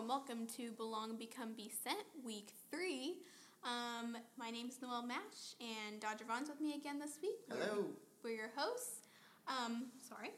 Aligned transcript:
and 0.00 0.08
welcome 0.08 0.46
to 0.56 0.70
Belong, 0.72 1.16
Become, 1.16 1.52
Be 1.54 1.70
Sent, 1.84 1.98
Week 2.24 2.52
3. 2.70 3.16
Um, 3.64 4.16
my 4.38 4.50
name 4.50 4.68
is 4.68 4.80
Noelle 4.80 5.02
Mash, 5.06 5.54
and 5.60 6.00
Dodger 6.00 6.24
Vaughn's 6.26 6.48
with 6.48 6.60
me 6.60 6.74
again 6.74 6.98
this 6.98 7.18
week. 7.22 7.36
We're- 7.48 7.60
Hello. 7.66 7.84
We're 8.22 8.34
your 8.36 8.50
hosts. 8.56 9.08
Um, 9.46 9.86
sorry, 10.06 10.30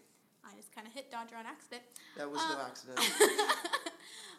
I 0.45 0.55
just 0.57 0.75
kind 0.75 0.87
of 0.87 0.93
hit 0.93 1.11
Dodger 1.11 1.37
on 1.37 1.47
accident. 1.47 1.83
That 2.17 2.31
was 2.31 2.41
Um, 2.41 2.49
no 2.51 2.61
accident. 2.65 3.01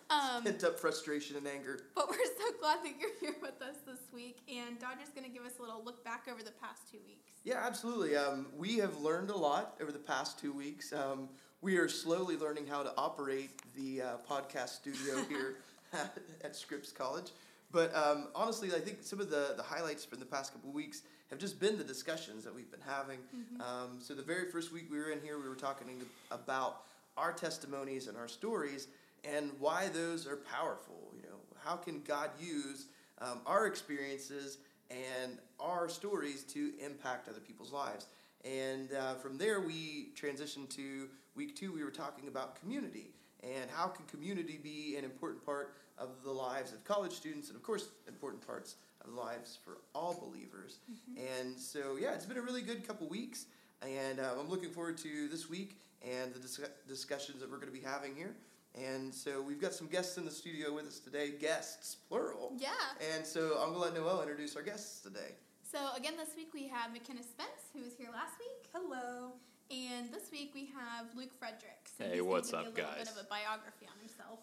Um, 0.09 0.43
Pent 0.43 0.63
up 0.65 0.77
frustration 0.79 1.37
and 1.37 1.47
anger. 1.47 1.79
but 1.95 2.07
we're 2.09 2.17
so 2.25 2.51
glad 2.59 2.79
that 2.83 2.91
you're 2.99 3.15
here 3.21 3.35
with 3.41 3.59
us 3.61 3.77
this 3.85 3.99
week, 4.13 4.39
and 4.49 4.77
Dodger's 4.77 5.09
going 5.09 5.23
to 5.25 5.29
give 5.31 5.43
us 5.45 5.53
a 5.59 5.61
little 5.61 5.81
look 5.83 6.03
back 6.03 6.27
over 6.31 6.43
the 6.43 6.51
past 6.51 6.91
two 6.91 6.99
weeks. 7.07 7.31
Yeah, 7.45 7.63
absolutely. 7.65 8.15
Um, 8.15 8.47
we 8.55 8.77
have 8.77 8.97
learned 8.99 9.29
a 9.31 9.35
lot 9.35 9.77
over 9.81 9.91
the 9.93 9.97
past 9.99 10.37
two 10.37 10.51
weeks. 10.51 10.91
Um, 10.93 11.29
we 11.63 11.77
are 11.77 11.87
slowly 11.87 12.35
learning 12.35 12.67
how 12.67 12.83
to 12.83 12.91
operate 12.97 13.49
the 13.73 14.01
uh, 14.01 14.07
podcast 14.29 14.69
studio 14.69 15.23
here 15.29 15.55
at, 15.93 16.17
at 16.43 16.55
Scripps 16.57 16.91
College. 16.91 17.31
But 17.71 17.95
um, 17.95 18.27
honestly, 18.35 18.69
I 18.75 18.79
think 18.79 18.97
some 19.01 19.21
of 19.21 19.29
the, 19.29 19.53
the 19.55 19.63
highlights 19.63 20.03
from 20.03 20.19
the 20.19 20.25
past 20.25 20.51
couple 20.51 20.69
of 20.69 20.75
weeks 20.75 21.03
have 21.29 21.39
just 21.39 21.61
been 21.61 21.77
the 21.77 21.83
discussions 21.83 22.43
that 22.43 22.53
we've 22.53 22.69
been 22.69 22.81
having. 22.85 23.17
Um, 23.61 23.97
so, 23.99 24.13
the 24.13 24.21
very 24.21 24.51
first 24.51 24.73
week 24.73 24.91
we 24.91 24.99
were 24.99 25.09
in 25.09 25.21
here, 25.21 25.39
we 25.39 25.47
were 25.47 25.55
talking 25.55 25.87
about 26.29 26.81
our 27.17 27.31
testimonies 27.31 28.07
and 28.07 28.17
our 28.17 28.27
stories 28.27 28.89
and 29.23 29.49
why 29.57 29.87
those 29.87 30.27
are 30.27 30.35
powerful. 30.35 31.13
You 31.15 31.23
know, 31.23 31.37
how 31.63 31.77
can 31.77 32.01
God 32.01 32.29
use 32.39 32.87
um, 33.21 33.39
our 33.45 33.67
experiences 33.67 34.57
and 34.91 35.39
our 35.61 35.87
stories 35.87 36.43
to 36.43 36.73
impact 36.83 37.29
other 37.29 37.39
people's 37.39 37.71
lives? 37.71 38.07
And 38.43 38.89
uh, 38.93 39.15
from 39.15 39.37
there, 39.37 39.61
we 39.61 40.09
transitioned 40.15 40.69
to 40.75 41.07
week 41.35 41.55
two. 41.55 41.71
We 41.71 41.83
were 41.83 41.91
talking 41.91 42.27
about 42.27 42.59
community 42.59 43.11
and 43.41 43.69
how 43.69 43.87
can 43.87 44.05
community 44.05 44.59
be 44.61 44.95
an 44.97 45.03
important 45.03 45.45
part 45.45 45.75
of 45.97 46.09
the 46.23 46.31
lives 46.31 46.73
of 46.73 46.83
college 46.83 47.11
students 47.11 47.49
and, 47.49 47.55
of 47.55 47.63
course, 47.63 47.89
important 48.07 48.45
parts 48.45 48.75
of 49.05 49.13
lives 49.13 49.57
for 49.63 49.77
all 49.93 50.13
believers. 50.13 50.77
And 51.17 51.57
so, 51.57 51.97
yeah, 51.99 52.13
it's 52.13 52.25
been 52.25 52.37
a 52.37 52.41
really 52.41 52.61
good 52.61 52.87
couple 52.87 53.07
weeks. 53.07 53.45
And 53.81 54.19
uh, 54.19 54.31
I'm 54.39 54.49
looking 54.49 54.71
forward 54.71 54.97
to 54.99 55.27
this 55.27 55.49
week 55.49 55.77
and 56.01 56.33
the 56.33 56.39
dis- 56.39 56.59
discussions 56.87 57.41
that 57.41 57.51
we're 57.51 57.57
going 57.57 57.71
to 57.71 57.77
be 57.77 57.85
having 57.85 58.15
here. 58.15 58.35
And 58.75 59.13
so 59.13 59.41
we've 59.41 59.61
got 59.61 59.73
some 59.73 59.87
guests 59.87 60.17
in 60.17 60.25
the 60.25 60.31
studio 60.31 60.73
with 60.73 60.87
us 60.87 60.99
today, 60.99 61.31
guests, 61.39 61.97
plural. 62.09 62.53
Yeah. 62.57 62.71
And 63.13 63.25
so 63.25 63.59
I'm 63.61 63.73
going 63.73 63.73
to 63.73 63.79
let 63.79 63.93
Noel 63.93 64.21
introduce 64.21 64.55
our 64.55 64.63
guests 64.63 65.01
today. 65.01 65.35
So, 65.61 65.79
again, 65.97 66.13
this 66.17 66.29
week 66.35 66.53
we 66.53 66.67
have 66.67 66.91
McKenna 66.91 67.23
Spence, 67.23 67.69
who 67.73 67.81
was 67.81 67.93
here 67.97 68.09
last 68.11 68.33
week. 68.39 68.69
Hello. 68.73 69.33
And 69.71 70.11
this 70.11 70.31
week 70.31 70.51
we 70.53 70.65
have 70.75 71.07
Luke 71.15 71.33
Frederick. 71.37 71.89
So 71.97 72.05
Hey, 72.05 72.21
what's 72.21 72.53
up, 72.53 72.65
a 72.65 72.69
little 72.69 72.73
guys? 72.85 72.97
bit 72.99 73.09
of 73.09 73.17
a 73.17 73.23
biography 73.27 73.87
on 73.87 73.99
himself. 73.99 74.39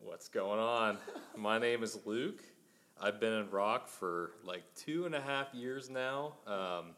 What's 0.00 0.28
going 0.28 0.58
on? 0.60 0.98
My 1.36 1.58
name 1.58 1.82
is 1.82 1.98
Luke. 2.04 2.42
I've 3.00 3.20
been 3.20 3.32
in 3.32 3.50
rock 3.50 3.88
for 3.88 4.32
like 4.44 4.62
two 4.74 5.06
and 5.06 5.14
a 5.14 5.20
half 5.20 5.54
years 5.54 5.88
now. 5.88 6.34
Um, 6.46 6.94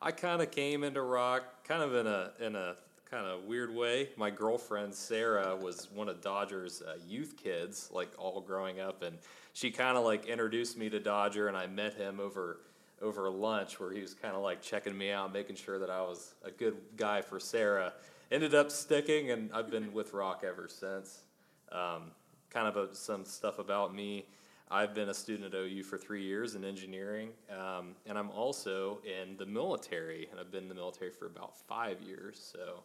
I 0.00 0.12
kind 0.12 0.40
of 0.40 0.50
came 0.50 0.84
into 0.84 1.02
rock 1.02 1.64
kind 1.66 1.82
of 1.82 1.94
in 1.94 2.06
a 2.06 2.30
in 2.40 2.54
a 2.54 2.76
kind 3.10 3.26
of 3.26 3.44
weird 3.44 3.74
way. 3.74 4.10
My 4.16 4.30
girlfriend 4.30 4.94
Sarah 4.94 5.56
was 5.56 5.88
one 5.92 6.08
of 6.08 6.20
Dodger's 6.20 6.80
uh, 6.82 6.94
youth 7.06 7.36
kids, 7.36 7.90
like 7.92 8.10
all 8.18 8.40
growing 8.40 8.80
up, 8.80 9.02
and 9.02 9.18
she 9.52 9.70
kind 9.70 9.96
of 9.98 10.04
like 10.04 10.26
introduced 10.26 10.78
me 10.78 10.88
to 10.90 11.00
Dodger, 11.00 11.48
and 11.48 11.56
I 11.56 11.66
met 11.66 11.94
him 11.94 12.20
over 12.20 12.60
over 13.02 13.28
lunch 13.28 13.80
where 13.80 13.92
he 13.92 14.00
was 14.00 14.14
kind 14.14 14.34
of 14.34 14.42
like 14.42 14.62
checking 14.62 14.96
me 14.96 15.10
out, 15.10 15.32
making 15.32 15.56
sure 15.56 15.78
that 15.78 15.90
I 15.90 16.00
was 16.00 16.34
a 16.44 16.50
good 16.50 16.76
guy 16.96 17.22
for 17.22 17.40
Sarah. 17.40 17.92
Ended 18.30 18.54
up 18.54 18.70
sticking, 18.70 19.30
and 19.30 19.50
I've 19.52 19.70
been 19.70 19.92
with 19.92 20.12
rock 20.12 20.42
ever 20.46 20.68
since. 20.68 21.22
Um, 21.70 22.12
kind 22.50 22.68
of 22.68 22.76
a, 22.76 22.94
some 22.94 23.24
stuff 23.24 23.58
about 23.58 23.94
me. 23.94 24.26
I've 24.70 24.94
been 24.94 25.10
a 25.10 25.14
student 25.14 25.52
at 25.52 25.58
OU 25.58 25.82
for 25.82 25.98
three 25.98 26.22
years 26.22 26.54
in 26.54 26.64
engineering, 26.64 27.30
um, 27.50 27.94
and 28.06 28.16
I'm 28.16 28.30
also 28.30 29.00
in 29.04 29.36
the 29.36 29.44
military, 29.44 30.28
and 30.30 30.40
I've 30.40 30.50
been 30.50 30.62
in 30.62 30.68
the 30.70 30.74
military 30.74 31.10
for 31.10 31.26
about 31.26 31.56
five 31.56 32.00
years. 32.00 32.40
So 32.52 32.82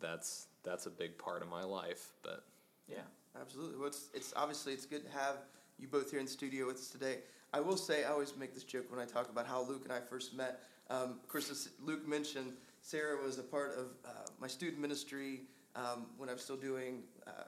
that's 0.00 0.46
that's 0.62 0.86
a 0.86 0.90
big 0.90 1.18
part 1.18 1.42
of 1.42 1.48
my 1.48 1.64
life. 1.64 2.12
But 2.22 2.44
yeah, 2.88 3.02
Absolutely. 3.40 3.78
Well, 3.78 3.88
it's, 3.88 4.10
it's 4.14 4.32
obviously 4.36 4.72
it's 4.72 4.86
good 4.86 5.04
to 5.04 5.18
have 5.18 5.36
you 5.84 5.90
both 5.90 6.10
here 6.10 6.20
in 6.20 6.26
studio 6.26 6.66
with 6.66 6.76
us 6.76 6.88
today. 6.88 7.18
I 7.52 7.60
will 7.60 7.76
say 7.76 8.04
I 8.04 8.08
always 8.08 8.34
make 8.38 8.54
this 8.54 8.64
joke 8.64 8.90
when 8.90 8.98
I 8.98 9.04
talk 9.04 9.28
about 9.28 9.46
how 9.46 9.62
Luke 9.64 9.82
and 9.84 9.92
I 9.92 10.00
first 10.00 10.34
met. 10.34 10.62
Um, 10.88 11.18
of 11.22 11.28
course, 11.28 11.68
Luke 11.84 12.08
mentioned 12.08 12.54
Sarah 12.80 13.22
was 13.22 13.38
a 13.38 13.42
part 13.42 13.76
of 13.76 13.88
uh, 14.06 14.08
my 14.40 14.46
student 14.46 14.80
ministry 14.80 15.42
um, 15.76 16.06
when 16.16 16.30
I 16.30 16.32
was 16.32 16.42
still 16.42 16.56
doing 16.56 17.02
uh, 17.26 17.44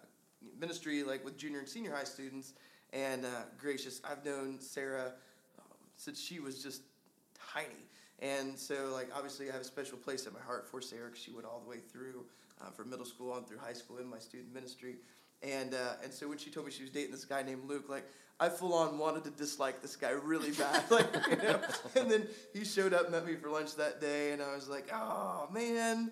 ministry, 0.61 1.03
like 1.03 1.25
with 1.25 1.39
junior 1.39 1.61
and 1.61 1.69
senior 1.69 1.95
high 1.95 2.05
students. 2.05 2.53
And 2.93 3.25
uh, 3.25 3.45
gracious, 3.57 4.03
I've 4.05 4.23
known 4.23 4.61
Sarah 4.61 5.13
um, 5.59 5.77
since 5.97 6.21
she 6.21 6.39
was 6.39 6.63
just 6.63 6.83
tiny. 7.55 7.87
And 8.19 8.59
so, 8.59 8.91
like, 8.93 9.09
obviously, 9.15 9.49
I 9.49 9.53
have 9.53 9.63
a 9.63 9.65
special 9.65 9.97
place 9.97 10.27
in 10.27 10.35
my 10.35 10.41
heart 10.41 10.69
for 10.69 10.83
Sarah 10.83 11.07
because 11.07 11.23
she 11.23 11.31
went 11.31 11.47
all 11.47 11.63
the 11.65 11.71
way 11.71 11.79
through 11.79 12.27
uh, 12.61 12.69
from 12.69 12.91
middle 12.91 13.07
school 13.07 13.33
on 13.33 13.45
through 13.45 13.59
high 13.59 13.73
school 13.73 13.97
in 13.97 14.07
my 14.07 14.19
student 14.19 14.53
ministry. 14.53 14.97
And 15.43 15.75
uh, 15.75 15.95
and 16.03 16.13
so 16.13 16.29
when 16.29 16.39
she 16.39 16.51
told 16.51 16.67
me 16.67 16.73
she 16.73 16.83
was 16.83 16.91
dating 16.91 17.13
this 17.13 17.25
guy 17.25 17.43
named 17.43 17.69
Luke, 17.69 17.89
like 17.89 18.05
I 18.41 18.49
full 18.49 18.75
on 18.75 18.99
wanted 18.99 19.25
to 19.25 19.31
dislike 19.31 19.81
this 19.83 19.97
guy 19.97 20.11
really 20.11 20.51
bad, 20.53 20.85
like 20.91 21.07
you 21.31 21.37
know. 21.37 21.61
And 21.95 22.11
then 22.11 22.27
he 22.53 22.65
showed 22.65 22.93
up, 22.95 23.11
met 23.11 23.27
me 23.27 23.35
for 23.37 23.51
lunch 23.51 23.77
that 23.77 24.01
day, 24.01 24.33
and 24.33 24.43
I 24.43 24.55
was 24.55 24.69
like, 24.69 24.89
oh 24.93 25.49
man, 25.53 26.11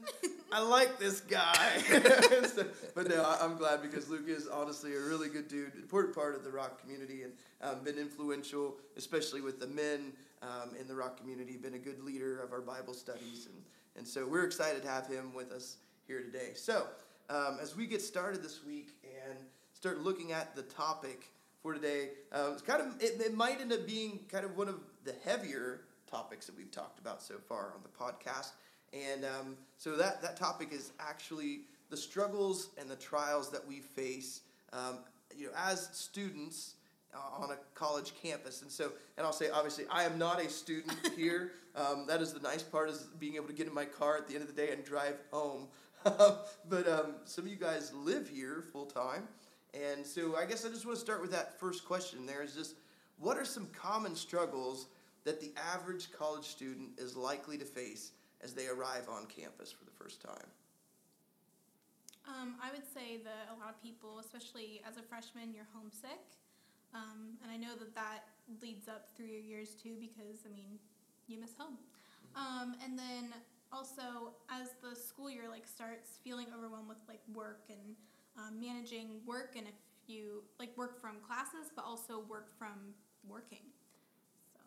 I 0.53 0.61
like 0.63 0.99
this 0.99 1.21
guy. 1.21 1.83
So- 2.55 2.67
but 2.95 3.09
no, 3.09 3.23
I- 3.23 3.39
I'm 3.43 3.57
glad 3.57 3.83
because 3.83 4.09
Luke 4.09 4.29
is 4.29 4.47
honestly 4.47 4.95
a 4.95 5.01
really 5.01 5.29
good 5.29 5.49
dude, 5.49 5.75
important 5.75 6.15
part 6.15 6.35
of 6.35 6.45
the 6.45 6.51
rock 6.51 6.81
community, 6.81 7.23
and 7.23 7.33
um, 7.63 7.83
been 7.83 7.99
influential, 7.99 8.77
especially 8.97 9.41
with 9.41 9.59
the 9.59 9.67
men 9.69 10.13
um, 10.43 10.71
in 10.79 10.87
the 10.87 10.95
rock 10.95 11.19
community. 11.19 11.57
Been 11.57 11.75
a 11.75 11.79
good 11.79 12.03
leader 12.05 12.41
of 12.41 12.53
our 12.53 12.61
Bible 12.61 12.95
studies, 12.95 13.47
and 13.47 13.63
and 13.97 14.07
so 14.07 14.27
we're 14.27 14.45
excited 14.45 14.83
to 14.83 14.89
have 14.89 15.07
him 15.07 15.33
with 15.35 15.51
us 15.53 15.77
here 16.07 16.21
today. 16.21 16.51
So 16.55 16.87
um, 17.31 17.59
as 17.61 17.75
we 17.77 17.87
get 17.87 18.03
started 18.03 18.43
this 18.43 18.65
week 18.65 18.89
and 19.29 19.39
start 19.73 20.01
looking 20.01 20.33
at 20.33 20.55
the 20.55 20.63
topic 20.63 21.31
for 21.63 21.75
today, 21.75 22.11
uh, 22.33 22.51
it's 22.53 22.63
kind 22.63 22.83
of 22.83 23.03
it, 23.03 23.21
it 23.21 23.35
might 23.35 23.61
end 23.61 23.73
up 23.73 23.87
being 23.87 24.21
kind 24.31 24.45
of 24.45 24.57
one 24.57 24.69
of 24.69 24.81
the 25.05 25.15
heavier 25.25 25.81
topics 26.11 26.47
that 26.47 26.57
we've 26.57 26.71
talked 26.71 26.99
about 26.99 27.23
so 27.23 27.35
far 27.49 27.73
on 27.75 27.83
the 27.83 27.89
podcast. 27.89 28.53
And 28.93 29.25
um, 29.25 29.57
so 29.79 29.97
that, 29.97 30.23
that 30.23 30.37
topic 30.37 30.69
is 30.73 30.93
actually 31.01 31.63
the 31.91 31.97
struggles 31.97 32.71
and 32.79 32.89
the 32.89 32.97
trials 32.97 33.51
that 33.51 33.67
we 33.67 33.81
face 33.81 34.43
um, 34.73 34.99
you 35.37 35.47
know, 35.47 35.53
as 35.57 35.89
students 35.93 36.75
uh, 37.15 37.43
on 37.43 37.51
a 37.51 37.57
college 37.75 38.13
campus. 38.21 38.63
And 38.63 38.71
so, 38.71 38.93
and 39.17 39.27
I'll 39.27 39.33
say, 39.33 39.51
obviously, 39.51 39.85
I 39.91 40.05
am 40.05 40.19
not 40.19 40.45
a 40.45 40.49
student 40.49 40.97
here. 41.17 41.53
Um, 41.77 42.07
that 42.07 42.21
is 42.21 42.33
the 42.33 42.41
nice 42.41 42.63
part 42.63 42.89
is 42.89 43.07
being 43.19 43.35
able 43.35 43.47
to 43.47 43.53
get 43.53 43.67
in 43.67 43.75
my 43.75 43.85
car 43.85 44.17
at 44.17 44.29
the 44.29 44.35
end 44.35 44.43
of 44.43 44.55
the 44.55 44.61
day 44.61 44.73
and 44.73 44.85
drive 44.85 45.17
home. 45.33 45.69
But 46.05 46.89
um, 46.89 47.15
some 47.25 47.45
of 47.45 47.51
you 47.51 47.57
guys 47.57 47.93
live 47.95 48.29
here 48.29 48.63
full 48.73 48.87
time. 48.87 49.29
And 49.73 50.07
so 50.07 50.37
I 50.37 50.45
guess 50.45 50.65
I 50.65 50.69
just 50.69 50.87
want 50.87 50.99
to 50.99 51.05
start 51.05 51.21
with 51.21 51.33
that 51.33 51.59
first 51.59 51.85
question 51.85 52.27
there 52.27 52.43
is 52.43 52.55
just 52.55 52.77
what 53.19 53.37
are 53.37 53.45
some 53.45 53.67
common 53.73 54.15
struggles 54.15 54.87
that 55.25 55.41
the 55.41 55.53
average 55.73 56.13
college 56.13 56.45
student 56.45 56.91
is 56.99 57.17
likely 57.17 57.57
to 57.59 57.65
face 57.65 58.13
as 58.43 58.53
they 58.53 58.67
arrive 58.67 59.09
on 59.09 59.27
campus 59.27 59.73
for 59.73 59.85
the 59.85 59.91
first 59.91 60.21
time? 60.21 60.47
Um, 62.29 62.57
I 62.63 62.71
would 62.71 62.85
say 62.85 63.21
that 63.25 63.53
a 63.55 63.57
lot 63.59 63.71
of 63.71 63.83
people, 63.83 64.19
especially 64.19 64.81
as 64.89 64.97
a 64.97 65.03
freshman, 65.03 65.53
you're 65.55 65.69
homesick. 65.73 66.21
Um, 66.95 67.37
and 67.43 67.51
I 67.51 67.57
know 67.57 67.75
that 67.79 67.95
that 67.95 68.25
leads 68.63 68.89
up 68.89 69.09
through 69.17 69.27
your 69.27 69.41
years 69.41 69.75
too 69.75 69.97
because, 69.99 70.45
I 70.47 70.53
mean, 70.55 70.79
you 71.27 71.41
miss 71.41 71.53
home. 71.59 71.77
Um, 72.37 72.75
and 72.85 72.99
then 72.99 73.35
also, 73.75 74.33
as 74.51 74.71
the 74.83 74.95
school 74.95 75.29
year 75.31 75.45
like 75.51 75.67
starts, 75.67 76.19
feeling 76.23 76.47
overwhelmed 76.57 76.89
with 76.89 76.99
like 77.09 77.21
work 77.35 77.65
and 77.69 77.97
um, 78.39 78.61
managing 78.61 79.21
work, 79.27 79.55
and 79.57 79.67
if 79.67 79.75
you 80.07 80.43
like 80.59 80.77
work 80.77 81.01
from 81.01 81.17
classes, 81.27 81.71
but 81.75 81.85
also 81.85 82.23
work 82.29 82.49
from 82.59 82.95
working. 83.29 83.65
So 84.53 84.61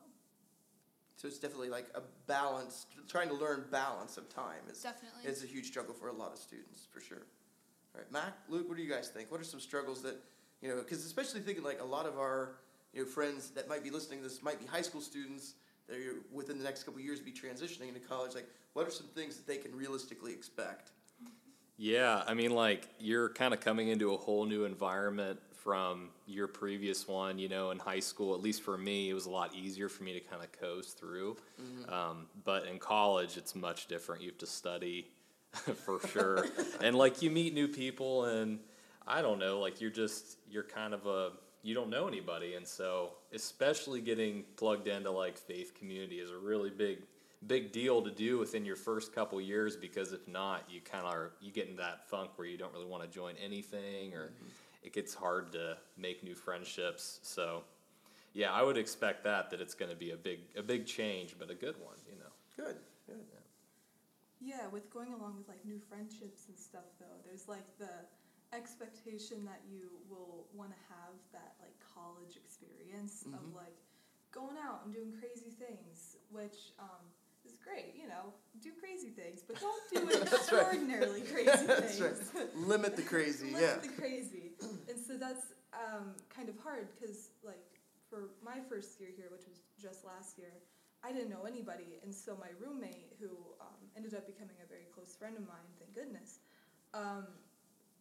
So 1.17 1.27
it's 1.27 1.39
definitely 1.39 1.69
like 1.69 1.87
a 1.95 2.01
balance, 2.27 2.85
trying 3.07 3.29
to 3.29 3.35
learn 3.35 3.65
balance 3.71 4.17
of 4.17 4.29
time 4.29 4.61
is, 4.69 4.81
definitely. 4.83 5.29
is 5.29 5.43
a 5.43 5.47
huge 5.47 5.65
struggle 5.67 5.93
for 5.93 6.09
a 6.09 6.13
lot 6.13 6.31
of 6.31 6.37
students, 6.37 6.87
for 6.91 6.99
sure. 6.99 7.25
All 7.95 8.01
right, 8.01 8.11
Mac, 8.11 8.33
Luke, 8.49 8.67
what 8.67 8.77
do 8.77 8.83
you 8.83 8.89
guys 8.89 9.09
think? 9.09 9.31
What 9.31 9.41
are 9.41 9.45
some 9.45 9.59
struggles 9.59 10.01
that, 10.03 10.17
you 10.61 10.69
know, 10.69 10.77
because 10.77 11.05
especially 11.05 11.41
thinking 11.41 11.63
like 11.63 11.81
a 11.81 11.85
lot 11.85 12.05
of 12.05 12.17
our, 12.19 12.57
you 12.93 13.01
know, 13.01 13.07
friends 13.07 13.49
that 13.51 13.67
might 13.67 13.83
be 13.83 13.89
listening 13.89 14.19
to 14.19 14.27
this 14.27 14.43
might 14.43 14.59
be 14.59 14.65
high 14.65 14.81
school 14.81 15.01
students 15.01 15.55
that 15.87 15.97
are 15.97 16.15
within 16.31 16.57
the 16.57 16.63
next 16.63 16.83
couple 16.83 16.99
of 16.99 17.05
years 17.05 17.19
be 17.19 17.31
transitioning 17.31 17.87
into 17.87 17.99
college. 17.99 18.35
Like, 18.35 18.47
what 18.77 18.87
are 18.87 18.91
some 18.91 19.07
things 19.07 19.37
that 19.37 19.47
they 19.47 19.57
can 19.57 19.75
realistically 19.75 20.31
expect? 20.31 20.91
yeah. 21.77 22.21
I 22.27 22.35
mean, 22.35 22.51
like 22.51 22.87
you're 22.99 23.29
kind 23.29 23.51
of 23.51 23.59
coming 23.59 23.87
into 23.87 24.13
a 24.13 24.17
whole 24.17 24.45
new 24.45 24.65
environment 24.65 25.39
from 25.51 26.09
your 26.27 26.47
previous 26.47 27.07
one. 27.07 27.39
You 27.39 27.49
know, 27.49 27.71
in 27.71 27.79
high 27.79 27.99
school, 27.99 28.35
at 28.35 28.41
least 28.41 28.61
for 28.61 28.77
me, 28.77 29.09
it 29.09 29.15
was 29.15 29.25
a 29.25 29.31
lot 29.31 29.55
easier 29.55 29.89
for 29.89 30.03
me 30.03 30.13
to 30.13 30.19
kind 30.19 30.43
of 30.43 30.51
coast 30.51 30.99
through. 30.99 31.37
Um, 31.91 32.27
but 32.45 32.67
in 32.67 32.77
college, 32.77 33.35
it's 33.35 33.55
much 33.55 33.87
different. 33.87 34.21
You 34.21 34.29
have 34.29 34.37
to 34.37 34.45
study 34.45 35.07
for 35.85 35.99
sure, 36.09 36.45
and 36.79 36.95
like 36.95 37.23
you 37.23 37.31
meet 37.31 37.55
new 37.55 37.67
people, 37.67 38.25
and 38.25 38.59
I 39.07 39.23
don't 39.23 39.39
know, 39.39 39.59
like 39.59 39.81
you're 39.81 39.89
just 39.89 40.37
you're 40.51 40.61
kind 40.61 40.93
of 40.93 41.07
a 41.07 41.31
you 41.63 41.73
don't 41.73 41.89
know 41.89 42.07
anybody, 42.07 42.53
and 42.53 42.67
so 42.67 43.13
especially 43.33 44.01
getting 44.01 44.43
plugged 44.55 44.87
into 44.87 45.09
like 45.09 45.35
faith 45.35 45.73
community 45.73 46.17
is 46.19 46.29
a 46.29 46.37
really 46.37 46.69
big 46.69 46.99
big 47.45 47.71
deal 47.71 48.01
to 48.01 48.09
do 48.11 48.39
within 48.39 48.65
your 48.65 48.75
first 48.75 49.13
couple 49.13 49.39
years 49.39 49.75
because 49.75 50.11
if 50.11 50.27
not, 50.27 50.63
you 50.69 50.81
kind 50.81 51.05
of 51.05 51.13
are 51.13 51.31
you 51.41 51.51
get 51.51 51.67
in 51.67 51.75
that 51.77 52.09
funk 52.09 52.31
where 52.35 52.47
you 52.47 52.57
don't 52.57 52.73
really 52.73 52.85
want 52.85 53.03
to 53.03 53.09
join 53.09 53.35
anything 53.43 54.13
or 54.13 54.31
it 54.83 54.93
gets 54.93 55.13
hard 55.13 55.51
to 55.51 55.77
make 55.97 56.23
new 56.23 56.35
friendships. 56.35 57.19
So 57.23 57.63
yeah, 58.33 58.51
I 58.51 58.63
would 58.63 58.77
expect 58.77 59.23
that 59.23 59.49
that 59.51 59.61
it's 59.61 59.73
going 59.75 59.91
to 59.91 59.97
be 59.97 60.11
a 60.11 60.17
big 60.17 60.39
a 60.55 60.63
big 60.63 60.85
change, 60.85 61.35
but 61.37 61.49
a 61.51 61.55
good 61.55 61.75
one, 61.79 61.97
you 62.09 62.17
know. 62.17 62.31
Good. 62.55 62.77
Good. 63.05 63.23
Yeah, 64.39 64.67
with 64.71 64.89
going 64.93 65.13
along 65.13 65.37
with 65.37 65.47
like 65.47 65.65
new 65.65 65.79
friendships 65.79 66.47
and 66.47 66.57
stuff 66.57 66.85
though, 66.99 67.17
there's 67.25 67.47
like 67.47 67.65
the 67.79 68.05
expectation 68.53 69.43
that 69.45 69.61
you 69.67 69.89
will 70.09 70.47
want 70.53 70.69
to 70.69 70.77
have 70.93 71.17
that 71.33 71.55
like 71.59 71.73
college 71.81 72.37
experience 72.37 73.23
of 73.33 73.41
Mhm. 73.41 73.55
like 73.55 73.75
going 74.31 74.57
out 74.57 74.85
and 74.85 74.93
doing 74.93 75.11
crazy 75.19 75.49
things, 75.49 76.17
which 76.29 76.71
um, 76.79 77.01
is 77.09 77.16
great, 77.67 77.93
you 77.99 78.07
know, 78.07 78.31
do 78.61 78.71
crazy 78.79 79.09
things, 79.09 79.43
but 79.45 79.59
don't 79.59 79.83
do 79.91 79.99
right. 80.07 80.21
extraordinarily 80.33 81.21
crazy 81.21 81.51
That's 81.67 81.97
things. 81.99 82.31
right. 82.35 82.55
Limit 82.55 82.95
the 82.95 83.03
crazy. 83.03 83.51
Limit 83.51 83.61
Yeah. 83.61 83.75
the 83.81 83.89
crazy. 84.01 84.51
and 84.89 84.99
so 84.99 85.17
that's 85.17 85.53
um, 85.73 86.15
kind 86.29 86.49
of 86.49 86.55
hard 86.63 86.87
because, 86.95 87.29
like, 87.43 87.59
for 88.09 88.29
my 88.43 88.57
first 88.69 88.99
year 88.99 89.09
here, 89.15 89.27
which 89.31 89.45
was 89.47 89.59
just 89.81 90.05
last 90.05 90.37
year, 90.37 90.53
I 91.03 91.11
didn't 91.11 91.29
know 91.29 91.43
anybody. 91.45 91.99
And 92.03 92.13
so 92.15 92.37
my 92.39 92.49
roommate, 92.57 93.13
who 93.19 93.29
um, 93.61 93.77
ended 93.95 94.13
up 94.15 94.25
becoming 94.25 94.55
a 94.63 94.67
very 94.67 94.87
close 94.95 95.15
friend 95.15 95.35
of 95.37 95.43
mine, 95.45 95.67
thank 95.77 95.93
goodness, 95.93 96.39
um, 96.93 97.27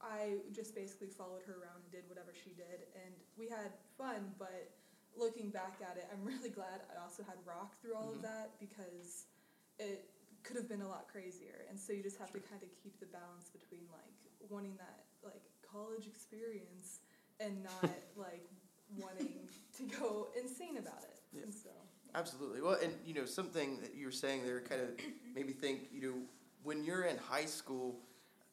I 0.00 0.38
just 0.54 0.74
basically 0.74 1.08
followed 1.08 1.42
her 1.46 1.54
around 1.60 1.82
and 1.82 1.90
did 1.90 2.04
whatever 2.08 2.32
she 2.32 2.50
did. 2.54 2.86
And 2.94 3.12
we 3.36 3.48
had 3.48 3.72
fun, 3.98 4.30
but 4.38 4.70
looking 5.16 5.50
back 5.50 5.80
at 5.82 5.96
it, 5.96 6.06
I'm 6.12 6.24
really 6.24 6.50
glad 6.50 6.84
I 6.92 7.02
also 7.02 7.22
had 7.24 7.36
rock 7.44 7.74
through 7.82 7.96
all 7.96 8.12
Mhm. 8.12 8.16
of 8.16 8.22
that 8.22 8.52
because 8.60 9.26
it 9.78 10.08
could 10.42 10.56
have 10.56 10.68
been 10.68 10.82
a 10.82 10.88
lot 10.88 11.06
crazier. 11.10 11.66
And 11.68 11.78
so 11.78 11.92
you 11.92 12.02
just 12.02 12.18
have 12.18 12.30
to 12.32 12.38
kind 12.38 12.62
of 12.62 12.68
keep 12.82 12.98
the 13.00 13.06
balance 13.06 13.50
between 13.50 13.82
like 13.92 14.50
wanting 14.50 14.76
that 14.78 15.04
like 15.24 15.42
college 15.62 16.06
experience 16.06 17.00
and 17.40 17.62
not 17.82 17.90
like 18.16 18.46
wanting 18.96 19.48
to 19.76 19.82
go 19.98 20.28
insane 20.40 20.78
about 20.78 21.02
it. 21.02 21.18
Yeah. 21.32 21.42
And 21.42 21.54
so 21.54 21.70
Absolutely. 22.16 22.62
Well, 22.62 22.78
and 22.82 22.94
you 23.04 23.12
know 23.12 23.26
something 23.26 23.78
that 23.82 23.94
you 23.94 24.06
were 24.06 24.12
saying 24.12 24.44
there 24.44 24.60
kind 24.60 24.80
of 24.80 24.88
made 25.34 25.46
me 25.46 25.52
think. 25.52 25.88
You 25.92 26.00
know, 26.00 26.14
when 26.62 26.82
you're 26.82 27.04
in 27.04 27.18
high 27.18 27.44
school, 27.44 27.96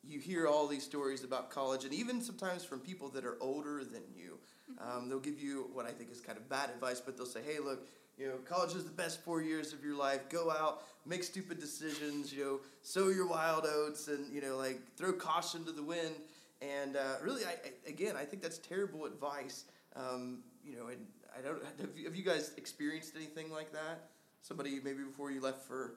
you 0.03 0.19
hear 0.19 0.47
all 0.47 0.67
these 0.67 0.83
stories 0.83 1.23
about 1.23 1.49
college, 1.49 1.85
and 1.85 1.93
even 1.93 2.21
sometimes 2.21 2.65
from 2.65 2.79
people 2.79 3.07
that 3.09 3.23
are 3.23 3.37
older 3.39 3.85
than 3.85 4.01
you, 4.13 4.37
um, 4.79 5.07
they'll 5.07 5.19
give 5.19 5.39
you 5.39 5.69
what 5.71 5.85
I 5.85 5.91
think 5.91 6.11
is 6.11 6.19
kind 6.19 6.37
of 6.37 6.49
bad 6.49 6.71
advice. 6.71 6.99
But 6.99 7.15
they'll 7.15 7.25
say, 7.25 7.41
"Hey, 7.41 7.59
look, 7.59 7.87
you 8.17 8.27
know, 8.27 8.35
college 8.45 8.75
is 8.75 8.83
the 8.83 8.91
best 8.91 9.23
four 9.23 9.41
years 9.41 9.73
of 9.73 9.83
your 9.83 9.95
life. 9.95 10.29
Go 10.29 10.51
out, 10.51 10.83
make 11.05 11.23
stupid 11.23 11.59
decisions. 11.59 12.31
You 12.31 12.43
know, 12.43 12.59
sow 12.81 13.09
your 13.09 13.27
wild 13.27 13.65
oats, 13.65 14.07
and 14.07 14.31
you 14.33 14.41
know, 14.41 14.57
like 14.57 14.79
throw 14.95 15.13
caution 15.13 15.65
to 15.65 15.71
the 15.71 15.83
wind." 15.83 16.15
And 16.61 16.95
uh, 16.95 17.15
really, 17.21 17.43
I, 17.43 17.51
I, 17.51 17.89
again, 17.89 18.15
I 18.15 18.23
think 18.23 18.41
that's 18.41 18.59
terrible 18.59 19.05
advice. 19.05 19.65
Um, 19.95 20.39
you 20.63 20.77
know, 20.77 20.87
and 20.87 21.05
I 21.37 21.41
don't. 21.41 21.61
Have 21.79 21.97
you, 21.97 22.05
have 22.05 22.15
you 22.15 22.23
guys 22.23 22.51
experienced 22.57 23.15
anything 23.15 23.51
like 23.51 23.71
that? 23.73 24.09
Somebody 24.41 24.79
maybe 24.83 25.03
before 25.03 25.31
you 25.31 25.41
left 25.41 25.63
for 25.63 25.95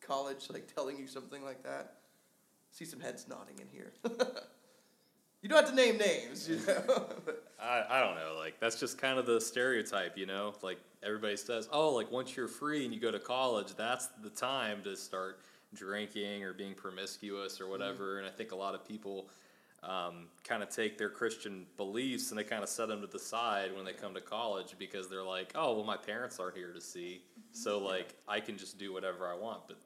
college, 0.00 0.48
like 0.50 0.72
telling 0.74 0.96
you 0.98 1.06
something 1.06 1.44
like 1.44 1.62
that. 1.64 1.94
See 2.70 2.84
some 2.84 3.00
heads 3.00 3.26
nodding 3.28 3.58
in 3.60 3.68
here. 3.68 3.92
you 5.42 5.48
don't 5.48 5.60
have 5.60 5.70
to 5.70 5.76
name 5.76 5.98
names, 5.98 6.48
you 6.48 6.60
know. 6.66 7.06
I, 7.60 7.84
I 7.88 8.00
don't 8.00 8.14
know, 8.14 8.36
like 8.38 8.60
that's 8.60 8.78
just 8.78 8.98
kind 8.98 9.18
of 9.18 9.26
the 9.26 9.40
stereotype, 9.40 10.16
you 10.16 10.26
know? 10.26 10.54
Like 10.62 10.78
everybody 11.02 11.36
says, 11.36 11.68
oh, 11.72 11.94
like 11.94 12.10
once 12.10 12.36
you're 12.36 12.48
free 12.48 12.84
and 12.84 12.94
you 12.94 13.00
go 13.00 13.10
to 13.10 13.18
college, 13.18 13.74
that's 13.76 14.08
the 14.22 14.30
time 14.30 14.82
to 14.84 14.96
start 14.96 15.40
drinking 15.74 16.44
or 16.44 16.52
being 16.52 16.74
promiscuous 16.74 17.60
or 17.60 17.68
whatever. 17.68 18.18
And 18.18 18.26
I 18.26 18.30
think 18.30 18.52
a 18.52 18.56
lot 18.56 18.74
of 18.74 18.86
people 18.86 19.28
um, 19.82 20.26
kind 20.44 20.62
of 20.62 20.70
take 20.70 20.98
their 20.98 21.08
Christian 21.08 21.66
beliefs 21.76 22.30
and 22.30 22.38
they 22.38 22.44
kind 22.44 22.62
of 22.62 22.68
set 22.68 22.88
them 22.88 23.00
to 23.00 23.06
the 23.06 23.18
side 23.18 23.74
when 23.74 23.84
they 23.84 23.92
come 23.92 24.14
to 24.14 24.20
college 24.20 24.74
because 24.78 25.08
they're 25.08 25.22
like, 25.22 25.52
oh, 25.54 25.74
well, 25.74 25.84
my 25.84 25.96
parents 25.96 26.40
aren't 26.40 26.56
here 26.56 26.72
to 26.72 26.80
see, 26.80 27.22
so 27.52 27.78
like 27.84 28.14
I 28.26 28.40
can 28.40 28.58
just 28.58 28.78
do 28.78 28.92
whatever 28.92 29.28
I 29.28 29.34
want. 29.34 29.60
But 29.68 29.78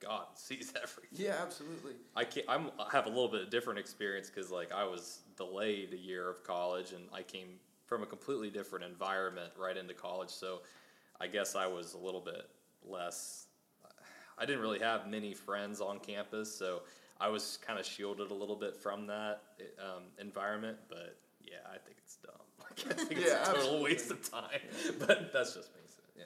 God 0.00 0.26
sees 0.34 0.72
everything. 0.80 1.26
yeah, 1.26 1.36
absolutely. 1.42 1.92
I 2.16 2.24
can't. 2.24 2.46
I'm, 2.48 2.70
I 2.78 2.88
have 2.92 3.06
a 3.06 3.10
little 3.10 3.28
bit 3.28 3.50
different 3.50 3.78
experience 3.78 4.30
because 4.30 4.50
like 4.50 4.72
I 4.72 4.84
was 4.84 5.20
delayed 5.36 5.92
a 5.92 5.96
year 5.98 6.28
of 6.28 6.42
college 6.44 6.92
and 6.92 7.04
I 7.12 7.22
came 7.22 7.48
from 7.86 8.02
a 8.02 8.06
completely 8.06 8.50
different 8.50 8.84
environment 8.84 9.52
right 9.58 9.76
into 9.76 9.94
college. 9.94 10.30
So 10.30 10.60
I 11.20 11.26
guess 11.26 11.54
I 11.56 11.66
was 11.66 11.94
a 11.94 11.98
little 11.98 12.20
bit 12.20 12.48
less. 12.86 13.46
I 14.38 14.46
didn't 14.46 14.60
really 14.60 14.78
have 14.78 15.08
many 15.08 15.34
friends 15.34 15.80
on 15.80 15.98
campus, 15.98 16.54
so 16.54 16.82
I 17.20 17.28
was 17.28 17.58
kind 17.66 17.78
of 17.78 17.84
shielded 17.84 18.30
a 18.30 18.34
little 18.34 18.54
bit 18.54 18.76
from 18.76 19.06
that 19.08 19.42
um, 19.82 20.04
environment. 20.20 20.78
But 20.88 21.16
yeah, 21.44 21.56
I 21.66 21.78
think 21.78 21.96
it's 22.04 22.16
dumb. 22.16 22.34
Like 22.60 22.92
I 22.92 23.04
think 23.04 23.20
Yeah, 23.20 23.40
it's 23.40 23.48
a 23.48 23.52
total 23.52 23.60
absolutely. 23.62 23.84
waste 23.84 24.10
of 24.12 24.30
time. 24.30 24.60
But 25.00 25.32
that's 25.32 25.54
just 25.54 25.74
me. 25.74 25.80
So, 25.86 26.02
yeah. 26.16 26.24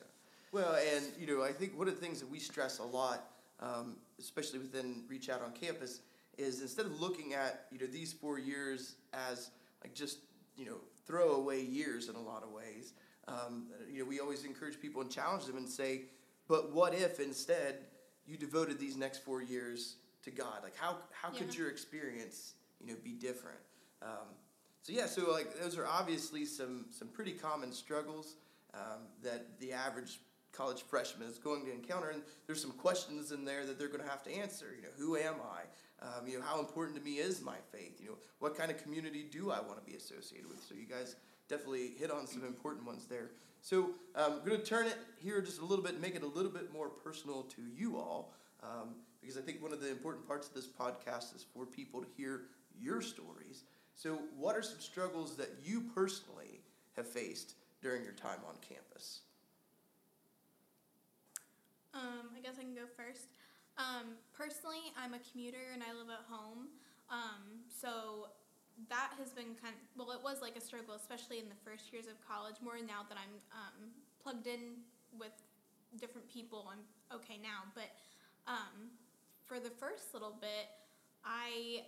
Well, 0.50 0.74
and 0.94 1.04
you 1.18 1.26
know, 1.26 1.42
I 1.42 1.52
think 1.52 1.78
one 1.78 1.88
of 1.88 1.94
the 1.94 2.00
things 2.00 2.20
that 2.20 2.30
we 2.30 2.38
stress 2.38 2.78
a 2.78 2.84
lot, 2.84 3.24
um, 3.62 3.96
especially 4.18 4.58
within 4.58 5.04
Reach 5.08 5.28
Out 5.28 5.42
on 5.42 5.52
campus, 5.52 6.00
is 6.38 6.60
instead 6.60 6.86
of 6.86 7.00
looking 7.00 7.34
at 7.34 7.66
you 7.70 7.78
know 7.78 7.86
these 7.86 8.12
four 8.12 8.38
years 8.38 8.96
as 9.12 9.50
like 9.82 9.94
just 9.94 10.18
you 10.56 10.66
know 10.66 10.76
throwaway 11.06 11.62
years 11.62 12.08
in 12.08 12.16
a 12.16 12.22
lot 12.22 12.42
of 12.42 12.50
ways. 12.50 12.92
Um, 13.28 13.68
you 13.90 14.00
know, 14.00 14.04
we 14.04 14.18
always 14.18 14.44
encourage 14.44 14.80
people 14.80 15.00
and 15.00 15.10
challenge 15.10 15.44
them 15.44 15.56
and 15.56 15.68
say, 15.68 16.02
but 16.48 16.72
what 16.72 16.92
if 16.92 17.20
instead 17.20 17.86
you 18.26 18.36
devoted 18.36 18.78
these 18.78 18.96
next 18.96 19.18
four 19.18 19.42
years 19.42 19.96
to 20.24 20.30
God? 20.30 20.60
Like, 20.62 20.76
how 20.76 20.96
how 21.12 21.30
could 21.30 21.56
your 21.56 21.68
experience 21.68 22.54
you 22.80 22.88
know 22.88 22.96
be 23.02 23.12
different? 23.12 23.60
Um, 24.02 24.28
so 24.82 24.92
yeah, 24.92 25.06
so 25.06 25.30
like 25.30 25.60
those 25.60 25.78
are 25.78 25.86
obviously 25.86 26.44
some 26.44 26.86
some 26.90 27.08
pretty 27.08 27.32
common 27.32 27.72
struggles 27.72 28.36
um, 28.74 29.02
that 29.22 29.58
the 29.60 29.72
average 29.72 30.18
college 30.52 30.82
freshman 30.82 31.28
is 31.28 31.38
going 31.38 31.64
to 31.64 31.72
encounter, 31.72 32.10
and 32.10 32.22
there's 32.46 32.60
some 32.60 32.72
questions 32.72 33.32
in 33.32 33.44
there 33.44 33.64
that 33.64 33.78
they're 33.78 33.88
going 33.88 34.02
to 34.02 34.08
have 34.08 34.22
to 34.24 34.32
answer. 34.32 34.66
You 34.76 34.82
know, 34.82 34.88
who 34.98 35.16
am 35.16 35.36
I? 35.42 35.62
Um, 36.04 36.26
you 36.26 36.38
know, 36.38 36.44
how 36.44 36.60
important 36.60 36.96
to 36.98 37.02
me 37.02 37.18
is 37.18 37.42
my 37.42 37.56
faith? 37.70 38.00
You 38.00 38.10
know, 38.10 38.18
what 38.38 38.56
kind 38.56 38.70
of 38.70 38.82
community 38.82 39.24
do 39.30 39.50
I 39.50 39.60
want 39.60 39.84
to 39.84 39.90
be 39.90 39.96
associated 39.96 40.48
with? 40.48 40.62
So 40.68 40.74
you 40.74 40.86
guys 40.86 41.16
definitely 41.48 41.92
hit 41.98 42.10
on 42.10 42.26
some 42.26 42.44
important 42.44 42.86
ones 42.86 43.06
there. 43.06 43.30
So 43.60 43.90
um, 44.16 44.40
I'm 44.40 44.44
going 44.44 44.58
to 44.58 44.66
turn 44.66 44.86
it 44.86 44.96
here 45.18 45.40
just 45.40 45.60
a 45.60 45.64
little 45.64 45.84
bit, 45.84 46.00
make 46.00 46.16
it 46.16 46.22
a 46.22 46.26
little 46.26 46.50
bit 46.50 46.72
more 46.72 46.88
personal 46.88 47.42
to 47.42 47.62
you 47.74 47.96
all, 47.96 48.34
um, 48.62 48.96
because 49.20 49.38
I 49.38 49.40
think 49.40 49.62
one 49.62 49.72
of 49.72 49.80
the 49.80 49.90
important 49.90 50.26
parts 50.26 50.48
of 50.48 50.54
this 50.54 50.66
podcast 50.66 51.34
is 51.36 51.46
for 51.54 51.64
people 51.64 52.00
to 52.00 52.08
hear 52.16 52.42
your 52.80 53.00
stories. 53.00 53.64
So, 53.94 54.18
what 54.36 54.56
are 54.56 54.62
some 54.62 54.80
struggles 54.80 55.36
that 55.36 55.50
you 55.62 55.82
personally 55.94 56.60
have 56.96 57.06
faced 57.06 57.54
during 57.82 58.02
your 58.02 58.14
time 58.14 58.38
on 58.48 58.54
campus? 58.66 59.20
Um, 61.94 62.32
I 62.36 62.40
guess 62.40 62.56
I 62.58 62.62
can 62.62 62.74
go 62.74 62.88
first. 62.96 63.28
Um, 63.78 64.16
personally, 64.32 64.92
I'm 64.96 65.14
a 65.14 65.22
commuter 65.30 65.72
and 65.72 65.82
I 65.82 65.92
live 65.92 66.08
at 66.08 66.24
home. 66.28 66.68
Um, 67.08 67.64
so 67.68 68.28
that 68.88 69.12
has 69.18 69.32
been 69.32 69.56
kind 69.60 69.76
of, 69.76 69.80
well, 69.96 70.16
it 70.16 70.22
was 70.24 70.40
like 70.40 70.56
a 70.56 70.60
struggle, 70.60 70.94
especially 70.94 71.38
in 71.38 71.48
the 71.48 71.60
first 71.64 71.92
years 71.92 72.06
of 72.08 72.16
college. 72.24 72.56
More 72.64 72.76
now 72.80 73.04
that 73.08 73.16
I'm 73.16 73.36
um, 73.52 73.92
plugged 74.22 74.46
in 74.46 74.80
with 75.18 75.32
different 76.00 76.28
people, 76.28 76.68
I'm 76.72 76.84
okay 77.16 77.36
now. 77.42 77.68
But 77.74 77.92
um, 78.48 78.92
for 79.44 79.60
the 79.60 79.70
first 79.70 80.14
little 80.14 80.36
bit, 80.40 80.72
I 81.24 81.84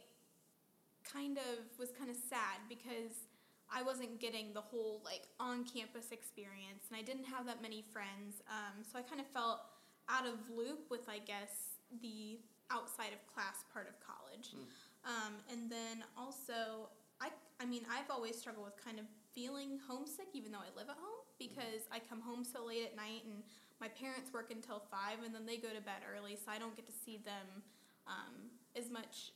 kind 1.04 1.38
of 1.38 1.64
was 1.78 1.90
kind 1.90 2.10
of 2.10 2.16
sad 2.16 2.64
because 2.68 3.28
I 3.72 3.82
wasn't 3.82 4.20
getting 4.20 4.52
the 4.52 4.60
whole 4.60 5.00
like 5.04 5.22
on 5.40 5.64
campus 5.64 6.12
experience 6.12 6.84
and 6.88 6.98
I 6.98 7.02
didn't 7.02 7.24
have 7.24 7.46
that 7.46 7.60
many 7.60 7.82
friends. 7.92 8.42
Um, 8.48 8.84
so 8.84 8.98
I 8.98 9.02
kind 9.02 9.20
of 9.20 9.26
felt 9.28 9.60
out 10.08 10.26
of 10.26 10.34
loop 10.54 10.90
with, 10.90 11.08
I 11.08 11.18
guess, 11.18 11.80
the 12.02 12.40
outside 12.70 13.12
of 13.12 13.20
class 13.32 13.64
part 13.72 13.88
of 13.88 13.94
college. 14.00 14.52
Mm. 14.52 14.66
Um, 15.04 15.32
and 15.52 15.70
then 15.70 16.04
also, 16.16 16.88
I, 17.20 17.28
I 17.60 17.66
mean, 17.66 17.82
I've 17.90 18.10
always 18.10 18.36
struggled 18.36 18.64
with 18.64 18.82
kind 18.82 18.98
of 18.98 19.04
feeling 19.34 19.80
homesick 19.86 20.30
even 20.32 20.52
though 20.52 20.62
I 20.62 20.70
live 20.78 20.88
at 20.88 20.96
home 20.96 21.26
because 21.38 21.90
I 21.90 21.98
come 21.98 22.22
home 22.22 22.46
so 22.46 22.64
late 22.64 22.86
at 22.86 22.94
night 22.94 23.26
and 23.26 23.42
my 23.82 23.88
parents 23.88 24.32
work 24.32 24.54
until 24.54 24.80
5 24.90 25.26
and 25.26 25.34
then 25.34 25.44
they 25.44 25.58
go 25.58 25.68
to 25.68 25.82
bed 25.82 26.06
early, 26.06 26.38
so 26.38 26.48
I 26.48 26.58
don't 26.58 26.74
get 26.76 26.86
to 26.86 26.94
see 26.94 27.18
them 27.18 27.60
um, 28.06 28.54
as 28.78 28.88
much 28.88 29.34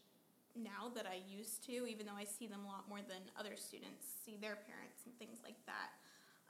now 0.54 0.90
that 0.94 1.06
I 1.06 1.20
used 1.26 1.66
to, 1.66 1.86
even 1.86 2.06
though 2.06 2.16
I 2.18 2.24
see 2.24 2.46
them 2.46 2.64
a 2.64 2.68
lot 2.70 2.88
more 2.88 3.02
than 3.02 3.22
other 3.38 3.58
students 3.58 4.06
see 4.24 4.38
their 4.40 4.56
parents 4.56 5.04
and 5.04 5.12
things 5.18 5.38
like 5.42 5.58
that. 5.66 5.98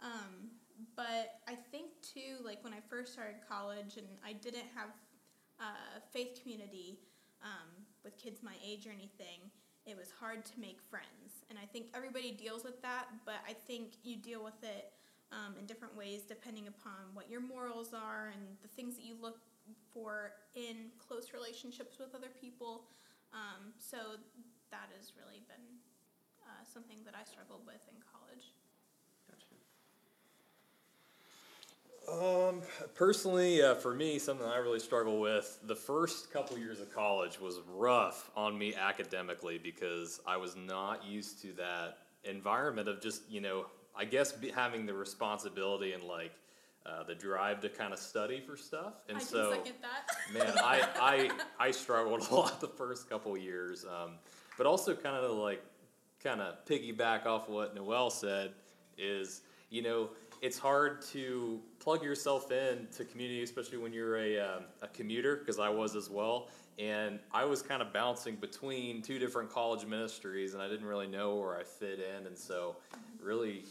Um, 0.04 0.52
but 0.96 1.40
I 1.46 1.54
think 1.54 1.90
too, 2.02 2.44
like 2.44 2.62
when 2.62 2.72
I 2.72 2.80
first 2.88 3.12
started 3.12 3.36
college 3.48 3.96
and 3.96 4.06
I 4.24 4.32
didn't 4.32 4.66
have 4.74 4.90
a 5.60 6.00
faith 6.12 6.40
community 6.42 6.98
um, 7.42 7.68
with 8.04 8.16
kids 8.16 8.42
my 8.42 8.54
age 8.64 8.86
or 8.86 8.90
anything, 8.90 9.50
it 9.86 9.96
was 9.96 10.12
hard 10.20 10.44
to 10.44 10.52
make 10.60 10.80
friends. 10.90 11.44
And 11.50 11.58
I 11.58 11.66
think 11.66 11.86
everybody 11.94 12.32
deals 12.32 12.62
with 12.62 12.80
that, 12.82 13.06
but 13.24 13.40
I 13.48 13.54
think 13.54 13.94
you 14.04 14.16
deal 14.16 14.44
with 14.44 14.62
it 14.62 14.92
um, 15.32 15.54
in 15.58 15.66
different 15.66 15.96
ways 15.96 16.22
depending 16.22 16.68
upon 16.68 17.14
what 17.14 17.30
your 17.30 17.40
morals 17.40 17.92
are 17.92 18.30
and 18.32 18.56
the 18.62 18.68
things 18.68 18.96
that 18.96 19.04
you 19.04 19.16
look 19.20 19.38
for 19.92 20.32
in 20.54 20.92
close 20.98 21.32
relationships 21.32 21.98
with 21.98 22.14
other 22.14 22.32
people. 22.40 22.84
Um, 23.32 23.72
so 23.78 24.20
that 24.70 24.88
has 24.96 25.12
really 25.16 25.42
been 25.48 25.80
uh, 26.44 26.64
something 26.64 26.98
that 27.04 27.14
I 27.16 27.24
struggled 27.24 27.64
with 27.66 27.80
in 27.88 27.96
college. 28.04 28.52
Um, 32.10 32.62
personally, 32.94 33.62
uh, 33.62 33.74
for 33.74 33.94
me, 33.94 34.18
something 34.18 34.46
I 34.46 34.58
really 34.58 34.78
struggle 34.78 35.20
with 35.20 35.58
the 35.64 35.74
first 35.74 36.32
couple 36.32 36.58
years 36.58 36.80
of 36.80 36.92
college 36.94 37.40
was 37.40 37.60
rough 37.74 38.30
on 38.36 38.56
me 38.56 38.74
academically 38.74 39.58
because 39.58 40.20
I 40.26 40.36
was 40.36 40.56
not 40.56 41.04
used 41.04 41.42
to 41.42 41.52
that 41.54 41.98
environment 42.24 42.88
of 42.88 43.00
just, 43.00 43.22
you 43.28 43.40
know, 43.40 43.66
I 43.96 44.04
guess 44.04 44.34
having 44.54 44.86
the 44.86 44.94
responsibility 44.94 45.92
and 45.92 46.04
like 46.04 46.32
uh, 46.86 47.02
the 47.02 47.14
drive 47.14 47.60
to 47.60 47.68
kind 47.68 47.92
of 47.92 47.98
study 47.98 48.40
for 48.40 48.56
stuff. 48.56 48.94
And 49.08 49.18
I 49.18 49.20
so, 49.20 49.62
man, 50.32 50.52
I, 50.58 50.88
I, 51.00 51.30
I 51.66 51.70
struggled 51.70 52.26
a 52.30 52.34
lot 52.34 52.60
the 52.60 52.68
first 52.68 53.10
couple 53.10 53.36
years. 53.36 53.84
Um, 53.84 54.12
but 54.56 54.66
also 54.66 54.94
kind 54.94 55.16
of 55.16 55.30
like, 55.32 55.62
kind 56.22 56.40
of 56.40 56.64
piggyback 56.64 57.26
off 57.26 57.48
what 57.48 57.74
Noel 57.74 58.10
said 58.10 58.52
is, 58.96 59.42
you 59.70 59.82
know, 59.82 60.10
it's 60.40 60.58
hard 60.58 61.02
to 61.02 61.60
plug 61.80 62.02
yourself 62.02 62.50
in 62.50 62.86
to 62.96 63.04
community, 63.04 63.42
especially 63.42 63.78
when 63.78 63.92
you're 63.92 64.16
a, 64.16 64.38
um, 64.38 64.64
a 64.82 64.88
commuter, 64.88 65.36
because 65.36 65.58
I 65.58 65.68
was 65.68 65.96
as 65.96 66.08
well. 66.08 66.48
And 66.78 67.18
I 67.32 67.44
was 67.44 67.60
kind 67.60 67.82
of 67.82 67.92
bouncing 67.92 68.36
between 68.36 69.02
two 69.02 69.18
different 69.18 69.50
college 69.50 69.84
ministries, 69.84 70.54
and 70.54 70.62
I 70.62 70.68
didn't 70.68 70.86
really 70.86 71.08
know 71.08 71.36
where 71.36 71.58
I 71.58 71.64
fit 71.64 71.98
in. 71.98 72.26
And 72.26 72.38
so, 72.38 72.76
really, 73.20 73.64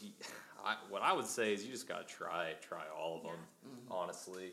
I, 0.66 0.76
what 0.90 1.02
I 1.02 1.14
would 1.14 1.26
say 1.26 1.54
is 1.54 1.64
you 1.64 1.72
just 1.72 1.88
got 1.88 2.06
to 2.06 2.14
try, 2.14 2.54
try 2.62 2.84
all 2.98 3.18
of 3.18 3.24
them, 3.24 3.40
honestly. 3.90 4.52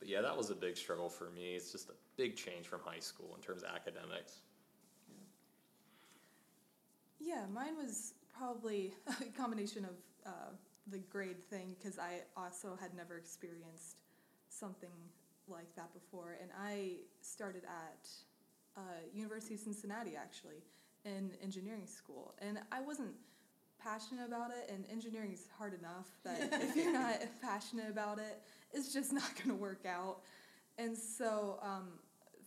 But 0.00 0.08
yeah, 0.08 0.20
that 0.20 0.36
was 0.36 0.50
a 0.50 0.54
big 0.54 0.76
struggle 0.76 1.08
for 1.08 1.30
me. 1.30 1.54
It's 1.54 1.70
just 1.70 1.88
a 1.90 1.94
big 2.16 2.34
change 2.34 2.66
from 2.66 2.80
high 2.84 2.98
school 2.98 3.34
in 3.36 3.40
terms 3.40 3.62
of 3.62 3.68
academics. 3.72 4.40
Yeah, 7.20 7.44
mine 7.52 7.76
was 7.76 8.14
probably 8.36 8.94
a 9.20 9.24
combination 9.38 9.84
of 9.84 9.92
uh, 10.26 10.50
the 10.90 10.98
grade 10.98 11.42
thing 11.42 11.76
because 11.78 11.98
I 11.98 12.22
also 12.36 12.76
had 12.80 12.94
never 12.94 13.16
experienced 13.16 13.98
something 14.48 14.90
like 15.48 15.74
that 15.76 15.92
before, 15.92 16.36
and 16.40 16.50
I 16.60 16.96
started 17.20 17.62
at 17.64 18.08
uh, 18.76 18.80
University 19.12 19.54
of 19.54 19.60
Cincinnati 19.60 20.12
actually 20.16 20.62
in 21.04 21.32
engineering 21.42 21.86
school, 21.86 22.34
and 22.40 22.58
I 22.70 22.80
wasn't 22.80 23.12
passionate 23.82 24.26
about 24.26 24.50
it. 24.50 24.72
And 24.72 24.84
engineering 24.90 25.32
is 25.32 25.48
hard 25.56 25.74
enough 25.78 26.08
that 26.24 26.48
if 26.62 26.76
you're 26.76 26.92
not 26.92 27.16
passionate 27.42 27.90
about 27.90 28.18
it, 28.18 28.42
it's 28.72 28.92
just 28.92 29.12
not 29.20 29.34
going 29.36 29.50
to 29.50 29.54
work 29.54 29.84
out. 29.86 30.20
And 30.78 30.96
so, 30.96 31.58
um, 31.62 31.88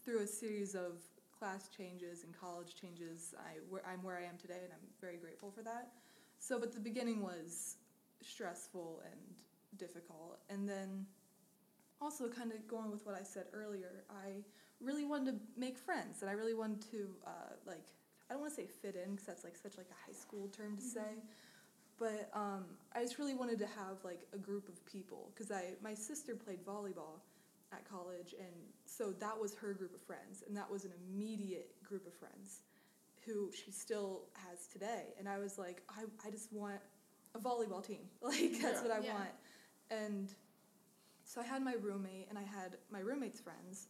through 0.04 0.22
a 0.22 0.28
series 0.28 0.76
of 0.76 0.94
class 1.38 1.68
changes 1.76 2.24
and 2.24 2.34
college 2.40 2.76
changes, 2.80 3.34
I 3.38 3.60
where, 3.70 3.82
I'm 3.92 4.04
where 4.04 4.18
I 4.18 4.24
am 4.24 4.38
today, 4.38 4.60
and 4.64 4.72
I'm 4.72 4.88
very 5.02 5.18
grateful 5.18 5.52
for 5.52 5.62
that. 5.64 5.90
So, 6.40 6.60
but 6.60 6.74
the 6.74 6.80
beginning 6.80 7.22
was 7.22 7.78
stressful 8.22 9.02
and 9.06 9.78
difficult, 9.78 10.40
and 10.50 10.68
then 10.68 11.06
also 12.02 12.28
kind 12.28 12.52
of 12.52 12.68
going 12.68 12.92
with 12.92 13.06
what 13.06 13.16
I 13.16 13.24
said 13.24 13.46
earlier, 13.54 14.04
I 14.10 14.44
really 14.82 15.06
wanted 15.06 15.32
to 15.32 15.60
make 15.60 15.78
friends, 15.78 16.22
and 16.22 16.30
I 16.30 16.34
really 16.34 16.54
wanted 16.54 16.82
to 16.92 17.08
uh, 17.26 17.54
like 17.66 17.88
I 18.30 18.34
don't 18.34 18.42
want 18.42 18.56
to 18.56 18.62
say 18.62 18.68
fit 18.68 18.96
in 18.96 19.12
because 19.12 19.26
that's 19.26 19.44
like 19.44 19.56
such 19.56 19.78
like 19.78 19.88
a 19.90 20.08
high 20.08 20.18
school 20.18 20.50
term 20.50 20.76
to 20.78 20.84
say, 20.84 21.24
but 22.00 22.30
um, 22.34 22.66
I 22.94 23.02
just 23.02 23.20
really 23.20 23.36
wanted 23.36 23.60
to 23.60 23.68
have 23.68 24.04
like 24.04 24.22
a 24.34 24.38
group 24.38 24.68
of 24.68 24.84
people 24.86 25.32
because 25.34 25.52
I 25.52 25.74
my 25.84 25.94
sister 25.94 26.36
played 26.36 26.66
volleyball 26.66 27.22
at 27.72 27.88
college, 27.90 28.36
and 28.40 28.56
so 28.86 29.12
that 29.20 29.40
was 29.40 29.56
her 29.56 29.74
group 29.74 29.94
of 29.94 30.02
friends, 30.02 30.44
and 30.48 30.56
that 30.58 30.70
was 30.70 30.86
an 30.86 30.92
immediate 31.10 31.76
group 31.84 32.06
of 32.06 32.14
friends 32.14 32.62
who 33.26 33.52
she 33.52 33.72
still 33.72 34.24
has 34.48 34.68
today. 34.68 35.14
And 35.18 35.28
I 35.28 35.40
was 35.40 35.58
like, 35.58 35.82
I, 35.90 36.04
I 36.28 36.30
just 36.30 36.54
want 36.54 36.80
a 37.36 37.40
volleyball 37.40 37.86
team. 37.86 38.10
Like, 38.22 38.60
that's 38.62 38.82
Yeah. 38.82 38.82
what 38.82 38.92
I 38.92 39.00
Yeah. 39.00 39.14
want. 39.14 39.32
And 39.92 40.34
so 41.26 41.42
I 41.42 41.44
had 41.44 41.64
my 41.64 41.74
roommate, 41.74 42.28
and 42.30 42.38
I 42.38 42.44
had 42.44 42.78
my 42.92 43.00
roommate's 43.00 43.40
friends. 43.42 43.88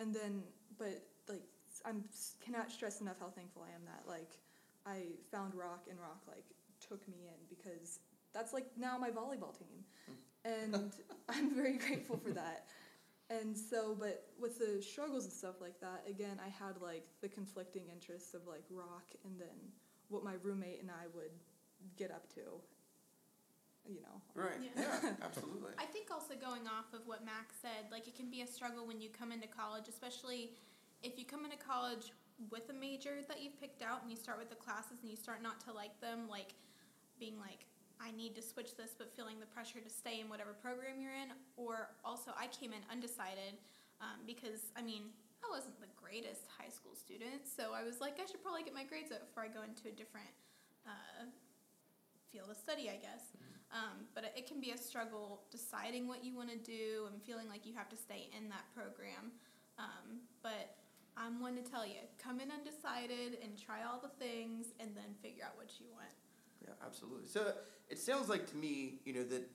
And 0.00 0.14
then, 0.14 0.42
but 0.78 1.02
like, 1.28 1.42
I'm 1.84 2.04
cannot 2.40 2.70
stress 2.72 3.00
enough 3.00 3.18
how 3.20 3.28
thankful 3.30 3.62
I 3.62 3.74
am 3.74 3.84
that 3.86 4.04
like 4.08 4.38
I 4.86 5.02
found 5.30 5.54
rock 5.54 5.86
and 5.90 6.00
rock 6.00 6.22
like 6.26 6.44
took 6.80 7.06
me 7.08 7.26
in 7.26 7.40
because 7.48 8.00
that's 8.32 8.52
like 8.52 8.66
now 8.76 8.98
my 8.98 9.10
volleyball 9.10 9.56
team, 9.56 9.84
hmm. 10.06 10.14
and 10.44 10.92
I'm 11.28 11.54
very 11.54 11.76
grateful 11.78 12.18
for 12.18 12.32
that. 12.32 12.66
And 13.28 13.56
so, 13.58 13.96
but 13.98 14.24
with 14.40 14.58
the 14.58 14.80
struggles 14.82 15.24
and 15.24 15.32
stuff 15.32 15.60
like 15.60 15.80
that, 15.80 16.04
again, 16.08 16.38
I 16.44 16.48
had 16.48 16.80
like 16.80 17.04
the 17.20 17.28
conflicting 17.28 17.88
interests 17.92 18.34
of 18.34 18.46
like 18.46 18.62
rock 18.70 19.06
and 19.24 19.40
then 19.40 19.72
what 20.08 20.22
my 20.22 20.34
roommate 20.42 20.80
and 20.80 20.90
I 20.90 21.06
would 21.14 21.32
get 21.96 22.10
up 22.12 22.32
to. 22.34 22.42
You 23.88 24.02
know. 24.02 24.16
Right. 24.34 24.58
Yeah. 24.60 24.82
Yeah. 25.02 25.12
absolutely. 25.22 25.72
I 25.78 25.86
think 25.86 26.10
also 26.10 26.34
going 26.34 26.66
off 26.66 26.92
of 26.92 27.06
what 27.06 27.24
Max 27.24 27.54
said, 27.62 27.90
like 27.90 28.08
it 28.08 28.16
can 28.16 28.30
be 28.30 28.42
a 28.42 28.46
struggle 28.46 28.86
when 28.86 29.00
you 29.00 29.08
come 29.08 29.32
into 29.32 29.46
college, 29.46 29.88
especially 29.88 30.52
if 31.02 31.18
you 31.18 31.24
come 31.24 31.44
into 31.44 31.56
college 31.56 32.12
with 32.50 32.68
a 32.68 32.76
major 32.76 33.22
that 33.28 33.42
you've 33.42 33.58
picked 33.60 33.82
out 33.82 34.02
and 34.02 34.10
you 34.10 34.16
start 34.16 34.38
with 34.38 34.50
the 34.50 34.56
classes 34.58 34.98
and 35.00 35.10
you 35.10 35.16
start 35.16 35.42
not 35.42 35.60
to 35.64 35.72
like 35.72 35.98
them, 36.00 36.28
like 36.28 36.54
being 37.18 37.38
like, 37.40 37.64
I 37.96 38.12
need 38.12 38.36
to 38.36 38.42
switch 38.42 38.76
this, 38.76 38.92
but 38.96 39.08
feeling 39.16 39.40
the 39.40 39.48
pressure 39.48 39.80
to 39.80 39.88
stay 39.88 40.20
in 40.20 40.28
whatever 40.28 40.52
program 40.52 41.00
you're 41.00 41.16
in. 41.16 41.32
Or 41.56 41.96
also, 42.04 42.32
I 42.36 42.46
came 42.48 42.76
in 42.76 42.84
undecided 42.92 43.56
um, 44.04 44.20
because, 44.28 44.68
I 44.76 44.82
mean, 44.84 45.08
I 45.40 45.48
wasn't 45.48 45.80
the 45.80 45.88
greatest 45.96 46.44
high 46.52 46.68
school 46.68 46.92
student, 46.92 47.48
so 47.48 47.72
I 47.72 47.84
was 47.84 48.00
like, 48.00 48.20
I 48.20 48.26
should 48.28 48.42
probably 48.44 48.68
get 48.68 48.74
my 48.74 48.84
grades 48.84 49.12
up 49.12 49.24
before 49.24 49.44
I 49.44 49.48
go 49.48 49.64
into 49.64 49.88
a 49.88 49.94
different 49.96 50.28
uh, 50.84 51.24
field 52.32 52.52
of 52.52 52.56
study, 52.60 52.92
I 52.92 53.00
guess. 53.00 53.32
Um, 53.72 54.06
but 54.14 54.32
it 54.36 54.46
can 54.46 54.60
be 54.60 54.70
a 54.70 54.78
struggle 54.78 55.42
deciding 55.50 56.06
what 56.06 56.24
you 56.24 56.34
want 56.34 56.50
to 56.50 56.58
do 56.58 57.08
and 57.10 57.20
feeling 57.22 57.48
like 57.48 57.66
you 57.66 57.74
have 57.74 57.88
to 57.88 57.96
stay 57.96 58.30
in 58.36 58.48
that 58.48 58.64
program. 58.74 59.32
Um, 59.78 60.20
but 60.42 60.76
I'm 61.16 61.40
one 61.40 61.56
to 61.56 61.62
tell 61.62 61.84
you, 61.86 62.00
come 62.22 62.40
in 62.40 62.50
undecided 62.50 63.38
and 63.42 63.58
try 63.58 63.82
all 63.82 64.00
the 64.00 64.12
things 64.24 64.66
and 64.78 64.90
then 64.94 65.14
figure 65.22 65.44
out 65.44 65.56
what 65.56 65.68
you 65.80 65.86
want. 65.92 66.14
Yeah, 66.62 66.74
absolutely. 66.84 67.28
So 67.28 67.52
it 67.90 67.98
sounds 67.98 68.28
like 68.28 68.48
to 68.50 68.56
me, 68.56 69.00
you 69.04 69.12
know, 69.12 69.24
that 69.24 69.48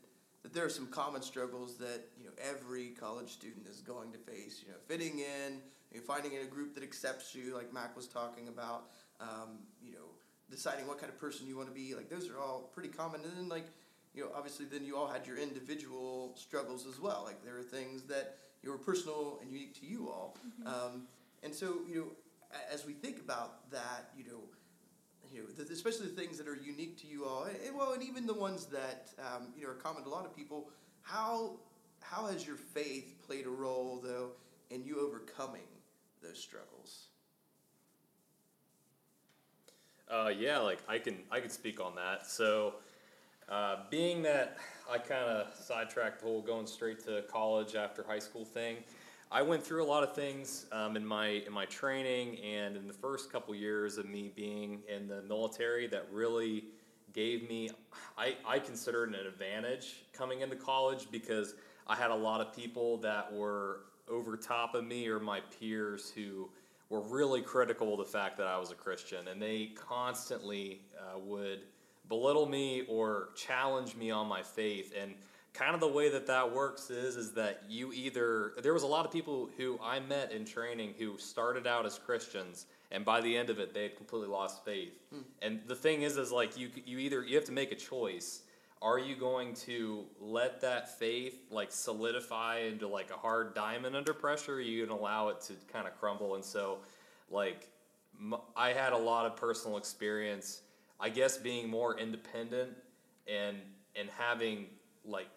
that 0.44 0.54
there 0.56 0.66
are 0.66 0.70
some 0.70 0.88
common 0.88 1.22
struggles 1.22 1.78
that 1.78 2.10
you 2.18 2.26
know 2.26 2.32
every 2.42 2.90
college 2.90 3.30
student 3.30 3.68
is 3.68 3.82
going 3.82 4.12
to 4.12 4.18
face. 4.18 4.62
You 4.66 4.72
know, 4.72 4.78
fitting 4.88 5.20
in, 5.20 5.62
you 5.92 6.00
know, 6.00 6.04
finding 6.06 6.34
in 6.34 6.42
a 6.42 6.46
group 6.50 6.74
that 6.76 6.84
accepts 6.84 7.36
you, 7.36 7.56
like 7.56 7.72
Mac 7.74 7.96
was 7.96 8.08
talking 8.08 8.48
about. 8.48 8.90
Um, 9.20 9.60
you 9.84 9.92
know, 9.92 10.10
deciding 10.50 10.86
what 10.86 11.00
kind 11.00 11.12
of 11.12 11.20
person 11.20 11.48
you 11.48 11.56
want 11.56 11.70
to 11.70 11.74
be. 11.74 11.96
Like 11.96 12.10
those 12.10 12.30
are 12.30 12.40
all 12.40 12.70
pretty 12.74 12.90
common. 12.90 13.22
And 13.22 13.32
then 13.38 13.50
like, 13.50 13.68
you 14.14 14.24
know, 14.24 14.30
obviously 14.36 14.66
then 14.66 14.86
you 14.86 14.98
all 14.98 15.08
had 15.08 15.26
your 15.26 15.38
individual 15.38 16.34
struggles 16.36 16.86
as 16.86 17.00
well. 17.00 17.24
Like 17.26 17.44
there 17.44 17.58
are 17.58 17.64
things 17.64 18.04
that 18.04 18.38
you 18.62 18.72
were 18.72 18.78
personal 18.78 19.40
and 19.42 19.52
unique 19.52 19.80
to 19.80 19.86
you 19.86 20.10
all. 20.10 20.38
Um, 20.66 21.04
and 21.44 21.54
so 21.54 21.80
you 21.88 21.96
know, 21.96 22.08
as 22.72 22.86
we 22.86 22.94
think 22.94 23.20
about 23.20 23.70
that, 23.72 24.12
you 24.18 24.26
know 24.26 24.42
you 25.34 25.42
know, 25.42 25.48
the, 25.48 25.72
especially 25.72 26.08
the 26.08 26.22
things 26.22 26.38
that 26.38 26.48
are 26.48 26.58
unique 26.58 27.00
to 27.02 27.08
you 27.08 27.26
all, 27.26 27.46
and, 27.46 27.56
and 27.66 27.76
well, 27.78 27.94
and 27.94 28.04
even 28.04 28.28
the 28.28 28.34
ones 28.34 28.66
that 28.66 29.10
um, 29.20 29.48
you 29.56 29.64
know 29.64 29.72
are 29.72 29.76
common 29.76 30.04
to 30.04 30.10
a 30.10 30.12
lot 30.12 30.26
of 30.26 30.36
people. 30.36 30.70
How 31.02 31.58
how 32.02 32.28
has 32.28 32.46
your 32.46 32.58
faith 32.58 33.16
played 33.26 33.46
a 33.46 33.50
role 33.50 34.02
though 34.04 34.32
in 34.70 34.84
you 34.84 35.00
overcoming 35.00 35.68
those 36.22 36.38
struggles? 36.38 37.08
Uh, 40.10 40.32
yeah, 40.38 40.58
like 40.60 40.80
I 40.90 41.00
can 41.00 41.18
I 41.32 41.40
can 41.40 41.50
speak 41.50 41.80
on 41.80 41.96
that. 41.96 42.28
So, 42.28 42.76
uh, 43.50 43.78
being 43.90 44.22
that 44.24 44.58
I 44.90 44.98
kind 44.98 45.26
of 45.26 45.54
sidetracked 45.56 46.20
the 46.20 46.26
whole 46.26 46.42
going 46.42 46.68
straight 46.68 47.04
to 47.06 47.24
college 47.24 47.76
after 47.76 48.04
high 48.04 48.20
school 48.20 48.46
thing, 48.46 48.78
I 49.32 49.42
went 49.42 49.64
through 49.64 49.84
a 49.84 49.86
lot 49.86 50.04
of 50.04 50.14
things 50.14 50.66
um, 50.72 50.98
in 50.98 51.06
my 51.06 51.28
in 51.28 51.54
my 51.54 51.66
training 51.66 52.38
and 52.40 52.76
in 52.76 52.88
the 52.88 52.94
first 52.94 53.32
couple 53.32 53.56
years 53.56 53.98
of 53.98 54.06
me 54.06 54.32
being 54.36 54.82
in 54.90 55.08
the 55.08 55.22
military 55.22 55.88
that 55.88 56.08
really 56.12 56.66
gave 57.14 57.48
me 57.48 57.70
I, 58.18 58.36
I 58.46 58.60
consider 58.60 59.06
it 59.06 59.10
an 59.10 59.26
advantage 59.26 60.04
coming 60.14 60.42
into 60.42 60.56
college 60.56 61.08
because 61.12 61.56
I 61.88 61.96
had 61.96 62.12
a 62.12 62.16
lot 62.16 62.42
of 62.42 62.54
people 62.54 62.98
that 62.98 63.32
were 63.34 63.82
over 64.10 64.36
top 64.38 64.76
of 64.76 64.86
me 64.86 65.08
or 65.08 65.20
my 65.20 65.40
peers 65.60 66.12
who 66.14 66.50
were 66.90 67.02
really 67.02 67.42
critical 67.42 67.94
of 67.94 68.00
the 68.00 68.12
fact 68.12 68.38
that 68.38 68.48
I 68.48 68.58
was 68.58 68.72
a 68.72 68.76
Christian, 68.76 69.30
and 69.30 69.42
they 69.42 69.72
constantly 69.76 70.82
uh, 71.00 71.18
would 71.20 71.62
belittle 72.12 72.46
me 72.46 72.84
or 72.90 73.30
challenge 73.38 73.96
me 73.96 74.12
on 74.12 74.28
my 74.28 74.44
faith. 74.44 74.94
And 75.02 75.14
kind 75.54 75.74
of 75.74 75.80
the 75.80 75.88
way 75.88 76.10
that 76.10 76.28
that 76.28 76.54
works 76.54 76.90
is 76.90 77.16
is 77.16 77.32
that 77.32 77.64
you 77.70 77.94
either 77.94 78.52
there 78.62 78.74
was 78.74 78.84
a 78.84 78.88
lot 78.88 79.06
of 79.06 79.12
people 79.14 79.50
who 79.56 79.80
I 79.82 80.02
met 80.02 80.34
in 80.34 80.44
training 80.44 80.94
who 81.00 81.18
started 81.18 81.66
out 81.66 81.86
as 81.86 81.98
Christians 81.98 82.66
and 82.92 83.06
by 83.06 83.22
the 83.22 83.38
end 83.38 83.50
of 83.50 83.60
it, 83.60 83.74
they 83.74 83.84
had 83.84 83.96
completely 83.96 84.28
lost 84.28 84.66
faith. 84.66 84.92
Hmm. 85.10 85.22
And 85.42 85.62
the 85.66 85.76
thing 85.76 86.02
is, 86.02 86.18
is 86.18 86.32
like 86.34 86.58
you 86.58 86.70
you 86.86 87.00
either 87.00 87.24
you 87.24 87.38
have 87.38 87.46
to 87.46 87.54
make 87.54 87.72
a 87.72 87.76
choice. 87.76 88.42
Are 88.82 89.00
you 89.00 89.16
going 89.16 89.54
to 89.68 90.06
let 90.20 90.60
that 90.62 91.00
faith 91.00 91.40
like 91.50 91.72
solidify 91.72 92.60
into 92.60 92.88
like 92.88 93.10
a 93.10 93.18
hard 93.18 93.56
diamond 93.56 93.96
under 93.96 94.14
pressure? 94.14 94.54
Or 94.54 94.56
are 94.56 94.62
you 94.62 94.86
gonna 94.86 95.00
allow 95.00 95.30
it 95.30 95.40
to 95.42 95.54
kind 95.72 95.88
of 95.88 95.98
crumble? 95.98 96.36
And 96.36 96.44
so, 96.44 96.80
like, 97.30 97.70
m- 98.20 98.42
I 98.56 98.74
had 98.74 98.92
a 98.92 98.98
lot 98.98 99.26
of 99.26 99.38
personal 99.38 99.78
experience. 99.78 100.62
I 101.02 101.10
guess 101.10 101.38
being 101.38 101.70
more 101.70 101.98
independent 102.00 102.72
and 103.28 103.58
and 103.96 104.10
having 104.18 104.68
like 105.04 105.28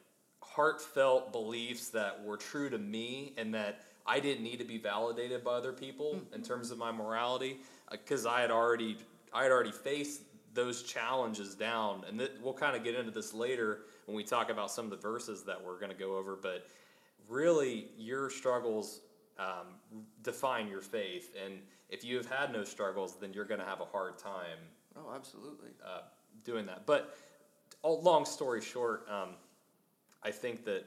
heartfelt 0.43 1.33
beliefs 1.33 1.89
that 1.89 2.23
were 2.23 2.37
true 2.37 2.69
to 2.71 2.79
me 2.79 3.33
and 3.37 3.53
that 3.55 3.81
I 4.07 4.21
didn't 4.21 4.45
need 4.45 4.59
to 4.59 4.65
be 4.65 4.79
validated 4.79 5.43
by 5.43 5.53
other 5.53 5.73
people 5.73 6.21
in 6.35 6.43
terms 6.43 6.71
of 6.71 6.79
my 6.79 6.93
morality 6.93 7.59
because 7.91 8.27
I 8.27 8.43
had 8.43 8.51
already 8.51 8.99
I 9.33 9.43
had 9.43 9.53
already 9.53 9.73
faced 9.73 10.23
those 10.53 10.83
challenges 10.85 11.55
down. 11.57 12.05
And 12.09 12.19
th- 12.19 12.33
we'll 12.41 12.55
kind 12.55 12.77
of 12.77 12.85
get 12.85 12.95
into 12.95 13.11
this 13.11 13.35
later 13.35 13.81
when 14.07 14.17
we 14.17 14.23
talk 14.23 14.51
about 14.51 14.71
some 14.71 14.85
of 14.85 14.91
the 14.91 14.97
verses 14.97 15.43
that 15.45 15.63
we're 15.65 15.79
going 15.79 15.91
to 15.91 15.97
go 15.97 16.17
over 16.17 16.37
but 16.37 16.69
really 17.29 17.89
your 17.97 18.29
struggles 18.29 19.01
um, 19.39 20.01
define 20.23 20.69
your 20.69 20.83
faith. 20.83 21.35
And 21.43 21.55
if 21.89 22.05
you 22.05 22.17
have 22.19 22.27
had 22.27 22.53
no 22.53 22.65
struggles 22.65 23.17
then 23.19 23.33
you're 23.33 23.47
going 23.47 23.61
to 23.61 23.67
have 23.67 23.81
a 23.81 23.87
hard 23.87 24.19
time 24.19 24.59
Oh, 24.97 25.13
absolutely. 25.15 25.71
uh, 25.85 26.03
doing 26.45 26.67
that. 26.67 26.87
But 26.87 27.17
all, 27.83 28.01
long 28.03 28.25
story 28.25 28.61
short, 28.61 29.07
um, 29.11 29.31
I 30.23 30.31
think 30.31 30.65
that 30.65 30.85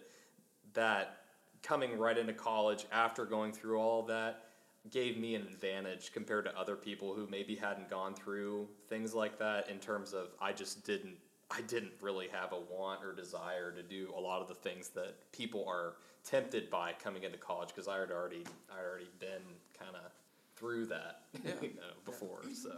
that 0.73 1.17
coming 1.63 1.97
right 1.97 2.17
into 2.17 2.33
college 2.33 2.85
after 2.91 3.25
going 3.25 3.51
through 3.51 3.79
all 3.79 4.03
that 4.03 4.43
gave 4.91 5.17
me 5.17 5.35
an 5.35 5.41
advantage 5.41 6.11
compared 6.13 6.45
to 6.45 6.57
other 6.57 6.75
people 6.75 7.13
who 7.13 7.27
maybe 7.29 7.55
hadn't 7.55 7.89
gone 7.89 8.13
through 8.13 8.67
things 8.87 9.13
like 9.13 9.37
that 9.39 9.69
in 9.69 9.79
terms 9.79 10.13
of 10.13 10.29
I 10.41 10.53
just 10.53 10.85
didn't 10.85 11.17
I 11.49 11.61
didn't 11.61 11.93
really 12.01 12.27
have 12.29 12.51
a 12.51 12.59
want 12.59 13.03
or 13.03 13.13
desire 13.13 13.71
to 13.71 13.83
do 13.83 14.13
a 14.15 14.19
lot 14.19 14.41
of 14.41 14.47
the 14.47 14.55
things 14.55 14.89
that 14.89 15.15
people 15.31 15.65
are 15.67 15.95
tempted 16.23 16.69
by 16.69 16.93
coming 16.93 17.23
into 17.23 17.37
college 17.37 17.69
because 17.69 17.87
I 17.87 17.99
had 17.99 18.11
already 18.11 18.43
I 18.71 18.79
already 18.85 19.09
been 19.19 19.43
kind 19.77 19.95
of 19.95 20.11
through 20.55 20.85
that 20.87 21.21
Yeah. 21.43 21.51
you 21.61 21.69
know 21.69 21.93
before 22.05 22.41
so 22.53 22.71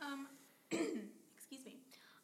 Um, 0.00 0.26
excuse 0.70 1.64
me. 1.64 1.78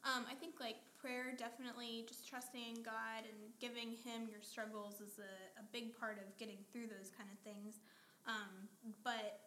Um, 0.04 0.24
I 0.30 0.34
think 0.34 0.60
like 0.60 0.76
prayer 0.98 1.32
definitely 1.36 2.04
just 2.08 2.28
trusting 2.28 2.82
God 2.84 3.24
and 3.28 3.52
giving 3.60 3.96
Him 4.04 4.28
your 4.30 4.40
struggles 4.42 5.00
is 5.00 5.18
a, 5.20 5.60
a 5.60 5.64
big 5.72 5.98
part 5.98 6.18
of 6.18 6.24
getting 6.38 6.58
through 6.72 6.88
those 6.88 7.10
kind 7.16 7.28
of 7.32 7.38
things. 7.44 7.80
Um, 8.26 8.68
but 9.04 9.40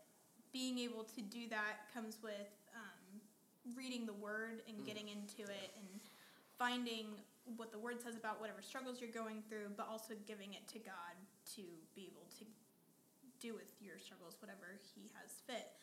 being 0.52 0.78
able 0.80 1.04
to 1.18 1.22
do 1.22 1.50
that 1.50 1.90
comes 1.94 2.18
with 2.22 2.54
um, 2.78 3.22
reading 3.76 4.06
the 4.06 4.14
Word 4.14 4.62
and 4.68 4.78
Mm. 4.78 4.86
getting 4.86 5.08
into 5.10 5.44
it 5.50 5.72
and 5.78 6.00
finding 6.58 7.08
what 7.58 7.72
the 7.72 7.80
Word 7.80 8.02
says 8.02 8.16
about 8.16 8.40
whatever 8.40 8.62
struggles 8.62 9.02
you're 9.02 9.12
going 9.12 9.42
through, 9.50 9.74
but 9.76 9.88
also 9.90 10.14
giving 10.26 10.54
it 10.54 10.68
to 10.70 10.80
God 10.80 11.18
to 11.56 11.62
be 11.96 12.10
able 12.14 12.26
to 12.40 12.46
do 13.42 13.54
with 13.54 13.74
your 13.82 14.00
struggles 14.00 14.38
whatever 14.40 14.78
He 14.96 15.10
has 15.20 15.42
fit. 15.46 15.74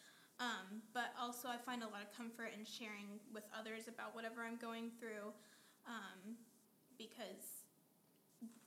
Um, 0.40 0.80
but 0.94 1.12
also, 1.20 1.48
I 1.48 1.58
find 1.58 1.82
a 1.82 1.86
lot 1.86 2.00
of 2.00 2.16
comfort 2.16 2.56
in 2.56 2.64
sharing 2.64 3.20
with 3.32 3.44
others 3.52 3.88
about 3.88 4.14
whatever 4.16 4.40
I'm 4.40 4.56
going 4.56 4.90
through 4.98 5.36
um, 5.86 6.40
because 6.96 7.68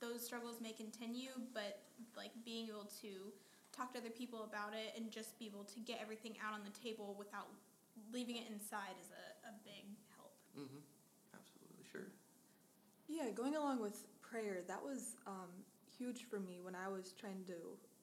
those 0.00 0.24
struggles 0.24 0.62
may 0.62 0.70
continue, 0.70 1.34
but 1.52 1.82
like 2.16 2.30
being 2.44 2.68
able 2.68 2.88
to 3.02 3.34
talk 3.74 3.92
to 3.92 3.98
other 3.98 4.10
people 4.10 4.44
about 4.44 4.70
it 4.70 4.94
and 4.96 5.10
just 5.10 5.36
be 5.38 5.46
able 5.46 5.64
to 5.64 5.80
get 5.80 5.98
everything 6.00 6.38
out 6.38 6.54
on 6.54 6.60
the 6.62 6.70
table 6.78 7.16
without 7.18 7.50
leaving 8.12 8.36
it 8.36 8.46
inside 8.50 8.94
is 9.02 9.10
a, 9.10 9.50
a 9.50 9.52
big 9.66 9.82
help. 10.14 10.30
Mm-hmm. 10.54 10.78
Absolutely, 11.34 11.82
sure. 11.90 12.06
Yeah, 13.08 13.30
going 13.34 13.56
along 13.56 13.82
with 13.82 14.06
prayer, 14.22 14.62
that 14.68 14.82
was 14.82 15.16
um, 15.26 15.50
huge 15.98 16.24
for 16.30 16.38
me 16.38 16.60
when 16.62 16.74
I 16.74 16.88
was 16.88 17.12
trying 17.18 17.42
to 17.46 17.54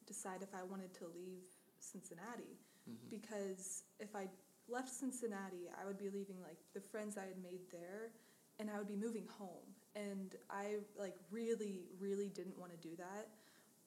decide 0.06 0.44
if 0.44 0.54
I 0.54 0.64
wanted 0.64 0.94
to 0.96 1.06
leave 1.16 1.48
Cincinnati. 1.80 2.60
Mm-hmm. 2.90 3.10
Because 3.10 3.84
if 4.00 4.16
I 4.16 4.28
left 4.68 4.90
Cincinnati, 4.90 5.70
I 5.80 5.86
would 5.86 5.98
be 5.98 6.10
leaving 6.10 6.42
like 6.42 6.58
the 6.74 6.82
friends 6.82 7.18
I 7.18 7.26
had 7.26 7.42
made 7.42 7.62
there, 7.72 8.12
and 8.60 8.70
I 8.70 8.78
would 8.78 8.88
be 8.88 8.96
moving 8.96 9.28
home. 9.38 9.68
And 9.96 10.36
I 10.50 10.78
like 10.98 11.16
really, 11.32 11.86
really 12.00 12.30
didn't 12.30 12.58
want 12.58 12.72
to 12.72 12.78
do 12.78 12.96
that. 12.98 13.28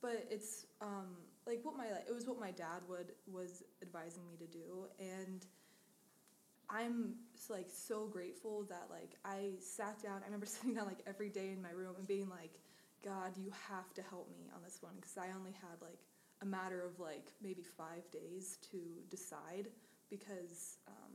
But 0.02 0.26
it's 0.30 0.66
um, 0.82 1.16
like 1.46 1.60
what 1.62 1.76
my 1.76 1.86
it 1.86 2.14
was 2.14 2.26
what 2.26 2.38
my 2.38 2.50
dad 2.50 2.82
would 2.88 3.12
was 3.26 3.62
advising 3.82 4.26
me 4.26 4.36
to 4.36 4.46
do, 4.46 4.86
and 4.98 5.46
I'm 6.68 7.14
like 7.48 7.68
so 7.70 8.06
grateful 8.06 8.64
that 8.68 8.86
like 8.90 9.16
I 9.24 9.52
sat 9.60 10.02
down. 10.02 10.20
I 10.22 10.26
remember 10.26 10.46
sitting 10.54 10.74
down 10.74 10.86
like 10.86 11.00
every 11.06 11.28
day 11.28 11.50
in 11.50 11.62
my 11.62 11.70
room 11.70 11.94
and 11.96 12.06
being 12.06 12.28
like, 12.28 12.60
God, 13.04 13.32
you 13.36 13.50
have 13.68 13.92
to 13.94 14.02
help 14.02 14.30
me 14.30 14.50
on 14.54 14.62
this 14.62 14.78
one 14.80 14.94
because 14.96 15.16
I 15.18 15.28
only 15.36 15.52
had 15.52 15.80
like 15.80 16.00
a 16.44 16.46
matter 16.46 16.84
of 16.84 17.00
like 17.00 17.32
maybe 17.42 17.62
five 17.62 18.10
days 18.12 18.58
to 18.70 18.78
decide 19.10 19.68
because 20.10 20.78
um, 20.86 21.12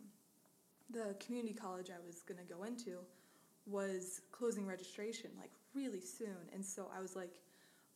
the 0.89 1.15
community 1.23 1.53
college 1.53 1.89
I 1.89 2.05
was 2.05 2.21
gonna 2.21 2.47
go 2.47 2.63
into 2.63 2.97
was 3.65 4.21
closing 4.31 4.65
registration 4.65 5.29
like 5.39 5.51
really 5.73 6.01
soon, 6.01 6.49
and 6.53 6.65
so 6.65 6.89
I 6.95 6.99
was 6.99 7.15
like. 7.15 7.39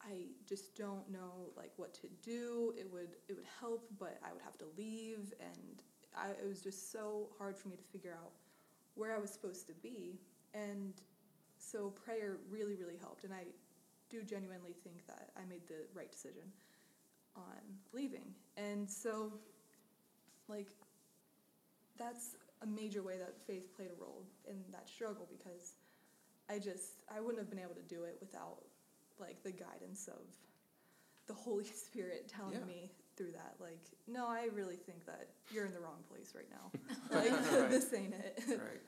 I 0.06 0.26
just 0.46 0.76
don't 0.76 1.10
know 1.10 1.54
like 1.56 1.72
what 1.78 1.94
to 2.02 2.10
do. 2.22 2.74
It 2.78 2.92
would 2.92 3.16
it 3.30 3.36
would 3.38 3.46
help, 3.62 3.88
but 3.98 4.20
I 4.22 4.34
would 4.34 4.42
have 4.42 4.58
to 4.58 4.66
leave, 4.78 5.34
and 5.40 5.82
I, 6.14 6.32
it 6.32 6.46
was 6.46 6.62
just 6.62 6.92
so 6.92 7.30
hard 7.38 7.56
for 7.58 7.70
me 7.70 7.78
to 7.78 7.84
figure 7.84 8.12
out 8.12 8.32
where 8.96 9.16
I 9.16 9.18
was 9.18 9.32
supposed 9.32 9.68
to 9.68 9.74
be. 9.74 10.20
And 10.54 10.94
so 11.58 11.90
prayer 11.90 12.38
really, 12.50 12.76
really 12.76 12.98
helped. 12.98 13.24
And 13.24 13.34
I 13.34 13.46
do 14.10 14.24
genuinely 14.24 14.76
think 14.84 15.06
that 15.08 15.30
I 15.38 15.46
made 15.50 15.68
the 15.68 15.86
right 15.94 16.12
decision 16.12 16.44
on 17.36 17.62
leaving. 17.94 18.34
And 18.58 18.90
so, 18.90 19.34
like, 20.48 20.68
that's 21.98 22.36
a 22.62 22.66
major 22.66 23.04
way 23.04 23.18
that 23.18 23.36
faith 23.46 23.76
played 23.76 23.90
a 23.90 24.02
role 24.02 24.24
in 24.50 24.58
that 24.72 24.88
struggle 24.88 25.28
because 25.30 25.74
I 26.50 26.60
just, 26.60 27.02
I 27.16 27.20
wouldn't 27.20 27.40
have 27.40 27.50
been 27.50 27.60
able 27.60 27.76
to 27.76 27.82
do 27.84 28.04
it 28.04 28.18
without, 28.20 28.64
like, 29.20 29.44
the 29.44 29.52
guidance 29.52 30.08
of 30.08 30.22
the 31.28 31.34
Holy 31.46 31.66
Spirit 31.66 32.28
telling 32.28 32.54
Yeah. 32.60 32.66
me 32.66 32.92
through 33.16 33.32
that. 33.34 33.56
Like, 33.60 33.80
no, 34.08 34.28
I 34.28 34.48
really 34.54 34.76
think 34.76 35.06
that 35.06 35.28
you're 35.52 35.66
in 35.66 35.74
the 35.74 35.80
wrong 35.80 36.04
place 36.10 36.34
right 36.36 36.50
now. 36.50 36.72
like, 37.12 37.32
Right. 37.32 37.70
this 37.70 37.94
ain't 37.94 38.14
it. 38.14 38.44
right. 38.50 38.82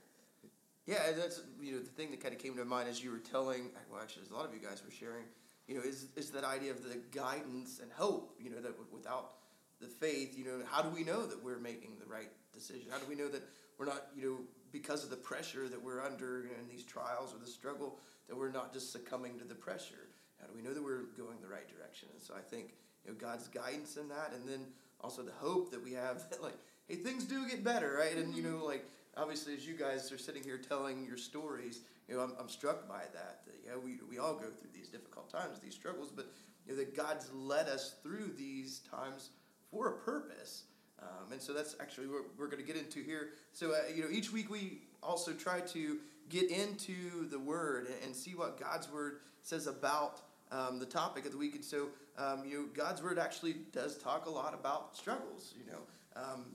Yeah, 0.88 1.12
that's 1.18 1.42
you 1.60 1.72
know 1.74 1.80
the 1.80 1.90
thing 1.90 2.12
that 2.12 2.22
kind 2.22 2.34
of 2.34 2.40
came 2.40 2.56
to 2.58 2.66
mind 2.66 2.88
as 2.88 3.04
you 3.04 3.10
were 3.10 3.18
telling. 3.18 3.72
Well, 3.92 4.00
actually, 4.02 4.24
as 4.24 4.30
a 4.30 4.36
lot 4.36 4.46
of 4.46 4.54
you 4.54 4.60
guys 4.60 4.84
were 4.86 4.92
sharing, 4.92 5.24
you 5.68 5.76
know, 5.76 5.82
is 5.82 6.08
is 6.16 6.32
that 6.32 6.44
idea 6.44 6.72
of 6.72 6.84
the 6.84 6.98
guidance 7.12 7.80
and 7.82 7.92
hope. 7.92 8.36
You 8.40 8.52
know, 8.52 8.58
that 8.58 8.78
w- 8.78 8.90
without 8.92 9.34
the 9.82 9.88
faith, 9.88 10.38
you 10.38 10.46
know, 10.46 10.60
how 10.70 10.82
do 10.82 10.90
we 10.90 11.04
know 11.04 11.26
that 11.26 11.44
we're 11.44 11.60
making 11.60 11.98
the 12.00 12.06
right 12.06 12.30
decision? 12.54 12.88
How 12.92 12.98
do 12.98 13.06
we 13.08 13.16
know 13.16 13.28
that 13.28 13.44
we're 13.78 13.86
not, 13.86 14.08
you 14.16 14.30
know, 14.30 14.38
because 14.72 15.04
of 15.04 15.10
the 15.10 15.18
pressure 15.18 15.68
that 15.68 15.82
we're 15.82 16.02
under 16.02 16.44
you 16.44 16.50
know, 16.50 16.60
in 16.62 16.70
these 16.70 16.84
trials 16.84 17.34
or 17.34 17.40
the 17.40 17.48
struggle, 17.48 18.00
that 18.28 18.38
we're 18.38 18.52
not 18.52 18.74
just 18.74 18.92
succumbing 18.92 19.40
to 19.40 19.46
the 19.46 19.56
pressure? 19.56 20.08
How 20.40 20.48
do 20.48 20.54
we 20.56 20.62
know 20.62 20.74
that 20.74 20.84
we're 20.84 21.04
going 21.18 21.38
the 21.42 21.48
right 21.48 21.68
direction? 21.68 22.10
And 22.14 22.22
so 22.22 22.34
I 22.38 22.42
think 22.42 22.74
you 23.04 23.12
know 23.12 23.18
God's 23.18 23.48
guidance 23.48 23.98
in 23.98 24.10
that, 24.10 24.34
and 24.34 24.48
then 24.48 24.66
also 25.02 25.22
the 25.22 25.32
hope 25.32 25.72
that 25.72 25.84
we 25.84 25.94
have 25.94 26.30
that 26.30 26.42
like, 26.44 26.58
hey, 26.88 26.96
things 26.96 27.26
do 27.26 27.48
get 27.48 27.64
better, 27.64 27.96
right? 27.98 28.16
And 28.16 28.36
you 28.36 28.44
mm-hmm. 28.44 28.60
know, 28.60 28.66
like 28.66 28.86
obviously 29.18 29.54
as 29.54 29.68
you 29.68 29.76
guys 29.76 30.12
are 30.12 30.18
sitting 30.18 30.44
here 30.44 30.58
telling 30.58 31.06
your 31.06 31.18
stories, 31.18 31.82
you 32.08 32.16
know, 32.16 32.22
I'm, 32.22 32.34
I'm 32.40 32.50
struck 32.50 32.88
by 32.88 33.02
that. 33.14 33.46
That 33.46 33.56
yeah, 33.66 33.74
we 33.84 33.98
we 34.10 34.20
all 34.20 34.34
go 34.34 34.50
through 34.50 34.70
these 34.74 34.90
difficult 34.90 35.30
times, 35.30 35.60
these 35.60 35.76
struggles, 35.76 36.12
but 36.16 36.28
you 36.66 36.74
know 36.74 36.80
that 36.80 36.96
God's 36.96 37.30
led 37.34 37.68
us 37.68 37.96
through 38.04 38.32
these 38.38 38.82
times 38.92 39.30
for 39.72 39.90
a 39.90 39.94
purpose. 39.94 40.64
Um, 41.02 41.32
and 41.32 41.42
so 41.42 41.54
that's 41.54 41.76
actually 41.80 42.08
what 42.08 42.24
we're 42.38 42.48
going 42.48 42.64
to 42.64 42.66
get 42.66 42.78
into 42.78 43.04
here. 43.04 43.30
So, 43.52 43.72
uh, 43.72 43.94
you 43.94 44.04
know, 44.04 44.10
each 44.10 44.32
week 44.32 44.50
we 44.50 44.80
also 45.04 45.34
try 45.34 45.60
to 45.60 45.98
get 46.30 46.50
into 46.50 47.28
the 47.30 47.38
Word 47.38 47.88
and, 47.88 47.96
and 48.06 48.16
see 48.16 48.32
what 48.32 48.60
God's 48.60 48.90
Word 48.92 49.20
says 49.42 49.68
about 49.68 50.22
um, 50.52 50.80
the 50.80 50.86
topic 50.86 51.26
of 51.26 51.32
the 51.32 51.38
week. 51.38 51.56
And 51.56 51.64
so, 51.64 51.88
um, 52.18 52.44
you 52.48 52.58
know, 52.58 52.66
God's 52.74 53.04
Word 53.04 53.20
actually 53.20 53.56
does 53.74 53.98
talk 53.98 54.26
a 54.26 54.30
lot 54.30 54.54
about 54.54 54.96
struggles. 54.96 55.54
You 55.58 55.72
know, 55.72 55.80
um, 56.16 56.46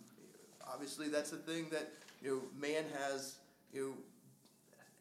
obviously 0.67 1.09
that's 1.09 1.33
a 1.33 1.37
thing 1.37 1.67
that 1.71 1.93
you 2.23 2.31
know 2.31 2.43
man 2.59 2.85
has 2.99 3.37
you 3.73 3.81
know 3.81 3.95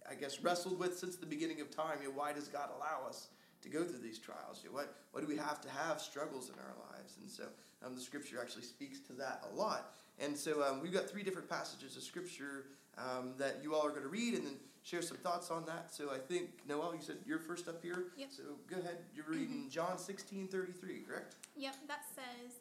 I 0.10 0.16
guess 0.16 0.42
wrestled 0.42 0.80
with 0.80 0.98
since 0.98 1.18
the 1.18 1.26
beginning 1.28 1.62
of 1.62 1.70
time. 1.70 2.00
You 2.02 2.10
know, 2.10 2.16
why 2.16 2.34
does 2.34 2.48
God 2.48 2.70
allow 2.76 3.08
us 3.08 3.28
to 3.62 3.70
go 3.70 3.84
through 3.84 4.00
these 4.00 4.18
trials? 4.18 4.62
You 4.64 4.70
know, 4.70 4.76
what 4.76 4.96
what 5.12 5.22
do 5.22 5.28
we 5.28 5.38
have 5.38 5.62
to 5.62 5.70
have 5.70 6.02
struggles 6.02 6.50
in 6.50 6.56
our 6.56 6.76
lives? 6.92 7.18
And 7.22 7.30
so 7.30 7.44
um, 7.86 7.96
the 7.96 8.02
Scripture 8.02 8.38
actually 8.42 8.64
speaks 8.64 9.00
to 9.02 9.14
that 9.14 9.44
a 9.52 9.56
lot. 9.56 9.94
And 10.20 10.36
so 10.36 10.64
um, 10.64 10.82
we've 10.82 10.94
got 10.94 11.10
three 11.10 11.24
different 11.24 11.50
passages 11.50 11.96
of 11.96 12.04
Scripture 12.04 12.66
um, 12.98 13.34
that 13.38 13.60
you 13.64 13.76
all 13.76 13.86
are 13.86 13.92
going 13.92 14.04
to 14.04 14.10
read 14.10 14.34
and 14.34 14.46
then 14.46 14.56
share 14.84 15.02
some 15.02 15.18
thoughts 15.18 15.52
on 15.52 15.66
that. 15.66 15.94
So 15.94 16.12
I 16.12 16.18
think 16.18 16.50
Noel, 16.68 16.96
you 16.96 17.02
said 17.02 17.18
you're 17.26 17.40
first 17.40 17.68
up 17.68 17.82
here. 17.84 18.06
Yep. 18.18 18.30
So 18.32 18.44
go 18.68 18.80
ahead. 18.80 18.98
You're 19.16 19.30
reading 19.30 19.68
John 19.70 19.98
sixteen 20.00 20.48
thirty 20.48 20.72
three, 20.72 21.02
correct? 21.08 21.36
Yep, 21.56 21.76
that 21.88 22.02
says, 22.16 22.56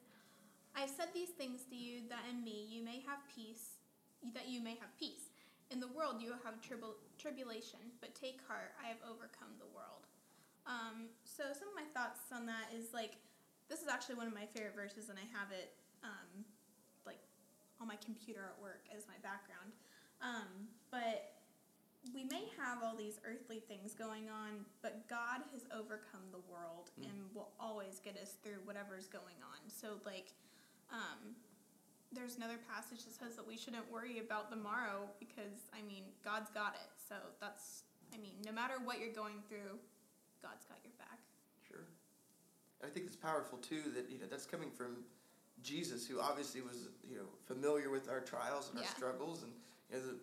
I 0.77 0.87
said 0.87 1.09
these 1.15 1.31
things 1.31 1.63
to 1.71 1.77
you 1.77 2.03
that 2.11 2.25
in 2.31 2.45
me 2.45 2.67
you 2.69 2.85
may 2.85 3.01
have 3.07 3.21
peace, 3.35 3.78
that 4.35 4.49
you 4.49 4.61
may 4.63 4.77
have 4.77 4.91
peace. 4.99 5.31
In 5.71 5.81
the 5.81 5.89
world 5.89 6.17
you 6.21 6.31
will 6.31 6.43
have 6.45 6.61
tribul- 6.61 6.99
tribulation, 7.19 7.81
but 8.01 8.15
take 8.15 8.41
heart, 8.49 8.73
I 8.83 8.89
have 8.89 8.99
overcome 9.05 9.53
the 9.59 9.69
world. 9.75 10.07
Um, 10.67 11.09
so 11.25 11.45
some 11.53 11.69
of 11.69 11.75
my 11.77 11.87
thoughts 11.97 12.21
on 12.33 12.47
that 12.47 12.73
is 12.77 12.93
like, 12.93 13.17
this 13.69 13.81
is 13.81 13.89
actually 13.89 14.17
one 14.17 14.27
of 14.27 14.35
my 14.35 14.47
favorite 14.47 14.75
verses, 14.75 15.09
and 15.09 15.19
I 15.19 15.27
have 15.37 15.53
it 15.53 15.73
um, 16.03 16.45
like 17.05 17.21
on 17.81 17.89
my 17.89 17.97
computer 18.05 18.49
at 18.49 18.57
work 18.63 18.85
as 18.95 19.05
my 19.07 19.17
background. 19.23 19.73
Um, 20.21 20.69
but 20.91 21.37
we 22.15 22.25
may 22.25 22.49
have 22.57 22.83
all 22.83 22.97
these 22.97 23.21
earthly 23.29 23.61
things 23.61 23.93
going 23.93 24.31
on, 24.31 24.65
but 24.81 25.09
God 25.09 25.45
has 25.53 25.63
overcome 25.73 26.25
the 26.33 26.41
world 26.51 26.91
Mm. 26.99 27.05
and 27.05 27.35
will 27.35 27.51
always 27.61 28.01
get 28.01 28.17
us 28.17 28.37
through 28.43 28.61
whatever's 28.65 29.07
going 29.07 29.37
on. 29.45 29.61
So, 29.69 30.01
like, 30.07 30.33
um, 30.91 31.37
there's 32.13 32.37
another 32.37 32.59
passage 32.73 33.05
that 33.05 33.15
says 33.15 33.37
that 33.37 33.47
we 33.47 33.57
shouldn't 33.57 33.91
worry 33.93 34.19
about 34.19 34.51
the 34.51 34.57
morrow 34.57 35.09
because, 35.21 35.69
I 35.77 35.87
mean, 35.87 36.05
God's 36.25 36.51
got 36.51 36.75
it. 36.75 36.91
So, 37.09 37.15
that's, 37.41 37.83
I 38.15 38.17
mean, 38.19 38.33
no 38.45 38.53
matter 38.53 38.75
what 38.85 38.99
you're 38.99 39.13
going 39.13 39.43
through, 39.49 39.77
God's 40.43 40.65
got 40.65 40.79
your 40.83 40.93
back. 40.99 41.19
Sure. 41.69 41.85
I 42.83 42.89
think 42.89 43.07
it's 43.07 43.17
powerful 43.17 43.59
too 43.59 43.83
that 43.95 44.09
you 44.11 44.19
know 44.19 44.27
that's 44.31 44.47
coming 44.47 44.71
from 44.71 44.99
Jesus, 45.63 46.07
who 46.07 46.21
obviously 46.21 46.61
was 46.61 46.89
you 47.09 47.17
know 47.17 47.25
familiar 47.47 47.91
with 47.91 48.09
our 48.09 48.21
trials 48.21 48.71
and 48.71 48.79
our 48.79 48.87
struggles, 48.87 49.43
and 49.43 49.53
you 49.91 49.97
know 49.97 50.03
the 50.13 50.15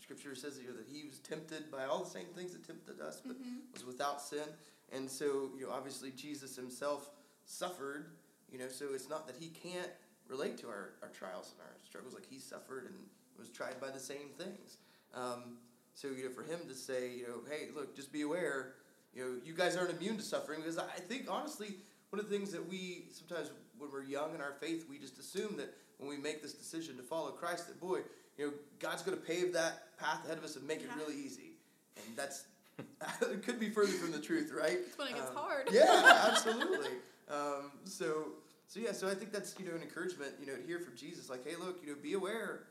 Scripture 0.00 0.34
says 0.36 0.60
you 0.62 0.68
know 0.70 0.76
that 0.76 0.86
he 0.90 1.04
was 1.04 1.18
tempted 1.18 1.70
by 1.72 1.84
all 1.84 2.04
the 2.04 2.10
same 2.10 2.26
things 2.36 2.52
that 2.52 2.64
tempted 2.66 3.00
us, 3.00 3.20
but 3.26 3.36
Mm-hmm. 3.36 3.72
was 3.72 3.84
without 3.84 4.22
sin, 4.22 4.46
and 4.92 5.10
so 5.10 5.50
you 5.58 5.66
know 5.66 5.72
obviously 5.72 6.12
Jesus 6.12 6.54
himself 6.56 7.10
suffered. 7.44 8.06
You 8.52 8.60
know, 8.60 8.68
so 8.68 8.86
it's 8.94 9.08
not 9.08 9.26
that 9.26 9.34
he 9.36 9.48
can't 9.48 9.90
relate 10.28 10.58
to 10.58 10.68
our, 10.68 10.90
our 11.02 11.08
trials 11.08 11.52
and 11.52 11.60
our 11.66 11.74
struggles, 11.84 12.14
like 12.14 12.26
he 12.28 12.38
suffered 12.38 12.84
and 12.86 12.94
was 13.38 13.48
tried 13.50 13.80
by 13.80 13.90
the 13.90 14.00
same 14.00 14.30
things. 14.38 14.78
Um, 15.14 15.58
so 15.94 16.08
you 16.08 16.24
know, 16.24 16.30
for 16.30 16.42
him 16.42 16.60
to 16.68 16.74
say, 16.74 17.12
you 17.16 17.26
know, 17.28 17.40
hey, 17.50 17.68
look, 17.74 17.94
just 17.96 18.12
be 18.12 18.22
aware 18.22 18.74
you 19.14 19.22
know, 19.22 19.30
you 19.44 19.54
guys 19.54 19.76
aren't 19.76 19.90
immune 19.96 20.16
to 20.16 20.24
suffering 20.24 20.58
because 20.60 20.76
I 20.76 20.98
think 21.06 21.26
honestly, 21.30 21.76
one 22.10 22.18
of 22.18 22.28
the 22.28 22.36
things 22.36 22.50
that 22.50 22.68
we 22.68 23.04
sometimes 23.12 23.50
when 23.78 23.90
we're 23.92 24.02
young 24.02 24.34
in 24.34 24.40
our 24.40 24.54
faith, 24.60 24.86
we 24.90 24.98
just 24.98 25.18
assume 25.18 25.56
that 25.58 25.72
when 25.98 26.08
we 26.08 26.16
make 26.16 26.42
this 26.42 26.52
decision 26.52 26.96
to 26.96 27.02
follow 27.04 27.30
Christ, 27.30 27.68
that 27.68 27.80
boy, 27.80 28.00
you 28.36 28.46
know, 28.46 28.52
God's 28.80 29.02
going 29.02 29.16
to 29.16 29.22
pave 29.24 29.52
that 29.52 29.96
path 29.98 30.24
ahead 30.24 30.38
of 30.38 30.42
us 30.44 30.56
and 30.56 30.66
make 30.66 30.80
Yeah. 30.80 30.86
it 30.86 30.98
really 30.98 31.16
easy, 31.16 31.52
and 31.96 32.16
that's 32.16 32.46
it 33.22 33.44
could 33.44 33.60
be 33.60 33.70
further 33.70 33.92
from 33.92 34.10
the 34.10 34.18
truth, 34.20 34.52
right? 34.52 34.78
It's 34.84 34.98
when 34.98 35.06
it 35.08 35.14
gets 35.14 35.28
Um, 35.30 35.36
hard. 35.36 35.68
Yeah, 35.70 36.26
absolutely. 36.32 36.90
Um, 37.30 37.70
so, 37.84 38.32
so 38.66 38.80
yeah, 38.80 38.92
so 38.92 39.08
I 39.08 39.14
think 39.14 39.32
that's 39.32 39.54
you 39.58 39.66
know 39.66 39.74
an 39.74 39.82
encouragement, 39.82 40.32
you 40.40 40.46
know, 40.46 40.56
to 40.56 40.62
hear 40.62 40.80
from 40.80 40.96
Jesus, 40.96 41.30
like, 41.30 41.46
hey, 41.46 41.56
look, 41.56 41.80
you 41.82 41.90
know, 41.90 41.96
be 42.00 42.14
aware, 42.14 42.64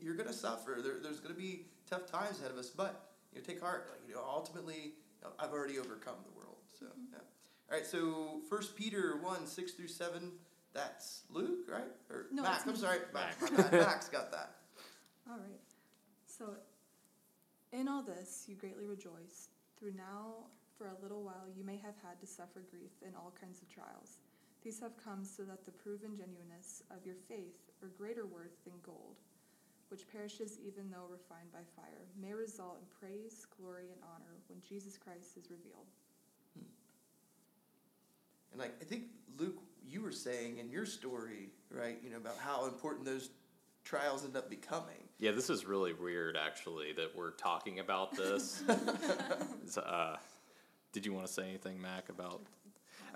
you're 0.00 0.14
gonna 0.14 0.32
suffer. 0.32 0.78
There, 0.82 0.94
there's 1.02 1.20
gonna 1.20 1.34
be 1.34 1.66
tough 1.88 2.10
times 2.10 2.40
ahead 2.40 2.50
of 2.50 2.58
us, 2.58 2.70
but 2.70 3.10
you 3.32 3.40
know, 3.40 3.46
take 3.46 3.60
heart. 3.60 3.88
Like, 3.90 4.00
you 4.08 4.14
know, 4.14 4.22
ultimately, 4.26 4.92
I've 5.38 5.52
already 5.52 5.78
overcome 5.78 6.16
the 6.24 6.36
world. 6.38 6.56
So, 6.78 6.86
mm-hmm. 6.86 7.12
yeah. 7.12 7.18
All 7.70 7.76
right. 7.76 7.86
So, 7.86 8.40
First 8.48 8.76
Peter 8.76 9.18
one 9.22 9.46
six 9.46 9.72
through 9.72 9.88
seven. 9.88 10.32
That's 10.74 11.22
Luke, 11.30 11.66
right? 11.68 11.90
Or 12.10 12.26
No, 12.30 12.42
Max. 12.42 12.64
I'm 12.66 12.76
sorry, 12.76 12.98
Max. 13.12 13.40
My 13.40 13.50
Max. 13.56 13.72
Max 13.72 14.08
got 14.08 14.30
that. 14.32 14.56
All 15.30 15.38
right. 15.38 15.60
So, 16.26 16.54
in 17.72 17.88
all 17.88 18.02
this, 18.02 18.44
you 18.46 18.54
greatly 18.54 18.86
rejoice. 18.86 19.48
Through 19.78 19.94
now, 19.96 20.46
for 20.76 20.86
a 20.86 21.02
little 21.02 21.22
while, 21.22 21.46
you 21.56 21.64
may 21.64 21.76
have 21.76 21.94
had 22.02 22.20
to 22.20 22.26
suffer 22.26 22.62
grief 22.70 22.92
in 23.06 23.14
all 23.14 23.32
kinds 23.40 23.60
of 23.60 23.68
trials. 23.68 24.18
These 24.62 24.80
have 24.80 24.96
come 25.02 25.24
so 25.24 25.44
that 25.44 25.64
the 25.64 25.70
proven 25.70 26.16
genuineness 26.16 26.82
of 26.90 27.06
your 27.06 27.14
faith, 27.28 27.56
or 27.82 27.88
greater 27.88 28.26
worth 28.26 28.64
than 28.64 28.74
gold, 28.82 29.16
which 29.88 30.08
perishes 30.10 30.58
even 30.66 30.90
though 30.90 31.06
refined 31.10 31.52
by 31.52 31.60
fire, 31.76 32.06
may 32.20 32.34
result 32.34 32.78
in 32.80 32.86
praise, 32.98 33.46
glory, 33.58 33.86
and 33.92 34.00
honor 34.02 34.36
when 34.48 34.60
Jesus 34.68 34.98
Christ 34.98 35.36
is 35.36 35.50
revealed. 35.50 35.86
And 38.50 38.60
like 38.60 38.74
I 38.80 38.84
think 38.84 39.04
Luke, 39.38 39.58
you 39.86 40.02
were 40.02 40.12
saying 40.12 40.58
in 40.58 40.70
your 40.70 40.86
story, 40.86 41.50
right? 41.70 41.98
You 42.02 42.10
know 42.10 42.16
about 42.16 42.36
how 42.38 42.66
important 42.66 43.06
those 43.06 43.30
trials 43.84 44.24
end 44.24 44.36
up 44.36 44.50
becoming. 44.50 45.08
Yeah, 45.18 45.32
this 45.32 45.50
is 45.50 45.64
really 45.64 45.94
weird, 45.94 46.36
actually, 46.36 46.92
that 46.92 47.16
we're 47.16 47.32
talking 47.32 47.78
about 47.80 48.16
this. 48.16 48.62
Uh, 49.76 50.16
did 50.92 51.04
you 51.04 51.12
want 51.12 51.26
to 51.26 51.32
say 51.32 51.42
anything, 51.46 51.80
Mac, 51.80 52.08
about? 52.08 52.40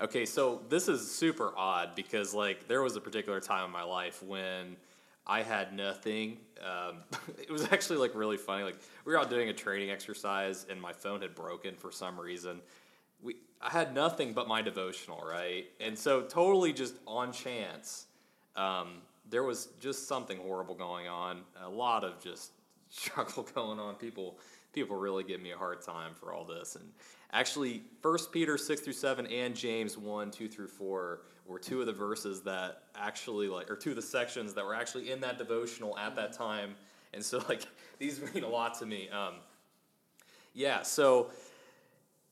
Okay, 0.01 0.25
so 0.25 0.61
this 0.69 0.87
is 0.87 1.09
super 1.09 1.53
odd 1.55 1.95
because, 1.95 2.33
like, 2.33 2.67
there 2.67 2.81
was 2.81 2.95
a 2.95 3.01
particular 3.01 3.39
time 3.39 3.65
in 3.65 3.71
my 3.71 3.83
life 3.83 4.23
when 4.23 4.75
I 5.27 5.43
had 5.43 5.73
nothing. 5.73 6.37
Um, 6.61 6.97
it 7.37 7.51
was 7.51 7.71
actually 7.71 7.97
like 7.97 8.15
really 8.15 8.37
funny. 8.37 8.63
Like, 8.63 8.77
we 9.05 9.13
were 9.13 9.19
out 9.19 9.29
doing 9.29 9.49
a 9.49 9.53
training 9.53 9.91
exercise, 9.91 10.65
and 10.69 10.81
my 10.81 10.93
phone 10.93 11.21
had 11.21 11.35
broken 11.35 11.75
for 11.75 11.91
some 11.91 12.19
reason. 12.19 12.59
We, 13.21 13.35
I 13.61 13.69
had 13.69 13.93
nothing 13.93 14.33
but 14.33 14.47
my 14.47 14.61
devotional, 14.61 15.23
right? 15.25 15.65
And 15.79 15.97
so, 15.97 16.23
totally 16.23 16.73
just 16.73 16.95
on 17.05 17.31
chance, 17.31 18.07
um, 18.55 18.95
there 19.29 19.43
was 19.43 19.69
just 19.79 20.07
something 20.07 20.39
horrible 20.39 20.75
going 20.75 21.07
on. 21.07 21.41
A 21.63 21.69
lot 21.69 22.03
of 22.03 22.19
just 22.19 22.51
struggle 22.89 23.47
going 23.53 23.79
on. 23.79 23.95
People, 23.95 24.39
people 24.73 24.95
really 24.95 25.23
give 25.23 25.39
me 25.39 25.51
a 25.51 25.57
hard 25.57 25.81
time 25.83 26.13
for 26.15 26.33
all 26.33 26.45
this. 26.45 26.75
And 26.75 26.89
actually, 27.33 27.83
First 28.01 28.31
Peter 28.31 28.57
six 28.57 28.81
through 28.81 28.93
seven 28.93 29.27
and 29.27 29.55
James 29.55 29.97
one 29.97 30.31
two 30.31 30.47
through 30.47 30.67
four 30.67 31.21
were 31.45 31.59
two 31.59 31.81
of 31.81 31.87
the 31.87 31.93
verses 31.93 32.41
that 32.43 32.83
actually 32.95 33.49
like, 33.49 33.69
or 33.69 33.75
two 33.75 33.89
of 33.89 33.95
the 33.97 34.01
sections 34.01 34.53
that 34.53 34.63
were 34.63 34.75
actually 34.75 35.11
in 35.11 35.19
that 35.21 35.37
devotional 35.37 35.97
at 35.97 36.15
that 36.15 36.31
time. 36.31 36.75
And 37.13 37.23
so, 37.23 37.43
like, 37.49 37.63
these 37.99 38.21
mean 38.33 38.43
a 38.43 38.49
lot 38.49 38.79
to 38.79 38.85
me. 38.85 39.09
Um, 39.09 39.35
yeah, 40.53 40.83
so 40.83 41.31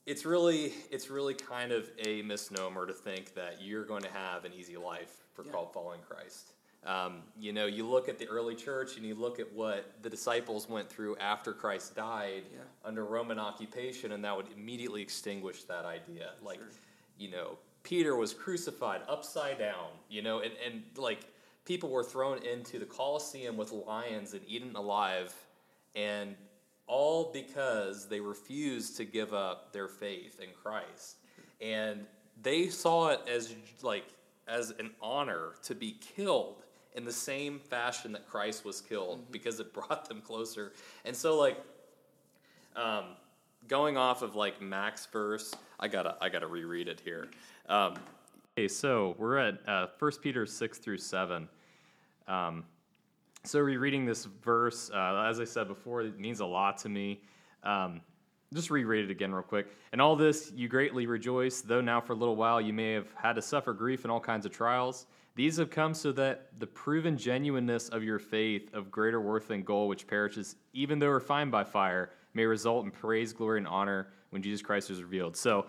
it's 0.06 0.26
really 0.26 0.74
it's 0.90 1.10
really 1.10 1.34
kind 1.34 1.72
of 1.72 1.90
a 2.06 2.22
misnomer 2.22 2.86
to 2.86 2.94
think 2.94 3.34
that 3.36 3.62
you're 3.62 3.86
going 3.86 4.02
to 4.04 4.12
have 4.12 4.46
an 4.46 4.52
easy 4.54 4.78
life 4.78 5.18
for 5.34 5.44
Yeah. 5.44 5.52
called 5.52 5.74
following 5.74 6.02
Christ. 6.08 6.54
Um, 6.84 7.22
you 7.40 7.54
know, 7.54 7.68
you 7.68 7.86
look 7.88 8.10
at 8.10 8.18
the 8.18 8.28
early 8.28 8.56
church 8.56 8.98
and 8.98 9.06
you 9.06 9.14
look 9.14 9.40
at 9.40 9.52
what 9.54 9.92
the 10.02 10.10
disciples 10.10 10.68
went 10.68 10.90
through 10.90 11.16
after 11.18 11.54
Christ 11.54 11.96
died 11.96 12.44
Yeah. 12.52 12.62
under 12.84 13.06
Roman 13.06 13.38
occupation, 13.38 14.14
and 14.14 14.26
that 14.26 14.36
would 14.36 14.48
immediately 14.56 15.02
extinguish 15.02 15.64
that 15.66 15.86
idea. 15.86 16.34
Like, 16.42 16.58
Sure. 16.60 16.70
you 17.20 17.30
know, 17.30 17.60
Peter 17.84 18.16
was 18.16 18.34
crucified 18.34 19.02
upside 19.08 19.60
down, 19.60 19.90
you 20.10 20.22
know, 20.24 20.40
and, 20.40 20.54
and 20.66 20.84
like 20.96 21.20
people 21.66 21.90
were 21.90 22.04
thrown 22.04 22.40
into 22.44 22.80
the 22.80 22.86
Colosseum 22.86 23.58
with 23.58 23.72
lions 23.72 24.34
and 24.34 24.42
eaten 24.48 24.76
alive, 24.76 25.34
and 25.96 26.36
all 26.88 27.32
because 27.32 28.08
they 28.08 28.20
refused 28.20 28.98
to 28.98 29.06
give 29.06 29.34
up 29.34 29.72
their 29.72 29.88
faith 29.88 30.40
in 30.40 30.50
Christ. 30.64 31.18
And 31.62 32.08
they 32.42 32.70
saw 32.70 33.10
it 33.10 33.22
as 33.30 33.54
like 33.84 34.06
as 34.48 34.72
an 34.72 34.90
honor 35.00 35.54
to 35.64 35.76
be 35.76 35.92
killed 36.16 36.64
in 36.96 37.06
the 37.06 37.12
same 37.12 37.60
fashion 37.60 38.12
that 38.12 38.28
Christ 38.28 38.66
was 38.66 38.82
killed 38.82 39.32
because 39.32 39.60
it 39.60 39.74
brought 39.74 40.08
them 40.08 40.22
closer. 40.22 40.74
And 41.06 41.16
so 41.16 41.38
like 41.38 41.58
um, 42.76 43.06
going 43.68 43.98
off 43.98 44.22
of 44.22 44.36
like 44.36 44.62
Max 44.62 45.06
verse, 45.06 45.54
I 45.80 45.88
gotta 45.88 46.16
I 46.22 46.30
gotta 46.30 46.48
reread 46.48 46.88
it 46.88 47.02
here. 47.04 47.30
Um, 47.70 47.96
okay, 48.58 48.68
so 48.68 49.16
we're 49.18 49.38
at 49.38 49.68
uh, 49.68 49.88
1 49.98 50.12
Peter 50.22 50.46
six 50.46 50.78
through 50.78 50.98
seven. 50.98 51.48
Um, 52.28 52.64
so 53.44 53.60
rereading 53.60 54.06
this 54.06 54.26
verse, 54.26 54.92
uh, 54.94 55.26
as 55.28 55.40
I 55.40 55.46
said 55.46 55.68
before, 55.68 56.02
it 56.02 56.20
means 56.20 56.42
a 56.42 56.46
lot 56.46 56.78
to 56.80 56.90
me. 56.90 57.22
Um, 57.64 58.02
just 58.54 58.70
reread 58.70 59.06
it 59.06 59.12
again 59.12 59.34
real 59.34 59.44
quick. 59.44 59.68
And 59.92 60.02
all 60.02 60.16
this 60.16 60.52
you 60.56 60.68
greatly 60.68 61.06
rejoice, 61.06 61.62
though 61.62 61.82
now 61.82 62.02
for 62.02 62.14
a 62.14 62.16
little 62.16 62.36
while 62.36 62.60
you 62.60 62.74
may 62.74 62.92
have 62.94 63.08
had 63.16 63.34
to 63.34 63.42
suffer 63.42 63.74
grief 63.74 64.06
in 64.06 64.12
all 64.12 64.20
kinds 64.20 64.46
of 64.46 64.52
trials. 64.52 65.08
These 65.36 65.58
have 65.58 65.70
come 65.70 65.94
so 65.94 66.12
that 66.14 66.60
the 66.60 66.68
proven 66.68 67.18
genuineness 67.18 67.90
of 67.90 68.04
your 68.04 68.20
faith, 68.20 68.74
of 68.74 68.92
greater 68.92 69.22
worth 69.22 69.48
than 69.48 69.64
gold, 69.64 69.90
which 69.90 70.06
perishes, 70.06 70.58
even 70.74 71.00
though 71.00 71.08
refined 71.08 71.52
by 71.52 71.64
fire, 71.64 72.12
may 72.34 72.46
result 72.46 72.84
in 72.84 72.92
praise, 72.92 73.32
glory, 73.32 73.60
and 73.60 73.68
honor 73.68 74.08
when 74.32 74.42
Jesus 74.42 74.62
Christ 74.62 74.90
is 74.90 75.02
revealed. 75.02 75.38
So, 75.38 75.68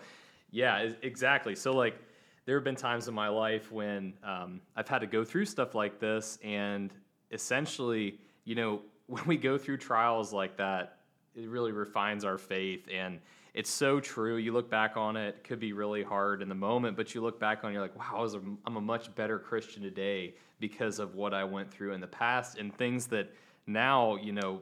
yeah, 0.51 0.89
exactly. 1.01 1.55
So, 1.55 1.71
like, 1.71 1.97
there 2.45 2.55
have 2.57 2.63
been 2.63 2.75
times 2.75 3.07
in 3.07 3.13
my 3.13 3.29
life 3.29 3.71
when 3.71 4.13
um, 4.23 4.59
I've 4.75 4.87
had 4.87 4.99
to 4.99 5.07
go 5.07 5.23
through 5.23 5.45
stuff 5.45 5.75
like 5.75 5.99
this, 5.99 6.37
and 6.43 6.93
essentially, 7.31 8.19
you 8.43 8.55
know, 8.55 8.81
when 9.07 9.25
we 9.25 9.37
go 9.37 9.57
through 9.57 9.77
trials 9.77 10.33
like 10.33 10.57
that, 10.57 10.99
it 11.35 11.47
really 11.47 11.71
refines 11.71 12.23
our 12.23 12.37
faith 12.37 12.87
and 12.93 13.19
it's 13.53 13.69
so 13.69 13.99
true 13.99 14.37
you 14.37 14.51
look 14.51 14.69
back 14.69 14.97
on 14.97 15.15
it, 15.15 15.35
it 15.35 15.43
could 15.43 15.59
be 15.59 15.73
really 15.73 16.03
hard 16.03 16.41
in 16.41 16.49
the 16.49 16.55
moment 16.55 16.97
but 16.97 17.13
you 17.13 17.21
look 17.21 17.39
back 17.39 17.63
on 17.63 17.69
it, 17.69 17.73
you're 17.73 17.81
like 17.81 17.97
wow 17.97 18.19
I 18.19 18.21
was 18.21 18.35
a, 18.35 18.41
i'm 18.65 18.77
a 18.77 18.81
much 18.81 19.13
better 19.15 19.39
christian 19.39 19.81
today 19.83 20.35
because 20.59 20.99
of 20.99 21.15
what 21.15 21.33
i 21.33 21.43
went 21.43 21.71
through 21.71 21.93
in 21.93 22.01
the 22.01 22.07
past 22.07 22.57
and 22.57 22.75
things 22.75 23.07
that 23.07 23.31
now 23.67 24.15
you 24.15 24.31
know 24.31 24.61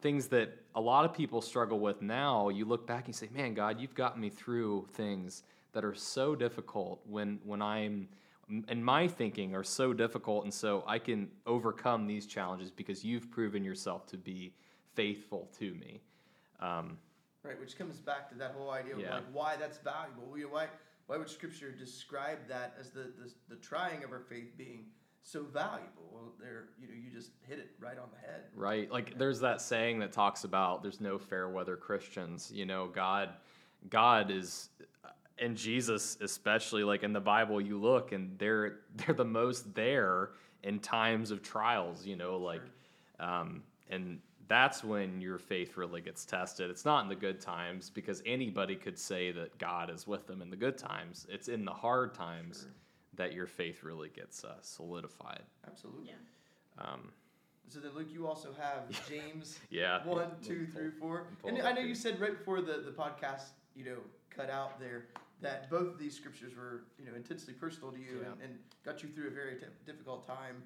things 0.00 0.28
that 0.28 0.56
a 0.74 0.80
lot 0.80 1.04
of 1.04 1.12
people 1.12 1.42
struggle 1.42 1.78
with 1.78 2.00
now 2.00 2.48
you 2.48 2.64
look 2.64 2.86
back 2.86 3.06
and 3.06 3.08
you 3.08 3.14
say 3.14 3.28
man 3.32 3.54
god 3.54 3.80
you've 3.80 3.94
gotten 3.94 4.20
me 4.20 4.30
through 4.30 4.86
things 4.92 5.42
that 5.72 5.84
are 5.84 5.94
so 5.94 6.34
difficult 6.34 7.00
when 7.06 7.38
when 7.44 7.60
i'm 7.60 8.08
in 8.68 8.82
my 8.82 9.06
thinking 9.06 9.54
are 9.54 9.62
so 9.62 9.92
difficult, 9.92 10.44
and 10.44 10.52
so 10.52 10.82
I 10.86 10.98
can 10.98 11.28
overcome 11.46 12.06
these 12.06 12.26
challenges 12.26 12.70
because 12.70 13.04
you've 13.04 13.30
proven 13.30 13.64
yourself 13.64 14.06
to 14.08 14.16
be 14.16 14.52
faithful 14.94 15.48
to 15.58 15.74
me. 15.74 16.00
Um, 16.58 16.98
Right, 17.42 17.58
which 17.58 17.78
comes 17.78 17.98
back 17.98 18.28
to 18.30 18.34
that 18.36 18.52
whole 18.56 18.70
idea 18.70 18.94
of 18.94 19.00
Yeah. 19.00 19.14
like 19.14 19.24
why 19.32 19.56
that's 19.56 19.78
valuable. 19.78 20.24
Why 20.50 20.68
why 21.06 21.16
would 21.16 21.28
Scripture 21.30 21.72
describe 21.72 22.38
that 22.48 22.74
as 22.78 22.90
the, 22.90 23.12
the 23.18 23.32
the 23.48 23.56
trying 23.56 24.04
of 24.04 24.12
our 24.12 24.20
faith 24.20 24.56
being 24.58 24.86
so 25.22 25.42
valuable? 25.44 26.10
Well, 26.12 26.32
there 26.38 26.68
you 26.78 26.86
know 26.86 26.94
you 26.94 27.10
just 27.10 27.30
hit 27.48 27.58
it 27.58 27.70
right 27.80 27.98
on 27.98 28.08
the 28.12 28.18
head. 28.20 28.42
right? 28.54 28.90
Like 28.92 29.16
there's 29.18 29.40
that 29.40 29.60
saying 29.62 30.00
that 30.00 30.12
talks 30.12 30.44
about 30.44 30.82
there's 30.82 31.00
no 31.00 31.18
fair 31.18 31.48
weather 31.48 31.76
Christians. 31.76 32.52
You 32.54 32.66
know, 32.66 32.88
God, 32.88 33.30
God 33.88 34.30
is, 34.30 34.68
and 35.38 35.56
Jesus 35.56 36.18
especially. 36.20 36.84
Like 36.84 37.02
in 37.02 37.12
the 37.14 37.20
Bible, 37.20 37.58
you 37.60 37.78
look 37.80 38.12
and 38.12 38.38
they're 38.38 38.80
they're 38.96 39.14
the 39.14 39.24
most 39.24 39.74
there 39.74 40.30
in 40.62 40.78
times 40.78 41.30
of 41.30 41.42
trials. 41.42 42.06
You 42.06 42.16
know, 42.16 42.36
like, 42.36 42.62
um, 43.18 43.62
and 43.88 44.20
that's 44.50 44.82
when 44.82 45.20
your 45.20 45.38
faith 45.38 45.76
really 45.76 46.00
gets 46.00 46.24
tested. 46.24 46.70
It's 46.70 46.84
not 46.84 47.04
in 47.04 47.08
the 47.08 47.14
good 47.14 47.40
times 47.40 47.88
because 47.88 48.20
anybody 48.26 48.74
could 48.74 48.98
say 48.98 49.30
that 49.30 49.56
God 49.58 49.88
is 49.90 50.08
with 50.08 50.26
them 50.26 50.42
in 50.42 50.50
the 50.50 50.56
good 50.56 50.76
times. 50.76 51.24
It's 51.30 51.46
in 51.46 51.64
the 51.64 51.72
hard 51.72 52.14
times 52.14 52.62
Sure. 52.62 52.70
that 53.14 53.32
your 53.32 53.46
faith 53.46 53.84
really 53.84 54.08
gets 54.08 54.42
uh, 54.42 54.56
solidified. 54.60 55.42
Absolutely. 55.68 56.08
Yeah. 56.08 56.84
Um, 56.84 57.12
So 57.68 57.78
then, 57.78 57.92
Luke, 57.94 58.08
you 58.10 58.26
also 58.26 58.48
have 58.60 58.90
James 59.08 59.60
yeah. 59.70 60.04
one, 60.04 60.32
two, 60.42 60.58
me 60.62 60.66
three, 60.66 60.90
four. 60.90 61.28
And 61.46 61.62
I 61.62 61.70
know 61.72 61.82
you 61.82 61.94
said 61.94 62.18
right 62.20 62.36
before 62.36 62.60
the, 62.60 62.82
the 62.84 62.90
podcast, 62.90 63.50
you 63.76 63.84
know, 63.84 63.98
cut 64.30 64.50
out 64.50 64.80
there 64.80 65.06
that 65.42 65.70
both 65.70 65.86
of 65.92 65.98
these 65.98 66.16
scriptures 66.16 66.56
were, 66.56 66.82
you 66.98 67.06
know, 67.08 67.14
intensely 67.14 67.54
personal 67.54 67.92
to 67.92 67.98
you 68.00 68.18
Yeah. 68.22 68.32
and, 68.32 68.42
and 68.42 68.58
got 68.84 69.00
you 69.04 69.08
through 69.10 69.28
a 69.28 69.30
very 69.30 69.54
t- 69.54 69.66
difficult 69.86 70.26
time 70.26 70.56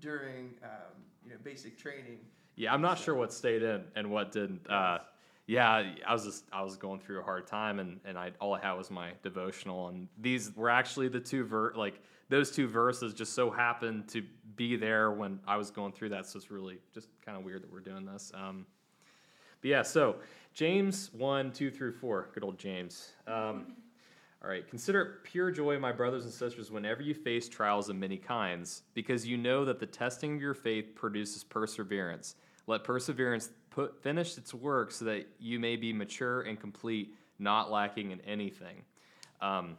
during, 0.00 0.54
um, 0.64 0.96
you 1.22 1.30
know, 1.32 1.36
basic 1.44 1.76
training. 1.78 2.20
Yeah, 2.56 2.72
I'm 2.72 2.80
not 2.80 2.98
sure 2.98 3.14
what 3.14 3.32
stayed 3.32 3.62
in 3.62 3.84
and 3.94 4.10
what 4.10 4.32
didn't. 4.32 4.68
Uh, 4.68 4.98
yeah, 5.46 5.84
I 6.06 6.12
was 6.12 6.24
just 6.24 6.44
I 6.52 6.62
was 6.62 6.76
going 6.76 6.98
through 6.98 7.20
a 7.20 7.22
hard 7.22 7.46
time, 7.46 7.78
and 7.78 8.00
and 8.04 8.18
I 8.18 8.32
all 8.40 8.54
I 8.54 8.60
had 8.60 8.72
was 8.72 8.90
my 8.90 9.12
devotional, 9.22 9.88
and 9.88 10.08
these 10.18 10.54
were 10.56 10.70
actually 10.70 11.08
the 11.08 11.20
two 11.20 11.44
ver 11.44 11.72
like 11.76 12.00
those 12.28 12.50
two 12.50 12.66
verses 12.66 13.14
just 13.14 13.34
so 13.34 13.50
happened 13.50 14.08
to 14.08 14.24
be 14.56 14.74
there 14.74 15.12
when 15.12 15.38
I 15.46 15.56
was 15.56 15.70
going 15.70 15.92
through 15.92 16.08
that. 16.10 16.26
So 16.26 16.38
it's 16.38 16.50
really 16.50 16.78
just 16.92 17.08
kind 17.24 17.38
of 17.38 17.44
weird 17.44 17.62
that 17.62 17.72
we're 17.72 17.80
doing 17.80 18.04
this. 18.04 18.32
Um, 18.34 18.66
but 19.60 19.70
yeah, 19.70 19.82
so 19.82 20.16
James 20.52 21.10
one 21.12 21.52
two 21.52 21.70
through 21.70 21.92
four, 21.92 22.30
good 22.34 22.42
old 22.42 22.58
James. 22.58 23.12
Um, 23.28 23.74
all 24.42 24.50
right, 24.50 24.66
consider 24.68 25.00
it 25.02 25.24
pure 25.24 25.52
joy, 25.52 25.78
my 25.78 25.92
brothers 25.92 26.24
and 26.24 26.32
sisters, 26.32 26.72
whenever 26.72 27.02
you 27.02 27.14
face 27.14 27.48
trials 27.48 27.88
of 27.88 27.96
many 27.96 28.16
kinds, 28.16 28.82
because 28.94 29.26
you 29.26 29.36
know 29.36 29.64
that 29.64 29.78
the 29.78 29.86
testing 29.86 30.34
of 30.34 30.40
your 30.40 30.54
faith 30.54 30.94
produces 30.94 31.44
perseverance. 31.44 32.34
Let 32.66 32.84
perseverance 32.84 33.50
put 33.70 34.02
finish 34.02 34.36
its 34.38 34.52
work 34.52 34.90
so 34.90 35.04
that 35.04 35.26
you 35.38 35.60
may 35.60 35.76
be 35.76 35.92
mature 35.92 36.42
and 36.42 36.58
complete, 36.58 37.14
not 37.38 37.70
lacking 37.70 38.10
in 38.10 38.20
anything. 38.22 38.82
Um, 39.40 39.76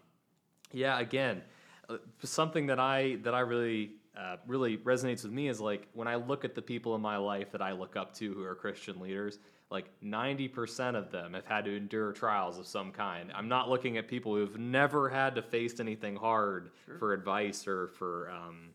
yeah, 0.72 1.00
again, 1.00 1.42
uh, 1.90 1.98
something 2.24 2.68
that 2.68 2.80
I 2.80 3.18
that 3.24 3.34
I 3.34 3.42
really 3.42 3.92
uh, 4.18 4.38
really 4.48 4.78
resonates 4.78 5.24
with 5.24 5.32
me 5.32 5.48
is 5.48 5.60
like 5.60 5.88
when 5.94 6.08
I 6.08 6.16
look 6.16 6.46
at 6.46 6.56
the 6.56 6.62
people 6.62 6.96
in 6.96 7.02
my 7.02 7.18
life 7.18 7.52
that 7.52 7.62
I 7.62 7.72
look 7.74 7.96
up 7.96 8.14
to 8.16 8.34
who 8.34 8.44
are 8.44 8.56
Christian 8.56 9.00
leaders. 9.00 9.40
Like 9.70 9.90
ninety 10.02 10.48
percent 10.48 10.96
of 10.96 11.12
them 11.12 11.34
have 11.34 11.46
had 11.46 11.66
to 11.66 11.76
endure 11.76 12.14
trials 12.14 12.58
of 12.58 12.66
some 12.66 12.94
kind. 12.94 13.34
I'm 13.36 13.50
not 13.50 13.70
looking 13.70 13.98
at 13.98 14.08
people 14.08 14.34
who've 14.34 14.58
never 14.58 15.10
had 15.10 15.36
to 15.36 15.42
face 15.42 15.82
anything 15.82 16.16
hard 16.16 16.72
Sure. 16.86 16.98
for 16.98 17.14
advice 17.14 17.68
or 17.68 17.88
for 17.90 18.30
um, 18.32 18.70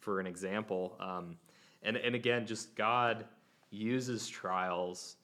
for 0.00 0.20
an 0.20 0.26
example. 0.26 0.96
Um, 1.00 1.36
and 1.82 1.98
and 1.98 2.14
again, 2.14 2.46
just 2.46 2.74
God 2.76 3.26
uses 3.76 4.28
trials. 4.28 5.16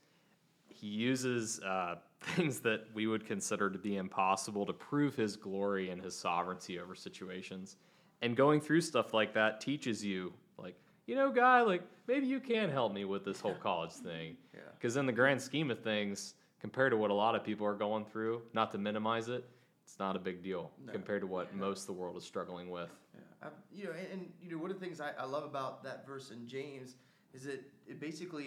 He 0.69 0.87
uses 0.89 1.61
uh, 1.61 1.97
things 2.21 2.61
that 2.61 2.87
we 2.95 3.07
would 3.07 3.27
consider 3.27 3.71
to 3.71 3.79
be 3.79 3.97
impossible 3.97 4.67
to 4.67 4.73
prove 4.73 5.15
His 5.15 5.37
glory 5.37 5.91
and 5.91 6.03
His 6.03 6.17
sovereignty 6.17 6.79
over 6.79 6.95
situations. 6.95 7.77
And 8.23 8.37
going 8.37 8.61
through 8.61 8.81
stuff 8.81 9.15
like 9.15 9.33
that 9.35 9.61
teaches 9.61 10.05
you, 10.05 10.33
like, 10.57 10.75
you 11.07 11.15
know, 11.15 11.31
guy, 11.31 11.61
like 11.63 11.83
maybe 12.09 12.27
you 12.27 12.41
can 12.41 12.69
help 12.71 12.93
me 12.93 13.05
with 13.05 13.25
this 13.25 13.41
whole 13.41 13.55
college 13.63 13.93
thing. 13.93 14.37
Yeah. 14.53 14.61
Because 14.75 14.97
in 14.97 15.07
the 15.07 15.13
grand 15.13 15.41
scheme 15.41 15.71
of 15.71 15.79
things, 15.81 16.35
compared 16.61 16.91
to 16.93 16.97
what 16.97 17.11
a 17.11 17.15
lot 17.15 17.35
of 17.37 17.45
people 17.45 17.67
are 17.67 17.75
going 17.75 18.05
through, 18.05 18.43
not 18.55 18.73
to 18.73 18.79
minimize 18.79 19.29
it, 19.29 19.45
it's 19.85 19.99
not 19.99 20.17
a 20.17 20.19
big 20.19 20.43
deal 20.43 20.71
No. 20.85 20.93
compared 20.93 21.21
to 21.23 21.27
what 21.27 21.49
Yeah. 21.53 21.61
most 21.61 21.83
of 21.83 21.87
the 21.87 21.93
world 21.95 22.17
is 22.17 22.25
struggling 22.25 22.69
with. 22.71 22.91
Yeah, 23.15 23.21
I, 23.43 23.49
you 23.73 23.85
know, 23.85 23.93
and, 23.93 24.07
and 24.13 24.33
you 24.43 24.51
know, 24.51 24.59
one 24.59 24.71
of 24.71 24.79
the 24.79 24.85
things 24.85 25.01
I, 25.01 25.13
I 25.19 25.25
love 25.25 25.45
about 25.45 25.83
that 25.85 26.07
verse 26.07 26.31
in 26.31 26.47
James 26.47 26.97
is 27.33 27.45
that 27.45 27.63
it 27.89 28.01
basically 28.01 28.45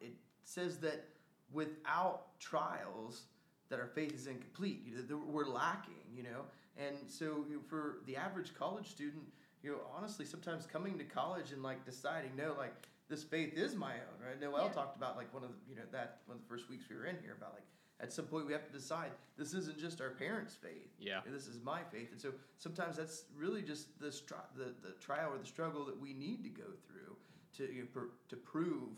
it, 0.00 0.04
it 0.06 0.12
says 0.44 0.78
that 0.78 1.04
without 1.52 2.38
trials, 2.40 3.22
that 3.68 3.78
our 3.80 3.86
faith 3.86 4.14
is 4.14 4.26
incomplete. 4.26 4.82
You 4.86 4.96
know, 4.96 5.02
that 5.02 5.16
we're 5.16 5.46
lacking. 5.46 5.94
You 6.14 6.22
know, 6.24 6.42
and 6.78 6.96
so 7.08 7.44
you 7.48 7.56
know, 7.56 7.62
for 7.68 7.98
the 8.06 8.16
average 8.16 8.54
college 8.54 8.88
student, 8.90 9.24
you 9.62 9.72
know, 9.72 9.78
honestly, 9.96 10.24
sometimes 10.24 10.66
coming 10.66 10.98
to 10.98 11.04
college 11.04 11.52
and 11.52 11.62
like 11.62 11.84
deciding, 11.84 12.30
no, 12.36 12.54
like 12.58 12.74
this 13.08 13.22
faith 13.24 13.54
is 13.54 13.74
my 13.74 13.92
own. 13.94 14.26
Right? 14.26 14.40
Noel 14.40 14.66
Yeah. 14.66 14.72
talked 14.72 14.96
about 14.96 15.16
like 15.16 15.32
one 15.34 15.42
of 15.42 15.50
the, 15.50 15.56
you 15.68 15.76
know 15.76 15.82
that 15.92 16.18
one 16.26 16.36
of 16.36 16.42
the 16.42 16.48
first 16.48 16.68
weeks 16.70 16.84
we 16.88 16.96
were 16.96 17.06
in 17.06 17.16
here 17.22 17.34
about 17.36 17.52
like 17.54 17.64
at 18.00 18.12
some 18.12 18.24
point 18.26 18.44
we 18.46 18.52
have 18.52 18.66
to 18.66 18.72
decide 18.72 19.10
this 19.38 19.54
isn't 19.54 19.78
just 19.78 20.00
our 20.00 20.10
parents' 20.10 20.54
faith. 20.54 20.90
Yeah. 20.98 21.20
This 21.26 21.46
is 21.46 21.60
my 21.62 21.80
faith, 21.92 22.10
and 22.12 22.20
so 22.20 22.30
sometimes 22.58 22.96
that's 22.96 23.24
really 23.36 23.62
just 23.62 23.98
the 24.00 24.08
stri- 24.08 24.50
the, 24.56 24.74
the 24.82 24.94
trial 25.00 25.32
or 25.32 25.38
the 25.38 25.46
struggle 25.46 25.84
that 25.86 26.00
we 26.00 26.12
need 26.12 26.42
to 26.44 26.50
go 26.50 26.68
through 26.88 27.16
to 27.56 27.64
you 27.72 27.82
know, 27.82 27.88
pr- 27.92 28.12
to 28.28 28.36
prove 28.36 28.90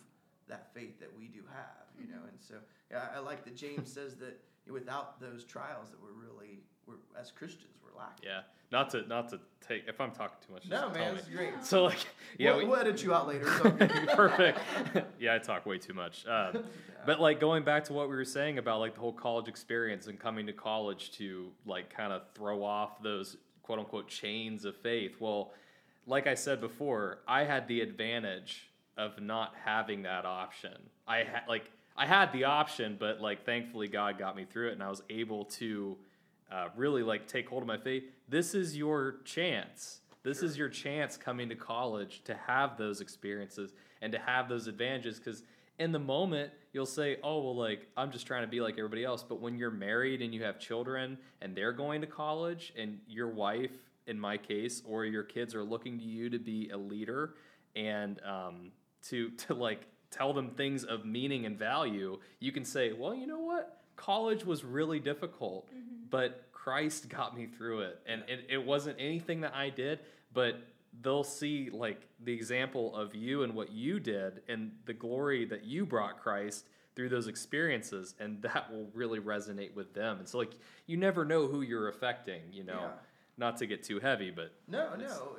that 0.49 0.73
faith 0.75 0.99
that 1.01 1.11
we 1.17 1.27
do 1.29 1.41
have. 1.55 1.87
You 2.01 2.09
know, 2.09 2.21
and 2.29 2.39
so 2.41 2.55
yeah, 2.91 3.07
I 3.15 3.21
like 3.21 3.45
that 3.45 3.57
James 3.57 3.93
says 3.93 4.17
that 4.17 4.39
without 4.71 5.21
those 5.21 5.45
trials, 5.45 5.89
that 5.91 5.99
we're 6.03 6.13
really 6.13 6.61
we're 6.87 6.95
as 7.21 7.31
Christians 7.31 7.79
we're 7.83 7.99
lacking. 7.99 8.29
Yeah. 8.29 8.41
Not 8.73 8.91
to 8.91 9.07
not 9.07 9.29
to 9.31 9.41
take 9.67 9.85
if 9.89 10.01
I'm 10.01 10.11
talking 10.11 10.37
too 10.47 10.53
much. 10.53 10.63
Just 10.63 10.71
No, 10.73 10.81
tell 10.89 10.91
man, 10.91 11.15
me. 11.15 11.19
it's 11.21 11.29
great. 11.29 11.51
So 11.63 11.85
like 11.85 11.99
yeah, 12.39 12.51
we'll, 12.51 12.59
we- 12.59 12.65
we'll 12.67 12.77
edit 12.81 13.03
you 13.03 13.15
out 13.15 13.29
later. 13.29 13.47
It's 13.47 13.65
okay. 13.67 14.07
perfect. 14.15 14.59
yeah, 15.21 15.35
I 15.35 15.39
talk 15.39 15.67
way 15.67 15.79
too 15.79 15.95
much. 15.95 16.27
Um, 16.27 16.65
but 17.07 17.21
like 17.21 17.39
going 17.41 17.63
back 17.65 17.85
to 17.85 17.93
what 17.93 18.09
we 18.11 18.17
were 18.17 18.25
saying 18.25 18.59
about 18.59 18.81
like 18.81 18.95
the 18.95 19.01
whole 19.01 19.13
college 19.13 19.47
experience 19.49 20.09
and 20.09 20.19
coming 20.19 20.47
to 20.49 20.53
college 20.53 21.13
to 21.13 21.51
like 21.65 21.95
kind 21.95 22.13
of 22.13 22.23
throw 22.35 22.63
off 22.65 23.01
those 23.03 23.37
quote 23.63 23.79
unquote 23.79 24.09
chains 24.09 24.65
of 24.65 24.77
faith. 24.77 25.17
Well, 25.21 25.53
like 26.07 26.27
I 26.27 26.35
said 26.35 26.61
before, 26.61 27.19
I 27.27 27.45
had 27.45 27.69
the 27.69 27.81
advantage 27.81 28.71
of 28.97 29.21
not 29.21 29.55
having 29.65 30.03
that 30.03 30.25
option. 30.25 30.77
I 31.07 31.19
had 31.19 31.43
like 31.49 31.71
I 31.97 32.07
had 32.07 32.33
the 32.33 32.45
option, 32.45 32.97
but 32.99 33.21
like 33.21 33.45
thankfully 33.45 33.89
God 33.89 34.19
got 34.19 34.37
me 34.37 34.45
through 34.45 34.69
it, 34.71 34.73
and 34.73 34.83
I 34.83 34.91
was 34.91 35.03
able 35.11 35.45
to 35.45 35.97
uh, 36.51 36.69
really 36.77 37.03
like 37.03 37.27
take 37.27 37.49
hold 37.49 37.63
of 37.63 37.67
my 37.67 37.79
faith. 37.79 38.05
This 38.29 38.55
is 38.55 38.77
your 38.77 39.17
chance. 39.25 40.01
This 40.23 40.43
is 40.43 40.59
your 40.59 40.69
chance 40.69 41.17
coming 41.17 41.49
to 41.49 41.55
college 41.55 42.23
to 42.25 42.35
have 42.35 42.77
those 42.77 43.01
experiences 43.01 43.73
and 44.03 44.13
to 44.13 44.19
have 44.19 44.49
those 44.49 44.67
advantages 44.67 45.19
because 45.19 45.43
in 45.79 45.93
the 45.93 45.99
moment 45.99 46.51
you'll 46.73 46.87
say 46.87 47.19
oh 47.23 47.41
well 47.41 47.55
like 47.55 47.87
i'm 47.97 48.11
just 48.11 48.27
trying 48.27 48.43
to 48.43 48.49
be 48.49 48.61
like 48.61 48.75
everybody 48.79 49.05
else 49.05 49.23
but 49.23 49.41
when 49.41 49.59
you're 49.59 49.71
married 49.71 50.23
and 50.23 50.35
you 50.35 50.43
have 50.43 50.59
children 50.59 51.19
and 51.43 51.55
they're 51.55 51.73
going 51.73 52.01
to 52.01 52.07
college 52.07 52.73
and 52.79 52.99
your 53.09 53.29
wife 53.29 53.86
in 54.07 54.19
my 54.19 54.37
case 54.37 54.83
or 54.87 55.05
your 55.05 55.23
kids 55.23 55.55
are 55.55 55.65
looking 55.65 55.99
to 55.99 56.05
you 56.05 56.31
to 56.31 56.39
be 56.39 56.71
a 56.71 56.77
leader 56.77 57.35
and 57.75 58.21
um, 58.25 58.71
to 59.03 59.31
to 59.47 59.55
like 59.55 59.87
tell 60.11 60.33
them 60.33 60.51
things 60.51 60.85
of 60.85 61.05
meaning 61.05 61.47
and 61.47 61.59
value 61.59 62.19
you 62.41 62.53
can 62.53 62.65
say 62.65 62.93
well 62.93 63.15
you 63.15 63.27
know 63.27 63.41
what? 63.41 63.81
College 63.97 64.45
was 64.45 64.63
really 64.65 65.01
difficult 65.01 65.69
but 66.11 66.49
christ 66.53 67.09
got 67.09 67.37
me 67.37 67.47
through 67.47 67.81
it. 67.81 68.01
And 68.07 68.23
it, 68.29 68.47
it 68.49 68.65
wasn't 68.65 68.97
anything 68.99 69.41
that 69.41 69.55
i 69.55 69.71
did 69.71 70.01
but 70.33 70.63
they'll 71.03 71.25
see 71.25 71.71
like 71.71 72.07
the 72.25 72.33
example 72.33 72.95
of 72.95 73.15
you 73.15 73.43
and 73.43 73.55
what 73.55 73.73
you 73.73 74.01
did 74.01 74.43
and 74.49 74.73
the 74.87 74.95
glory 74.95 75.45
that 75.47 75.65
you 75.65 75.85
brought 75.85 76.21
christ 76.21 76.67
through 76.97 77.11
those 77.11 77.29
experiences 77.29 78.15
and 78.19 78.41
that 78.43 78.73
will 78.73 78.89
really 78.95 79.21
resonate 79.21 79.75
with 79.75 79.93
them. 79.93 80.19
And 80.19 80.29
so 80.29 80.39
like 80.39 80.53
you 80.87 80.97
never 80.97 81.25
know 81.25 81.47
who 81.47 81.61
you're 81.61 81.89
affecting 81.89 82.41
you 82.51 82.65
know. 82.65 82.91
Not 83.39 83.57
to 83.59 83.67
get 83.67 83.83
too 83.83 84.01
heavy 84.01 84.31
but 84.31 84.53
No, 84.69 84.95
no, 84.97 85.37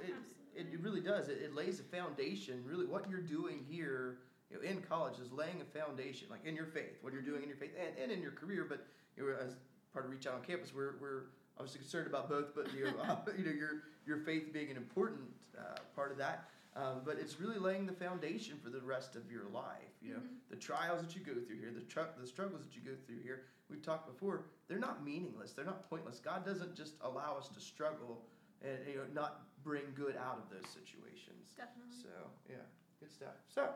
it, 0.56 0.66
it, 0.72 0.80
really 0.82 1.02
does. 1.02 1.30
It, 1.30 1.40
it 1.44 1.56
lays 1.56 1.80
a 1.80 1.84
foundation. 1.84 2.64
Really, 2.66 2.86
what 2.86 3.10
you're 3.10 3.22
doing 3.22 3.66
here 3.70 4.20
you 4.50 4.58
know, 4.58 4.64
in 4.64 4.82
college 4.82 5.20
is 5.20 5.32
laying 5.32 5.62
a 5.62 5.80
foundation, 5.80 6.28
like 6.30 6.46
in 6.46 6.56
your 6.56 6.66
faith, 6.66 6.98
what 7.02 7.14
you're 7.14 7.22
doing 7.22 7.44
in 7.44 7.50
your 7.50 7.58
faith 7.58 7.72
and, 7.80 7.98
and 8.02 8.12
in 8.12 8.22
your 8.22 8.32
career. 8.32 8.66
But 8.68 8.86
you 9.16 9.24
know, 9.24 9.36
as 9.44 9.56
part 9.94 10.06
of 10.06 10.12
Reach 10.12 10.28
Out 10.28 10.36
on 10.36 10.42
Campus, 10.42 10.74
we're, 10.74 10.96
we're 11.02 11.24
obviously 11.58 11.80
concerned 11.80 12.08
about 12.08 12.30
both, 12.30 12.56
but 12.56 12.74
you 12.74 12.86
know, 12.86 13.20
you 13.38 13.46
know 13.46 13.52
your, 13.52 13.84
your 14.06 14.18
faith 14.20 14.54
being 14.54 14.72
an 14.72 14.78
important 14.78 15.22
uh, 15.58 15.78
part 15.96 16.12
of 16.12 16.18
that. 16.18 16.50
Um, 16.78 17.02
but 17.04 17.18
it's 17.20 17.40
really 17.40 17.58
laying 17.58 17.88
the 17.88 17.94
foundation 17.94 18.58
for 18.64 18.70
the 18.70 18.82
rest 18.82 19.16
of 19.16 19.32
your 19.32 19.46
life. 19.52 19.98
You 20.02 20.14
know, 20.14 20.20
the 20.52 20.56
trials 20.56 21.02
that 21.02 21.16
you 21.16 21.22
go 21.22 21.34
through 21.34 21.58
here, 21.58 21.72
the 21.74 21.82
tr- 21.82 22.14
the 22.20 22.28
struggles 22.28 22.62
that 22.62 22.76
you 22.76 22.82
go 22.82 22.96
through 23.08 23.22
here. 23.24 23.46
We've 23.70 23.82
talked 23.82 24.08
before; 24.08 24.46
they're 24.68 24.78
not 24.78 25.04
meaningless. 25.04 25.54
They're 25.54 25.66
not 25.66 25.90
pointless. 25.90 26.20
God 26.20 26.46
doesn't 26.46 26.76
just 26.76 26.94
allow 27.02 27.36
us 27.38 27.50
to 27.50 27.60
struggle 27.60 28.22
and 28.62 28.78
you 28.88 28.96
know 28.98 29.04
not 29.14 29.42
bring 29.64 29.84
good 29.96 30.16
out 30.18 30.38
of 30.38 30.50
those 30.52 30.70
situations. 30.70 31.54
Definitely. 31.58 31.98
So 32.04 32.10
yeah, 32.48 32.58
good 33.00 33.12
stuff. 33.12 33.36
So, 33.48 33.70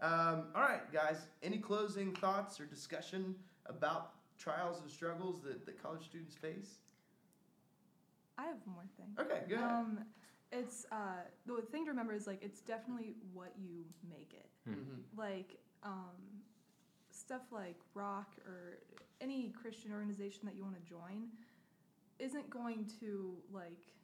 um, 0.00 0.46
all 0.54 0.62
right, 0.62 0.92
guys. 0.92 1.26
Any 1.44 1.58
closing 1.58 2.12
thoughts 2.16 2.58
or 2.58 2.64
discussion 2.64 3.36
about 3.66 4.12
trials 4.38 4.80
and 4.80 4.90
struggles 4.90 5.40
that, 5.42 5.64
that 5.66 5.80
college 5.80 6.04
students 6.04 6.34
face? 6.34 6.78
I 8.36 8.44
have 8.46 8.56
more 8.66 8.84
thing. 8.96 9.14
Okay, 9.18 9.42
go 9.48 9.56
ahead. 9.56 9.68
Um, 9.68 9.98
it's 10.52 10.86
uh, 10.90 11.22
the 11.46 11.62
thing 11.70 11.84
to 11.84 11.90
remember 11.90 12.12
is 12.12 12.26
like 12.26 12.42
it's 12.42 12.60
definitely 12.60 13.14
what 13.32 13.52
you 13.58 13.84
make 14.08 14.32
it. 14.34 14.48
Mhm. 14.68 15.02
Like 15.16 15.58
um, 15.82 16.42
stuff 17.10 17.42
like 17.52 17.76
rock 17.94 18.34
or 18.46 18.78
any 19.20 19.50
Christian 19.50 19.92
organization 19.92 20.40
that 20.44 20.54
you 20.56 20.64
want 20.64 20.76
to 20.82 20.88
join 20.88 21.28
isn't 22.18 22.48
going 22.50 22.86
to 23.00 23.36
like 23.52 23.94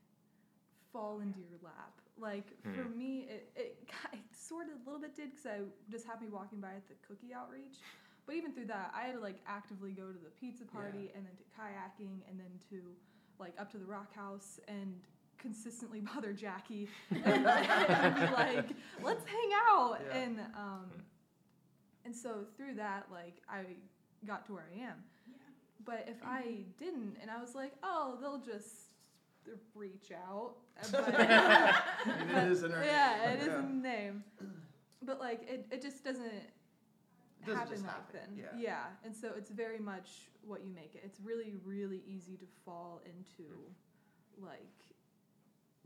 fall 0.92 1.20
into 1.20 1.40
your 1.40 1.58
lap. 1.62 2.00
Like 2.18 2.46
for 2.74 2.84
Hmm. 2.84 2.98
me, 2.98 3.26
it, 3.28 3.50
it, 3.56 3.88
ki- 3.88 4.20
sort 4.32 4.66
of 4.68 4.74
a 4.86 4.90
little 4.90 5.00
bit 5.00 5.14
did 5.14 5.30
because 5.30 5.46
I 5.46 5.60
just 5.90 6.06
happened 6.06 6.28
to 6.28 6.30
be 6.30 6.34
walking 6.34 6.60
by 6.60 6.68
at 6.74 6.86
the 6.88 6.94
cookie 7.06 7.34
outreach. 7.34 7.76
But 8.24 8.34
even 8.36 8.52
through 8.52 8.66
that, 8.66 8.92
I 8.94 9.02
had 9.06 9.14
to 9.14 9.20
like 9.20 9.40
actively 9.46 9.92
go 9.92 10.06
to 10.06 10.18
the 10.18 10.30
pizza 10.40 10.64
party 10.64 11.12
and 11.14 11.24
then 11.26 11.36
to 11.36 11.44
kayaking 11.54 12.22
and 12.28 12.38
then 12.40 12.58
to 12.70 12.80
like 13.38 13.52
up 13.58 13.70
to 13.72 13.78
the 13.78 13.84
rock 13.84 14.14
house 14.14 14.58
and 14.66 14.94
consistently 15.38 16.00
bother 16.14 16.32
Jackie 16.32 16.88
and, 17.10 17.24
and 17.24 18.14
be 18.14 18.32
like, 18.34 18.68
let's 19.02 19.24
hang 19.26 19.50
out. 19.70 19.98
Yeah. 20.08 20.16
And 20.18 20.40
um, 20.56 20.90
and 22.04 22.14
so 22.14 22.44
through 22.56 22.74
that, 22.74 23.06
like 23.10 23.42
I 23.48 23.64
got 24.26 24.46
to 24.46 24.52
where 24.52 24.66
I 24.74 24.82
am. 24.84 24.96
But 25.84 26.06
if 26.08 26.16
I 26.24 26.64
didn't, 26.78 27.16
and 27.22 27.30
I 27.30 27.40
was 27.40 27.54
like, 27.54 27.72
oh, 27.82 28.16
they'll 28.20 28.38
just 28.40 28.74
reach 29.74 30.10
out. 30.12 30.54
But, 30.92 31.08
It 32.36 32.52
is 32.52 32.64
in 32.64 32.72
our 32.72 32.84
yeah, 32.84 33.16
name, 33.24 33.36
it 33.36 33.40
is 33.42 33.46
yeah. 33.46 33.58
in 33.60 33.82
the 33.82 33.88
name. 33.88 34.24
But 35.02 35.20
like 35.20 35.42
it, 35.48 35.66
it 35.70 35.80
just 35.82 36.04
doesn't 36.04 36.24
Doesn't 37.46 37.58
happen 37.58 37.72
just 37.72 37.84
like 37.84 37.94
happen, 37.94 38.20
then. 38.36 38.60
yeah. 38.60 38.84
And 39.04 39.14
so 39.14 39.30
it's 39.36 39.50
very 39.50 39.78
much 39.78 40.28
what 40.44 40.64
you 40.64 40.72
make 40.74 40.94
it. 40.94 41.02
It's 41.04 41.20
really, 41.20 41.54
really 41.64 42.02
easy 42.06 42.36
to 42.36 42.46
fall 42.64 43.00
into 43.06 43.48
like 44.42 44.85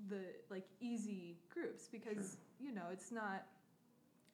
the 0.08 0.22
like 0.50 0.66
easy 0.80 1.36
groups 1.52 1.88
because 1.90 2.36
you 2.58 2.72
know 2.72 2.84
it's 2.92 3.10
not 3.12 3.46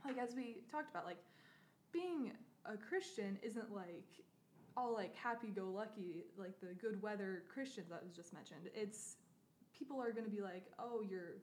like 0.04 0.18
as 0.18 0.34
we 0.34 0.58
talked 0.70 0.90
about 0.90 1.04
like 1.04 1.18
being 1.92 2.32
a 2.64 2.76
Christian 2.76 3.38
isn't 3.42 3.72
like 3.74 4.06
all 4.76 4.92
like 4.94 5.14
happy 5.16 5.48
go 5.48 5.64
lucky 5.64 6.24
like 6.36 6.58
the 6.60 6.74
good 6.74 7.00
weather 7.02 7.42
Christians 7.52 7.88
that 7.90 8.02
was 8.02 8.12
just 8.12 8.32
mentioned. 8.32 8.68
It's 8.74 9.16
people 9.76 10.00
are 10.00 10.12
going 10.12 10.24
to 10.24 10.30
be 10.30 10.42
like, 10.42 10.64
"Oh, 10.78 11.02
you're 11.08 11.36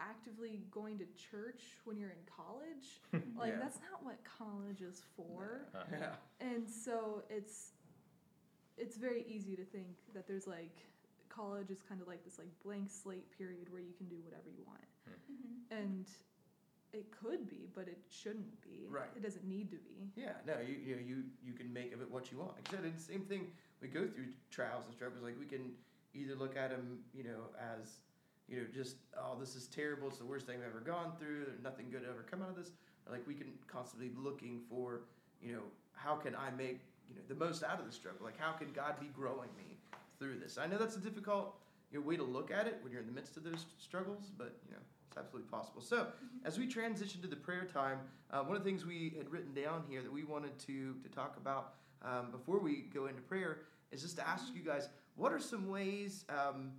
actively 0.00 0.62
going 0.70 0.98
to 0.98 1.04
church 1.30 1.60
when 1.84 1.96
you're 1.96 2.10
in 2.10 2.24
college?" 2.36 3.00
like 3.38 3.52
Yeah. 3.52 3.58
that's 3.60 3.78
not 3.90 4.04
what 4.04 4.16
college 4.24 4.82
is 4.82 5.02
for. 5.16 5.66
Uh, 5.74 5.84
Yeah. 5.92 6.14
And 6.40 6.68
so 6.68 7.22
it's 7.30 7.72
it's 8.76 8.96
very 8.96 9.24
easy 9.28 9.54
to 9.56 9.64
think 9.64 9.98
that 10.14 10.26
there's 10.26 10.46
like 10.46 10.76
college 11.34 11.70
is 11.70 11.80
kind 11.80 12.00
of 12.00 12.08
like 12.08 12.24
this 12.24 12.38
like 12.38 12.48
blank 12.64 12.90
slate 12.90 13.26
period 13.36 13.72
where 13.72 13.80
you 13.80 13.92
can 13.96 14.06
do 14.08 14.16
whatever 14.22 14.50
you 14.50 14.64
want. 14.66 14.84
Mhm. 15.08 15.70
And 15.70 16.06
it 16.92 17.10
could 17.10 17.48
be, 17.48 17.68
but 17.74 17.88
it 17.88 17.98
shouldn't 18.08 18.60
be. 18.60 18.86
Right. 18.88 19.08
It 19.16 19.22
doesn't 19.22 19.44
need 19.44 19.70
to 19.70 19.78
be. 19.78 20.12
Yeah, 20.14 20.34
no, 20.46 20.60
you 20.60 20.74
you 20.74 20.96
know, 20.96 21.02
you 21.02 21.24
you 21.42 21.52
can 21.54 21.72
make 21.72 21.92
of 21.94 22.02
it 22.02 22.10
what 22.10 22.30
you 22.30 22.38
want. 22.38 22.54
Like 22.56 22.68
I 22.68 22.76
said, 22.76 22.84
it's 22.84 23.06
the 23.06 23.12
same 23.12 23.22
thing. 23.24 23.50
We 23.80 23.88
go 23.88 24.06
through 24.06 24.28
trials 24.50 24.84
and 24.84 24.94
struggles. 24.94 25.22
Like 25.22 25.38
we 25.38 25.46
can 25.46 25.72
either 26.14 26.34
look 26.34 26.56
at 26.56 26.70
them, 26.70 27.00
you 27.14 27.24
know, 27.24 27.48
as 27.58 28.00
you 28.48 28.58
know, 28.60 28.66
just 28.72 28.96
oh, 29.16 29.36
this 29.40 29.56
is 29.56 29.66
terrible. 29.68 30.08
It's 30.08 30.18
the 30.18 30.26
worst 30.26 30.46
thing 30.46 30.58
I've 30.60 30.68
ever 30.68 30.80
gone 30.80 31.16
through. 31.18 31.46
There's 31.46 31.62
nothing 31.62 31.90
good 31.90 32.02
ever 32.04 32.22
come 32.30 32.42
out 32.42 32.50
of 32.50 32.56
this. 32.56 32.72
Or 33.06 33.12
like 33.12 33.26
we 33.26 33.34
can 33.34 33.52
constantly 33.66 34.08
be 34.08 34.18
looking 34.20 34.60
for, 34.68 35.00
you 35.40 35.52
know, 35.52 35.62
how 35.94 36.16
can 36.16 36.36
I 36.36 36.50
make 36.50 36.80
you 37.08 37.14
know 37.16 37.22
the 37.28 37.34
most 37.34 37.64
out 37.64 37.80
of 37.80 37.86
the 37.86 37.92
struggle? 37.92 38.24
Like 38.24 38.38
how 38.38 38.52
can 38.52 38.70
God 38.72 39.00
be 39.00 39.06
growing 39.06 39.48
me 39.56 39.78
through 40.22 40.38
this? 40.38 40.56
I 40.56 40.66
know 40.66 40.78
that's 40.78 40.96
a 40.96 41.00
difficult 41.00 41.56
you 41.90 41.98
know, 41.98 42.06
way 42.06 42.16
to 42.16 42.22
look 42.22 42.52
at 42.52 42.68
it 42.68 42.78
when 42.82 42.92
you're 42.92 43.00
in 43.00 43.08
the 43.08 43.12
midst 43.12 43.36
of 43.36 43.42
those 43.42 43.66
struggles, 43.78 44.30
but 44.38 44.56
you 44.64 44.72
know, 44.72 44.80
it's 45.08 45.18
absolutely 45.18 45.50
possible. 45.50 45.82
So 45.82 46.06
as 46.44 46.58
we 46.58 46.66
transition 46.68 47.20
to 47.22 47.26
the 47.26 47.36
prayer 47.36 47.64
time, 47.64 47.98
uh, 48.30 48.42
one 48.42 48.56
of 48.56 48.62
the 48.62 48.70
things 48.70 48.86
we 48.86 49.14
had 49.18 49.28
written 49.30 49.52
down 49.52 49.82
here 49.88 50.00
that 50.00 50.12
we 50.12 50.22
wanted 50.22 50.56
to 50.60 50.94
to 51.02 51.08
talk 51.08 51.36
about 51.36 51.74
um, 52.02 52.30
before 52.30 52.60
we 52.60 52.82
go 52.94 53.06
into 53.06 53.20
prayer 53.22 53.62
is 53.90 54.00
just 54.02 54.16
to 54.16 54.28
ask 54.28 54.44
you 54.54 54.62
guys, 54.62 54.88
what 55.16 55.32
are 55.32 55.40
some 55.40 55.68
ways 55.68 56.24
um, 56.30 56.70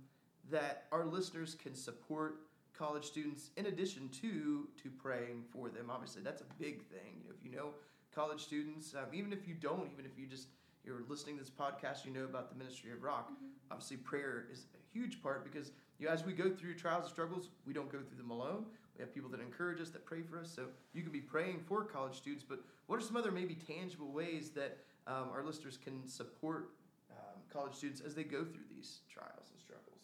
that 0.50 0.84
our 0.90 1.04
listeners 1.04 1.54
can 1.54 1.74
support 1.74 2.40
college 2.76 3.04
students 3.04 3.50
in 3.58 3.66
addition 3.66 4.08
to 4.20 4.68
to 4.82 4.88
praying 4.90 5.44
for 5.52 5.68
them? 5.68 5.90
Obviously, 5.90 6.22
that's 6.22 6.40
a 6.40 6.50
big 6.58 6.82
thing. 6.88 7.20
You 7.22 7.28
know, 7.28 7.34
if 7.38 7.44
you 7.44 7.54
know 7.54 7.68
college 8.14 8.42
students, 8.42 8.94
um, 8.94 9.12
even 9.12 9.32
if 9.34 9.46
you 9.46 9.54
don't, 9.54 9.90
even 9.92 10.06
if 10.06 10.18
you 10.18 10.26
just 10.26 10.48
you're 10.84 11.02
listening 11.08 11.36
to 11.38 11.42
this 11.42 11.50
podcast, 11.50 12.04
you 12.04 12.12
know 12.12 12.24
about 12.24 12.50
the 12.50 12.56
ministry 12.56 12.92
of 12.92 13.02
Rock. 13.02 13.32
Obviously, 13.70 13.96
prayer 13.96 14.46
is 14.52 14.66
a 14.74 14.98
huge 14.98 15.22
part 15.22 15.44
because 15.44 15.72
you 15.98 16.06
know, 16.06 16.12
as 16.12 16.24
we 16.24 16.32
go 16.32 16.50
through 16.50 16.74
trials 16.74 17.04
and 17.04 17.12
struggles, 17.12 17.48
we 17.66 17.72
don't 17.72 17.90
go 17.90 17.98
through 17.98 18.18
them 18.18 18.30
alone. 18.30 18.66
We 18.96 19.02
have 19.02 19.14
people 19.14 19.30
that 19.30 19.40
encourage 19.40 19.80
us, 19.80 19.90
that 19.90 20.04
pray 20.04 20.22
for 20.22 20.38
us. 20.40 20.50
So 20.54 20.66
you 20.92 21.02
can 21.02 21.12
be 21.12 21.20
praying 21.20 21.60
for 21.66 21.84
college 21.84 22.14
students. 22.14 22.44
But 22.46 22.60
what 22.86 22.96
are 22.96 23.02
some 23.02 23.16
other 23.16 23.32
maybe 23.32 23.54
tangible 23.54 24.12
ways 24.12 24.50
that 24.50 24.78
um, 25.06 25.30
our 25.32 25.42
listeners 25.44 25.78
can 25.82 26.06
support 26.06 26.70
um, 27.10 27.40
college 27.52 27.74
students 27.74 28.00
as 28.00 28.14
they 28.14 28.24
go 28.24 28.44
through 28.44 28.68
these 28.70 29.00
trials 29.08 29.50
and 29.50 29.60
struggles? 29.60 30.00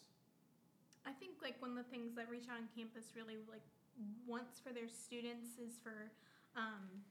I 1.05 1.11
think 1.11 1.33
like 1.41 1.55
one 1.61 1.71
of 1.71 1.77
the 1.77 1.89
things 1.89 2.15
that 2.15 2.29
Reach 2.29 2.45
Out 2.51 2.57
on 2.57 2.67
Campus 2.75 3.13
really 3.15 3.37
like 3.49 3.63
wants 4.27 4.59
for 4.59 4.73
their 4.73 4.87
students 4.87 5.59
is 5.61 5.77
for 5.83 6.11
um, 6.55 7.03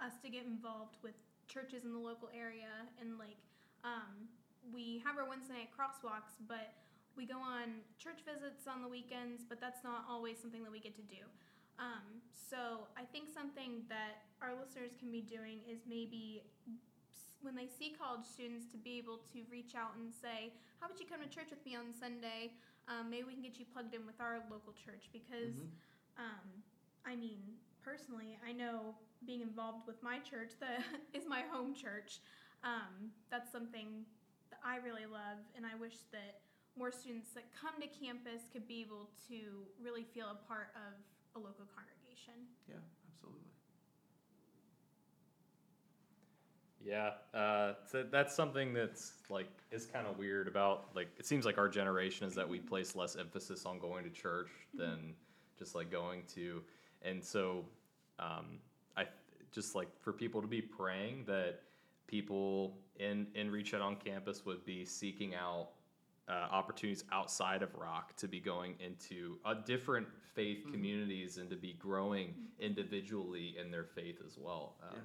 us 0.00 0.14
to 0.22 0.28
get 0.28 0.44
involved 0.46 0.96
with 1.02 1.14
churches 1.48 1.84
in 1.84 1.92
the 1.92 1.98
local 1.98 2.28
area 2.36 2.70
and 3.00 3.18
like 3.18 3.40
um, 3.84 4.28
we 4.72 5.00
have 5.04 5.16
our 5.16 5.26
Wednesday 5.28 5.64
night 5.64 5.70
crosswalks, 5.72 6.36
but 6.46 6.74
we 7.16 7.24
go 7.26 7.38
on 7.40 7.82
church 7.98 8.20
visits 8.26 8.68
on 8.68 8.82
the 8.82 8.88
weekends, 8.88 9.42
but 9.48 9.60
that's 9.60 9.82
not 9.82 10.04
always 10.08 10.38
something 10.38 10.62
that 10.62 10.70
we 10.70 10.78
get 10.78 10.94
to 10.96 11.06
do. 11.08 11.24
Um, 11.78 12.20
so 12.34 12.86
I 12.98 13.04
think 13.08 13.30
something 13.32 13.82
that 13.88 14.26
our 14.42 14.52
listeners 14.54 14.92
can 14.98 15.10
be 15.10 15.22
doing 15.22 15.62
is 15.70 15.78
maybe 15.88 16.42
when 17.40 17.54
they 17.54 17.66
see 17.70 17.94
college 17.94 18.26
students 18.26 18.66
to 18.74 18.76
be 18.78 18.98
able 18.98 19.18
to 19.32 19.42
reach 19.50 19.74
out 19.78 19.94
and 19.96 20.10
say, 20.12 20.52
"How 20.80 20.86
about 20.86 20.98
you 20.98 21.06
come 21.06 21.22
to 21.22 21.30
church 21.30 21.50
with 21.50 21.64
me 21.64 21.74
on 21.78 21.94
Sunday?" 21.94 22.52
um, 22.88 23.10
maybe 23.10 23.24
we 23.28 23.34
can 23.34 23.42
get 23.42 23.58
you 23.60 23.66
plugged 23.68 23.94
in 23.94 24.06
with 24.06 24.18
our 24.18 24.40
local 24.50 24.72
church 24.72 25.08
because 25.12 25.54
Mhm. 25.54 25.68
um, 26.18 26.62
i 27.04 27.14
mean 27.14 27.58
personally 27.82 28.38
i 28.44 28.50
know 28.52 28.96
being 29.26 29.40
involved 29.40 29.86
with 29.86 30.02
my 30.02 30.18
church 30.18 30.52
that 30.60 30.82
is 31.14 31.24
my 31.28 31.42
home 31.50 31.74
church. 31.74 32.20
Um, 32.64 33.10
that's 33.30 33.52
something 33.52 34.04
that 34.50 34.58
i 34.64 34.76
really 34.76 35.06
love 35.06 35.38
and 35.54 35.64
i 35.64 35.78
wish 35.78 35.94
that 36.10 36.40
more 36.78 36.92
students 36.92 37.30
that 37.34 37.44
come 37.60 37.74
to 37.80 37.88
campus 37.88 38.42
could 38.52 38.66
be 38.68 38.80
able 38.80 39.08
to 39.28 39.66
really 39.82 40.04
feel 40.14 40.26
a 40.26 40.48
part 40.48 40.68
of 40.76 40.94
a 41.34 41.38
local 41.38 41.66
congregation. 41.74 42.34
Yeah, 42.68 42.76
absolutely. 43.12 43.42
Yeah, 46.80 47.38
uh, 47.38 47.74
so 47.90 48.04
that's 48.08 48.34
something 48.34 48.72
that's 48.72 49.12
like 49.28 49.48
is 49.72 49.86
kind 49.86 50.06
of 50.06 50.18
weird 50.18 50.46
about 50.46 50.86
like 50.94 51.08
it 51.18 51.26
seems 51.26 51.44
like 51.44 51.58
our 51.58 51.68
generation 51.68 52.26
is 52.26 52.34
that 52.36 52.48
we 52.48 52.60
place 52.60 52.94
less 52.94 53.16
emphasis 53.16 53.66
on 53.66 53.80
going 53.80 54.04
to 54.04 54.10
church 54.10 54.48
than 54.72 55.14
just 55.58 55.74
like 55.74 55.90
going 55.90 56.22
to, 56.34 56.62
and 57.02 57.22
so 57.22 57.64
um, 58.20 58.60
I 58.77 58.77
just 59.52 59.74
like 59.74 59.88
for 60.00 60.12
people 60.12 60.40
to 60.40 60.46
be 60.46 60.60
praying 60.62 61.24
that 61.26 61.60
people 62.06 62.76
in 62.98 63.26
in 63.34 63.50
Reach 63.50 63.74
Out 63.74 63.80
on 63.80 63.96
campus 63.96 64.44
would 64.44 64.64
be 64.64 64.84
seeking 64.84 65.34
out 65.34 65.70
uh, 66.28 66.46
opportunities 66.50 67.04
outside 67.10 67.62
of 67.62 67.74
Rock 67.74 68.14
to 68.16 68.28
be 68.28 68.38
going 68.38 68.74
into 68.80 69.38
a 69.46 69.54
different 69.54 70.06
faith 70.34 70.66
Mhm. 70.66 70.72
communities 70.72 71.38
and 71.38 71.48
to 71.48 71.56
be 71.56 71.72
growing 71.74 72.34
individually 72.60 73.56
in 73.56 73.70
their 73.70 73.84
faith 73.84 74.20
as 74.26 74.36
well. 74.38 74.76
Um, 74.82 74.94
Yeah. 74.94 75.00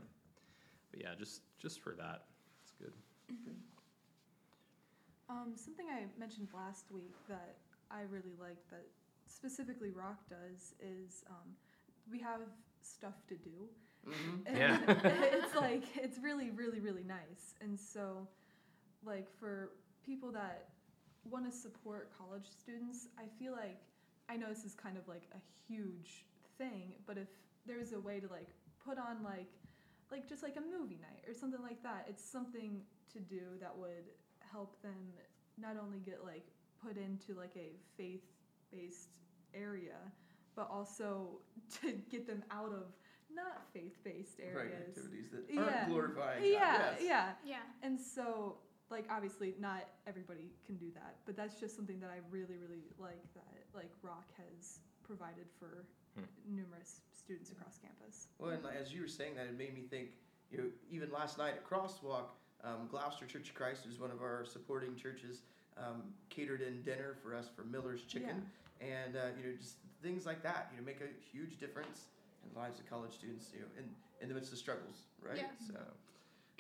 But 0.92 1.02
yeah, 1.02 1.16
just 1.16 1.42
just 1.58 1.80
for 1.80 1.94
that, 1.96 2.28
it's 2.62 2.72
good. 2.74 2.94
Um, 5.30 5.56
something 5.56 5.88
I 5.90 6.06
mentioned 6.20 6.50
last 6.54 6.92
week 6.92 7.16
that 7.28 7.56
I 7.90 8.02
really 8.02 8.36
like 8.40 8.68
that 8.70 8.86
specifically 9.26 9.90
Rock 9.90 10.20
does 10.30 10.76
is 10.80 11.24
um, 11.30 11.56
we 12.12 12.20
have 12.20 12.42
stuff 12.82 13.26
to 13.28 13.36
do. 13.38 13.70
Hmm 14.06 14.56
Yeah. 14.56 14.80
it's 14.88 15.56
like 15.56 15.84
it's 15.96 16.20
really, 16.20 16.50
really, 16.52 16.80
really 16.80 17.04
nice. 17.04 17.56
And 17.62 17.80
so, 17.80 18.28
like 19.06 19.28
for 19.40 19.72
people 20.06 20.32
that 20.32 20.70
want 21.30 21.46
to 21.50 21.52
support 21.52 22.12
college 22.18 22.46
students, 22.60 23.08
I 23.18 23.24
feel 23.40 23.54
like 23.54 23.80
I 24.30 24.38
know 24.38 24.48
this 24.50 24.66
is 24.66 24.74
kind 24.74 24.98
of 24.98 25.08
like 25.08 25.24
a 25.34 25.42
huge 25.68 26.26
thing, 26.58 26.94
but 27.06 27.18
if 27.18 27.28
there's 27.66 27.94
a 27.94 28.00
way 28.00 28.20
to 28.20 28.28
like 28.28 28.50
put 28.86 28.98
on 28.98 29.24
like 29.24 29.52
like 30.12 30.28
just 30.28 30.44
like 30.44 30.58
a 30.58 30.62
movie 30.80 31.00
night 31.02 31.24
or 31.28 31.34
something 31.34 31.62
like 31.62 31.82
that, 31.84 32.06
it's 32.10 32.24
something 32.24 32.82
to 33.14 33.20
do 33.20 33.58
that 33.62 33.76
would 33.76 34.12
help 34.52 34.82
them 34.82 35.14
not 35.58 35.76
only 35.82 36.00
get 36.00 36.24
like 36.26 36.46
put 36.86 36.98
into 36.98 37.40
like 37.40 37.56
a 37.56 37.72
faith 37.98 38.24
based 38.72 39.10
area, 39.54 39.98
but 40.56 40.68
also 40.70 41.40
to 41.82 41.94
get 42.10 42.28
them 42.28 42.44
out 42.52 42.72
of 42.74 42.94
not 43.36 43.68
faith-based 43.74 44.40
Right, 44.40 44.48
areas. 44.72 44.90
activities 44.98 45.30
that 45.32 45.50
Yeah. 45.50 45.62
aren't 45.62 45.90
glorifying 45.90 46.42
God. 46.42 46.50
Yeah, 46.50 46.92
yes. 46.92 47.02
yeah. 47.02 47.34
Yeah. 47.44 47.62
And 47.82 48.00
so, 48.00 48.58
like, 48.90 49.06
obviously, 49.10 49.56
not 49.60 49.88
everybody 50.08 50.52
can 50.66 50.78
do 50.78 50.92
that, 50.92 51.18
but 51.26 51.36
that's 51.36 51.60
just 51.60 51.76
something 51.76 52.00
that 52.00 52.10
I 52.10 52.20
really, 52.30 52.58
really 52.58 52.84
like 53.00 53.34
that, 53.34 53.66
like, 53.74 53.92
Rock 54.02 54.32
has 54.38 54.80
provided 55.04 55.48
for 55.60 55.86
Hmm. 56.16 56.26
numerous 56.46 57.02
students 57.12 57.52
across 57.52 57.80
campus. 57.80 58.28
Well, 58.38 58.52
and 58.52 58.64
as 58.68 58.94
you 58.94 59.02
were 59.02 59.08
saying 59.08 59.36
that, 59.36 59.48
it 59.48 59.58
made 59.58 59.74
me 59.74 59.82
think. 59.84 60.12
You 60.52 60.58
know, 60.60 60.72
even 60.92 61.10
last 61.12 61.40
night 61.40 61.56
at 61.56 61.64
Crosswalk, 61.68 62.26
um, 62.64 62.88
Glouster 62.88 63.28
Church 63.28 63.50
of 63.50 63.56
Christ, 63.56 63.86
who's 63.86 63.98
one 64.00 64.12
of 64.12 64.22
our 64.22 64.46
supporting 64.46 64.96
churches, 64.96 65.42
um, 65.78 66.14
catered 66.30 66.62
in 66.62 66.84
dinner 66.84 67.16
for 67.24 67.34
us 67.34 67.50
for 67.50 67.64
Miller's 67.64 68.04
Chicken, 68.04 68.48
and 68.80 69.16
uh, 69.16 69.30
you 69.36 69.50
know, 69.50 69.58
just 69.58 69.78
things 70.04 70.28
like 70.28 70.44
that. 70.44 70.70
You 70.72 70.78
know, 70.80 70.86
make 70.86 71.02
a 71.02 71.08
huge 71.32 71.58
difference 71.58 72.06
the 72.52 72.60
lives 72.60 72.80
of 72.80 72.90
college 72.90 73.14
students. 73.14 73.52
You 73.54 73.62
know, 73.62 73.68
in 73.78 73.86
in 74.22 74.30
the 74.30 74.36
midst 74.36 74.52
of 74.52 74.58
struggles, 74.58 75.08
right? 75.22 75.38
Yeah. 75.38 75.68
So. 75.68 75.80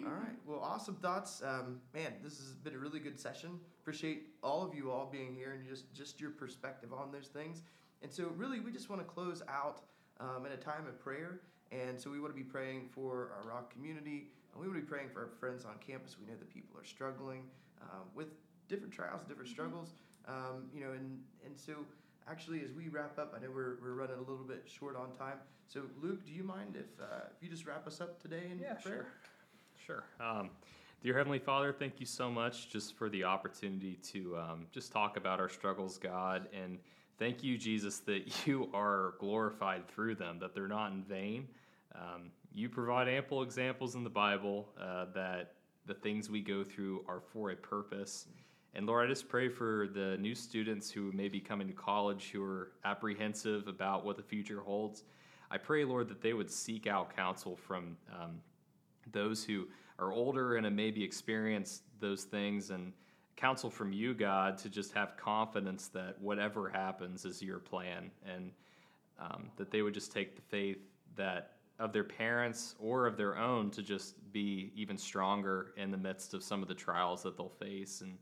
All 0.01 0.11
right. 0.11 0.35
Well, 0.45 0.59
awesome 0.59 0.95
thoughts, 0.95 1.41
um, 1.43 1.79
man. 1.93 2.13
This 2.23 2.37
has 2.39 2.55
been 2.55 2.73
a 2.73 2.79
really 2.79 2.99
good 2.99 3.19
session. 3.19 3.59
Appreciate 3.81 4.23
all 4.41 4.65
of 4.65 4.73
you 4.73 4.91
all 4.91 5.05
being 5.05 5.35
here 5.35 5.53
and 5.53 5.67
just 5.67 5.93
just 5.93 6.19
your 6.19 6.31
perspective 6.31 6.91
on 6.93 7.11
those 7.11 7.27
things. 7.27 7.61
And 8.01 8.11
so, 8.11 8.31
really, 8.35 8.59
we 8.59 8.71
just 8.71 8.89
want 8.89 9.01
to 9.01 9.07
close 9.07 9.43
out 9.47 9.81
um, 10.19 10.45
in 10.45 10.51
a 10.51 10.57
time 10.57 10.87
of 10.87 10.99
prayer. 10.99 11.41
And 11.71 11.99
so, 11.99 12.09
we 12.09 12.19
want 12.19 12.35
to 12.35 12.37
be 12.37 12.43
praying 12.43 12.89
for 12.89 13.31
our 13.37 13.47
Rock 13.47 13.71
community, 13.71 14.29
and 14.51 14.61
we 14.61 14.67
want 14.67 14.79
to 14.79 14.85
be 14.85 14.89
praying 14.89 15.09
for 15.13 15.21
our 15.21 15.29
friends 15.39 15.63
on 15.63 15.75
campus. 15.85 16.17
We 16.19 16.25
know 16.25 16.37
that 16.37 16.49
people 16.49 16.77
are 16.77 16.85
struggling 16.85 17.43
um, 17.81 18.07
with 18.15 18.29
different 18.67 18.93
trials, 18.93 19.21
different 19.23 19.49
struggles. 19.49 19.93
Um, 20.27 20.69
you 20.73 20.81
know, 20.81 20.91
and 20.91 21.19
and 21.45 21.57
so 21.57 21.85
actually, 22.29 22.61
as 22.63 22.71
we 22.71 22.89
wrap 22.89 23.17
up, 23.17 23.33
I 23.35 23.43
know 23.43 23.51
we're, 23.53 23.77
we're 23.81 23.93
running 23.93 24.17
a 24.17 24.29
little 24.29 24.45
bit 24.45 24.63
short 24.65 24.95
on 24.95 25.11
time. 25.17 25.37
So, 25.67 25.81
Luke, 26.01 26.25
do 26.25 26.31
you 26.31 26.43
mind 26.43 26.75
if 26.75 27.01
uh, 27.01 27.27
if 27.35 27.43
you 27.43 27.49
just 27.49 27.65
wrap 27.65 27.87
us 27.87 28.01
up 28.01 28.21
today 28.21 28.43
in 28.51 28.59
Yeah, 28.59 28.73
prayer? 28.73 29.07
Sure. 29.85 30.03
Um, 30.19 30.49
dear 31.01 31.17
Heavenly 31.17 31.39
Father, 31.39 31.73
thank 31.73 31.99
you 31.99 32.05
so 32.05 32.29
much 32.29 32.69
just 32.69 32.95
for 32.95 33.09
the 33.09 33.23
opportunity 33.23 33.95
to 34.11 34.37
um, 34.37 34.67
just 34.71 34.91
talk 34.91 35.17
about 35.17 35.39
our 35.39 35.49
struggles, 35.49 35.97
God. 35.97 36.47
And 36.53 36.77
thank 37.17 37.43
you, 37.43 37.57
Jesus, 37.57 37.99
that 37.99 38.45
you 38.47 38.69
are 38.73 39.15
glorified 39.19 39.87
through 39.87 40.15
them, 40.15 40.39
that 40.39 40.53
they're 40.53 40.67
not 40.67 40.91
in 40.91 41.03
vain. 41.03 41.47
Um, 41.95 42.31
you 42.53 42.69
provide 42.69 43.07
ample 43.07 43.41
examples 43.41 43.95
in 43.95 44.03
the 44.03 44.09
Bible 44.09 44.69
uh, 44.79 45.05
that 45.15 45.53
the 45.85 45.93
things 45.93 46.29
we 46.29 46.41
go 46.41 46.63
through 46.63 47.03
are 47.07 47.19
for 47.19 47.51
a 47.51 47.55
purpose. 47.55 48.27
And 48.75 48.87
Lord, 48.87 49.05
I 49.05 49.09
just 49.09 49.29
pray 49.29 49.49
for 49.49 49.87
the 49.93 50.17
new 50.17 50.33
students 50.33 50.89
who 50.89 51.11
may 51.11 51.27
be 51.27 51.39
coming 51.39 51.67
to 51.67 51.73
college 51.73 52.31
who 52.31 52.43
are 52.43 52.71
apprehensive 52.85 53.67
about 53.67 54.03
what 54.03 54.17
the 54.17 54.23
future 54.23 54.61
holds. 54.61 55.03
I 55.51 55.57
pray, 55.57 55.85
Lord, 55.85 56.09
that 56.09 56.21
they 56.21 56.33
would 56.33 56.49
seek 56.49 56.87
out 56.87 57.15
counsel 57.15 57.55
from 57.55 57.95
um, 58.11 58.39
those 59.11 59.43
who 59.43 59.67
are 59.99 60.11
older 60.11 60.55
and 60.55 60.65
have 60.65 60.73
maybe 60.73 61.03
experienced 61.03 61.83
those 61.99 62.23
things 62.23 62.71
and 62.71 62.93
counsel 63.35 63.69
from 63.69 63.93
you, 63.93 64.15
God, 64.15 64.57
to 64.59 64.69
just 64.69 64.91
have 64.93 65.17
confidence 65.17 65.89
that 65.89 66.19
whatever 66.19 66.67
happens 66.69 67.25
is 67.25 67.41
your 67.41 67.59
plan 67.59 68.09
and 68.25 68.51
um, 69.19 69.51
that 69.57 69.69
they 69.69 69.83
would 69.83 69.93
just 69.93 70.11
take 70.11 70.35
the 70.35 70.41
faith 70.41 70.77
that 71.15 71.51
of 71.79 71.91
their 71.91 72.03
parents 72.03 72.75
or 72.79 73.05
of 73.05 73.17
their 73.17 73.37
own 73.37 73.69
to 73.71 73.81
just 73.81 74.15
be 74.31 74.71
even 74.75 74.97
stronger 74.97 75.73
in 75.77 75.91
the 75.91 75.97
midst 75.97 76.33
of 76.33 76.43
some 76.43 76.61
of 76.61 76.67
the 76.67 76.73
trials 76.73 77.23
that 77.23 77.35
they'll 77.35 77.49
face. 77.49 78.01
And 78.01 78.17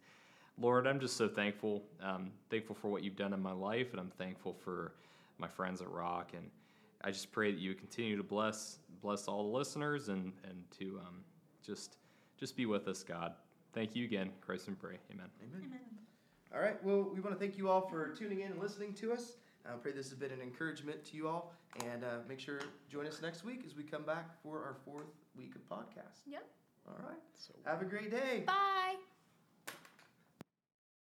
Lord, 0.59 0.87
I'm 0.87 0.99
just 0.99 1.17
so 1.17 1.27
thankful. 1.27 1.83
Um, 2.01 2.31
thankful 2.49 2.75
for 2.75 2.89
what 2.89 3.03
you've 3.03 3.15
done 3.15 3.33
in 3.33 3.41
my 3.41 3.51
life, 3.51 3.91
and 3.91 3.99
I'm 3.99 4.11
thankful 4.17 4.53
for 4.53 4.93
my 5.37 5.47
friends 5.47 5.81
at 5.81 5.89
Rock. 5.89 6.31
And 6.35 6.49
I 7.03 7.11
just 7.11 7.31
pray 7.31 7.51
that 7.51 7.59
you 7.59 7.71
would 7.71 7.79
continue 7.79 8.17
to 8.17 8.23
bless 8.23 8.77
bless 9.01 9.27
all 9.27 9.49
the 9.49 9.57
listeners 9.57 10.09
and 10.09 10.33
and 10.43 10.63
to 10.79 10.99
um, 11.07 11.23
just 11.65 11.97
just 12.37 12.55
be 12.55 12.65
with 12.65 12.87
us, 12.87 13.03
God. 13.03 13.33
Thank 13.73 13.95
you 13.95 14.03
again, 14.05 14.31
Christ 14.41 14.67
and 14.67 14.77
pray, 14.77 14.97
Amen. 15.11 15.27
Amen. 15.41 15.61
Amen. 15.65 15.79
All 16.53 16.61
right. 16.61 16.83
Well, 16.83 17.09
we 17.13 17.21
want 17.21 17.33
to 17.33 17.39
thank 17.39 17.57
you 17.57 17.69
all 17.69 17.87
for 17.87 18.09
tuning 18.09 18.41
in 18.41 18.51
and 18.51 18.61
listening 18.61 18.93
to 18.95 19.13
us. 19.13 19.33
I 19.65 19.71
pray 19.77 19.91
this 19.91 20.09
has 20.09 20.17
been 20.17 20.31
an 20.31 20.41
encouragement 20.41 21.05
to 21.05 21.15
you 21.15 21.27
all. 21.27 21.53
And 21.85 22.03
uh, 22.03 22.17
make 22.27 22.39
sure 22.39 22.59
join 22.89 23.07
us 23.07 23.21
next 23.21 23.45
week 23.45 23.63
as 23.65 23.75
we 23.75 23.83
come 23.83 24.03
back 24.03 24.29
for 24.43 24.57
our 24.57 24.75
fourth 24.83 25.13
week 25.37 25.53
of 25.55 25.61
podcast. 25.69 26.19
Yep. 26.27 26.45
All 26.87 26.95
right. 27.07 27.19
So. 27.37 27.53
Have 27.65 27.81
a 27.81 27.85
great 27.85 28.11
day. 28.11 28.43
Bye. 28.45 28.95